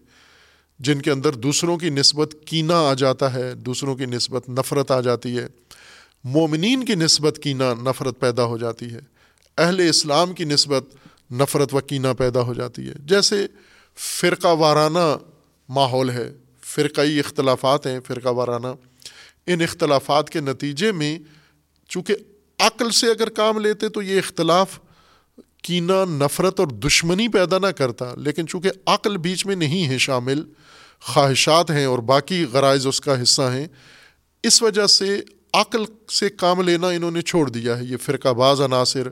جن 0.78 1.02
کے 1.02 1.10
اندر 1.10 1.32
دوسروں 1.32 1.78
کی 1.78 1.90
نسبت 1.90 2.34
کینہ 2.46 2.72
آ 2.72 2.94
جاتا 2.94 3.34
ہے، 3.34 3.54
دوسروں 3.54 3.96
کی 3.96 4.06
نسبت 4.06 4.48
نفرت 4.48 4.90
آ 4.90 5.00
جاتی 5.00 5.38
ہے۔ 5.38 5.46
مومنین 6.24 6.84
کی 6.84 6.94
نسبت 6.94 7.40
کینہ 7.42 7.64
نفرت 7.82 8.20
پیدا 8.20 8.44
ہو 8.44 8.58
جاتی 8.58 8.94
ہے۔ 8.94 9.00
اہل 9.58 9.88
اسلام 9.88 10.32
کی 10.32 10.44
نسبت 10.44 10.84
نفرت 11.32 11.74
و 11.74 11.80
کینہ 11.80 12.08
پیدا 12.18 12.40
ہو 12.40 12.54
جاتی 12.54 12.88
ہے۔ 12.88 12.94
جیسے 12.98 13.46
فرقہ 13.96 14.48
وارانہ 14.48 15.16
ماحول 15.68 16.10
ہے، 16.10 16.32
فرقائی 16.62 17.18
اختلافات 17.18 17.86
ہیں، 17.86 18.00
فرقہ 18.06 18.28
وارانہ۔ 18.28 18.66
ان 19.46 19.60
اختلافات 19.60 20.30
کے 20.30 20.40
نتیجے 20.40 20.92
میں 20.92 21.18
چونکہ 21.88 22.14
عقل 22.58 22.90
سے 22.90 23.06
اگر 23.06 23.28
کام 23.28 23.58
لیتے 23.58 23.88
تو 23.88 24.02
یہ 24.02 24.18
اختلاف 24.18 24.78
کینہ، 25.62 26.04
نفرت 26.08 26.60
اور 26.60 26.68
دشمنی 26.68 27.28
پیدا 27.28 27.58
نہ 27.58 27.66
کرتا، 27.66 28.14
لیکن 28.16 28.46
چونکہ 28.46 28.70
عقل 28.86 29.16
بیچ 29.16 29.46
میں 29.46 29.56
نہیں 29.56 29.88
ہے 29.88 29.98
شامل، 29.98 30.42
خواہشات 31.00 31.70
ہیں 31.70 31.84
اور 31.84 31.98
باقی 31.98 32.44
غرائز 32.52 32.86
اس 32.86 33.00
کا 33.00 33.22
حصہ 33.22 33.42
ہیں، 33.42 33.66
اس 34.42 34.62
وجہ 34.62 34.86
سے 34.86 35.20
عقل 35.52 35.84
سے 36.08 36.28
کام 36.28 36.62
لینا 36.62 36.88
انہوں 36.88 37.10
نے 37.10 37.20
چھوڑ 37.20 37.50
دیا 37.50 37.78
ہے، 37.78 37.84
یہ 37.84 37.96
فرقہ 37.96 38.28
باز 38.28 38.60
عناصر، 38.60 39.08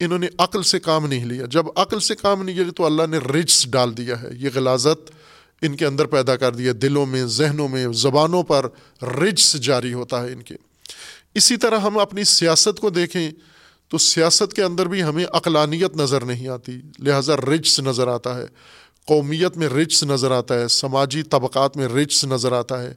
انہوں 0.00 0.18
نے 0.18 0.28
عقل 0.38 0.62
سے 0.62 0.80
کام 0.80 1.06
نہیں 1.06 1.24
لیا۔ 1.24 1.44
جب 1.46 1.66
عقل 1.76 2.00
سے 2.00 2.14
کام 2.14 2.42
نہیں 2.42 2.56
لیا 2.56 2.72
تو 2.76 2.86
اللہ 2.86 3.06
نے 3.10 3.18
رجس 3.18 3.70
ڈال 3.70 3.96
دیا 3.96 4.22
ہے، 4.22 4.28
یہ 4.32 4.48
غلازت 4.54 5.10
ان 5.62 5.76
کے 5.76 5.86
اندر 5.86 6.06
پیدا 6.06 6.36
کر 6.36 6.54
دیا 6.54 6.72
دلوں 6.82 7.06
میں، 7.06 7.26
ذہنوں 7.26 7.68
میں، 7.68 7.86
زبانوں 7.92 8.42
پر 8.42 8.66
رجس 9.02 9.60
جاری 9.60 9.92
ہوتا 9.92 10.22
ہے 10.22 10.32
ان 10.32 10.42
کے۔ 10.42 10.54
اسی 11.34 11.56
طرح 11.56 11.78
ہم 11.78 11.98
اپنی 11.98 12.24
سیاست 12.24 12.80
کو 12.80 12.90
دیکھیں 12.90 13.30
تو 13.88 13.98
سیاست 13.98 14.52
کے 14.52 14.62
اندر 14.62 14.86
بھی 14.86 15.02
ہمیں 15.02 15.26
عقلانیت 15.32 15.96
نظر 15.96 16.24
نہیں 16.24 16.48
آتی، 16.48 16.80
لہٰذا 16.98 17.36
رجس 17.36 17.80
نظر 17.80 18.08
آتا 18.08 18.38
ہے۔ 18.38 18.46
قومیت 19.06 19.56
میں 19.56 19.68
رجس 19.68 20.04
نظر 20.04 20.30
آتا 20.30 20.54
ہے، 20.54 20.68
سماجی 20.68 21.22
طبقات 21.22 21.76
میں 21.76 21.88
رجس 21.88 22.24
نظر 22.24 22.52
آتا 22.52 22.82
ہے۔ 22.82 22.94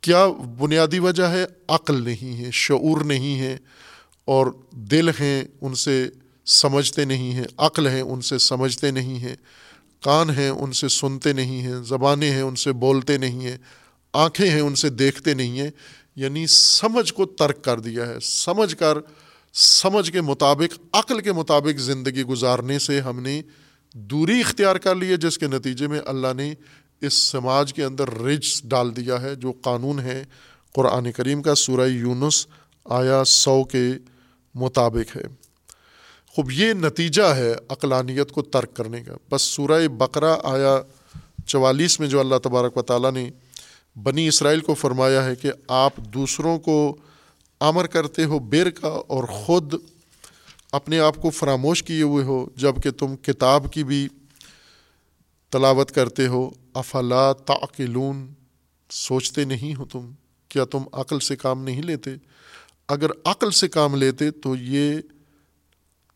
کیا 0.00 0.26
بنیادی 0.58 0.98
وجہ 0.98 1.22
ہے؟ 1.22 1.44
عقل 1.68 2.02
نہیں 2.02 2.44
ہے، 2.44 2.50
شعور 2.52 3.00
نہیں 3.00 3.40
ہے۔ 3.40 3.56
اور 4.24 4.46
دل 4.70 5.08
ہیں، 5.08 5.44
ان 5.60 5.74
سے 5.74 6.08
سمجھتے 6.46 7.04
نہیں 7.04 7.32
ہیں۔ 7.32 7.44
عقل 7.58 7.86
ہیں، 7.86 8.00
ان 8.00 8.20
سے 8.20 8.38
سمجھتے 8.38 8.90
نہیں 8.90 9.18
ہیں۔ 9.18 9.36
کان 10.02 10.30
ہیں، 10.30 10.50
ان 10.50 10.72
سے 10.72 10.88
سنتے 10.88 11.32
نہیں 11.32 11.62
ہیں۔ 11.62 11.74
زبانیں 11.84 12.30
ہیں، 12.30 12.42
ان 12.42 12.56
سے 12.56 12.72
بولتے 12.72 13.18
نہیں 13.18 13.40
ہیں۔ 13.40 13.58
آنکھیں 14.12 14.50
ہیں، 14.50 14.60
ان 14.60 14.74
سے 14.74 14.90
دیکھتے 14.90 15.34
نہیں 15.34 15.60
ہیں۔ 15.60 15.70
یعنی 16.16 16.46
سمجھ 16.46 17.14
کو 17.14 17.24
ترک 17.24 17.64
کر 17.64 17.80
دیا 17.80 18.06
ہے۔ 18.06 18.20
سمجھ 18.22 18.76
کر 18.76 18.98
سمجھ 19.54 20.12
کے 20.12 20.20
مطابق، 20.20 20.78
عقل 20.92 21.20
کے 21.20 21.32
مطابق 21.32 21.78
زندگی 21.78 22.22
گزارنے 22.22 22.78
سے 22.78 23.00
ہم 23.00 23.20
نے 23.20 23.42
دوری 23.92 24.40
اختیار 24.40 24.76
کر 24.76 24.94
لی 24.94 25.08
ہے، 25.08 25.16
جس 25.16 25.38
کے 25.38 25.46
نتیجے 25.46 25.86
میں 25.86 26.00
اللہ 26.06 26.32
نے 26.36 26.54
اس 27.00 27.14
سماج 27.14 27.74
کے 27.74 27.84
اندر 27.84 28.18
رج 28.20 28.44
ڈال 28.64 28.96
دیا 28.96 29.22
ہے، 29.22 29.34
جو 29.34 29.52
قانون 29.52 30.00
ہے 30.00 30.24
قرآن 30.74 31.12
کریم 31.12 31.42
کا، 31.42 31.54
سورہ 31.54 31.88
یونس 31.88 32.46
آیا 32.84 33.24
سو 33.24 33.64
کے 33.64 33.86
مطابق 34.54 35.16
ہے۔ 35.16 35.22
خوب، 36.28 36.52
یہ 36.52 36.72
نتیجہ 36.72 37.22
ہے 37.22 37.54
عقلانیت 37.68 38.32
کو 38.32 38.42
ترک 38.42 38.74
کرنے 38.74 39.02
کا۔ 39.02 39.14
بس 39.30 39.42
سورہ 39.42 39.88
بقرہ 39.88 40.36
آیا 40.44 40.82
چوالیس 41.46 42.00
میں 42.00 42.08
جو 42.08 42.20
اللہ 42.20 42.34
تبارک 42.42 42.76
و 42.76 42.82
تعالیٰ 42.82 43.12
نے 43.12 43.30
بنی 44.02 44.28
اسرائیل 44.28 44.60
کو 44.60 44.74
فرمایا 44.74 45.24
ہے 45.24 45.34
کہ 45.34 45.50
آپ 45.68 45.96
دوسروں 45.96 46.58
کو 46.58 46.96
امر 47.64 47.86
کرتے 47.86 48.24
ہو، 48.24 48.38
بیر 48.38 48.70
کا 48.70 48.88
اور 49.06 49.24
خود 49.24 49.74
اپنے 50.72 50.98
آپ 50.98 51.16
کو 51.16 51.30
فراموش 51.30 51.82
کیے 51.82 52.02
ہوئے 52.02 52.24
ہو 52.24 52.46
جبکہ 52.56 52.90
تم 52.90 53.16
کتاب 53.16 53.72
کی 53.72 53.84
بھی 53.84 54.08
تلاوت 55.50 55.90
کرتے 55.90 56.26
ہو۔ 56.26 56.50
افلا 56.74 57.32
تعقلون، 57.32 58.26
سوچتے 58.90 59.44
نہیں 59.44 59.74
ہو 59.74 59.84
تم، 59.84 60.10
کیا 60.48 60.64
تم 60.64 60.82
عقل 60.92 61.18
سے 61.18 61.36
کام 61.36 61.62
نہیں 61.64 61.82
لیتے؟ 61.82 62.10
اگر 62.88 63.10
عقل 63.24 63.50
سے 63.50 63.68
کام 63.68 63.94
لیتے 63.94 64.30
تو 64.30 64.56
یہ 64.56 65.00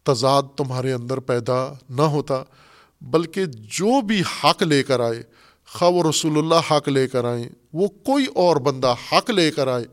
تضاد 0.03 0.43
تمہارے 0.57 0.93
اندر 0.93 1.21
پیدا 1.21 1.73
نہ 1.91 2.03
ہوتا، 2.03 2.43
بلکہ 3.01 3.45
جو 3.47 4.01
بھی 4.01 4.23
حق 4.45 4.63
لے 4.63 4.83
کر 4.83 5.01
آئے، 5.01 5.23
خواہ 5.67 5.91
و 5.91 6.11
رسول 6.11 6.39
اللہ 6.39 6.73
حق 6.73 6.89
لے 6.89 7.09
کر 7.09 7.25
آئیں، 7.25 7.49
وہ 7.73 7.89
کوئی 7.89 8.27
اور 8.35 8.57
بندہ 8.57 8.95
حق 9.13 9.31
لے 9.31 9.51
کر 9.51 9.69
آئے 9.69 9.85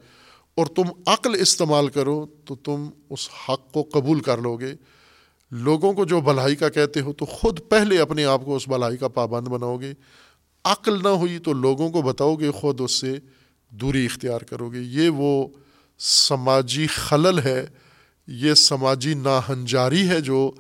اور 0.56 0.66
تم 0.66 0.84
عقل 1.08 1.36
استعمال 1.40 1.88
کرو 1.88 2.26
تو 2.46 2.56
تم 2.56 2.90
اس 3.10 3.30
حق 3.50 3.72
کو 3.72 3.84
قبول 3.94 4.20
کر 4.20 4.38
لو 4.38 4.58
گے۔ 4.58 4.74
لوگوں 5.52 5.94
کو 5.94 6.06
جو 6.06 6.22
بھلائی 6.22 6.56
کا 6.56 6.70
کہتے 6.70 7.00
ہو 7.00 7.14
تو 7.14 7.26
خود 7.26 7.60
پہلے 7.70 8.00
اپنے 8.00 8.26
آپ 8.26 8.46
کو 8.46 8.56
اس 8.56 8.68
بھلائی 8.68 8.98
کا 8.98 9.08
پابند 9.08 9.48
بناؤ 9.48 9.78
گے۔ 9.78 9.94
عقل 10.64 11.04
نہ 11.04 11.08
ہوئی 11.08 11.40
تو 11.40 11.54
لوگوں 11.54 11.90
کو 11.90 12.02
بتاؤ 12.02 12.36
گے، 12.36 12.52
خود 12.52 12.82
اس 12.82 12.92
سے 12.92 13.20
دوری 13.70 14.06
اختیار 14.06 14.40
کرو 14.40 14.70
گے۔ 14.70 14.80
یہ 14.80 15.10
وہ 15.10 15.48
سماجی 16.00 16.88
خلل 16.88 17.40
ہے، 17.40 17.66
یہ 18.28 18.54
سماجی 18.54 19.14
ناہنجاری 19.14 20.10
ہے 20.10 20.22
جو 20.22 20.52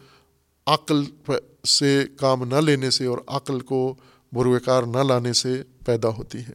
عقل 0.65 1.03
سے 1.67 2.03
کام 2.17 2.43
نہ 2.43 2.55
لینے 2.55 2.89
سے 2.89 3.05
اور 3.05 3.17
عقل 3.27 3.59
کو 3.59 3.95
بروکار 4.31 4.83
نہ 4.83 4.97
لانے 4.97 5.33
سے 5.33 5.63
پیدا 5.85 6.09
ہوتی 6.09 6.37
ہے۔ 6.37 6.53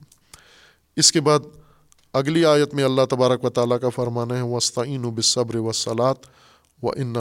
اس 0.97 1.13
کے 1.13 1.21
بعد 1.21 1.39
اگلی 2.15 2.45
آیت 2.45 2.75
میں 2.75 2.85
اللہ 2.85 3.03
تبارک 3.11 3.45
و 3.45 3.51
تعالیٰ 3.51 3.81
کا 3.81 3.89
فرمانا 3.89 4.37
ہے 4.37 4.43
وسطین 4.43 5.05
و 5.05 5.11
بصبر 5.11 5.57
وصلاۃ 5.57 6.27
و 6.83 6.91
ان 6.91 7.17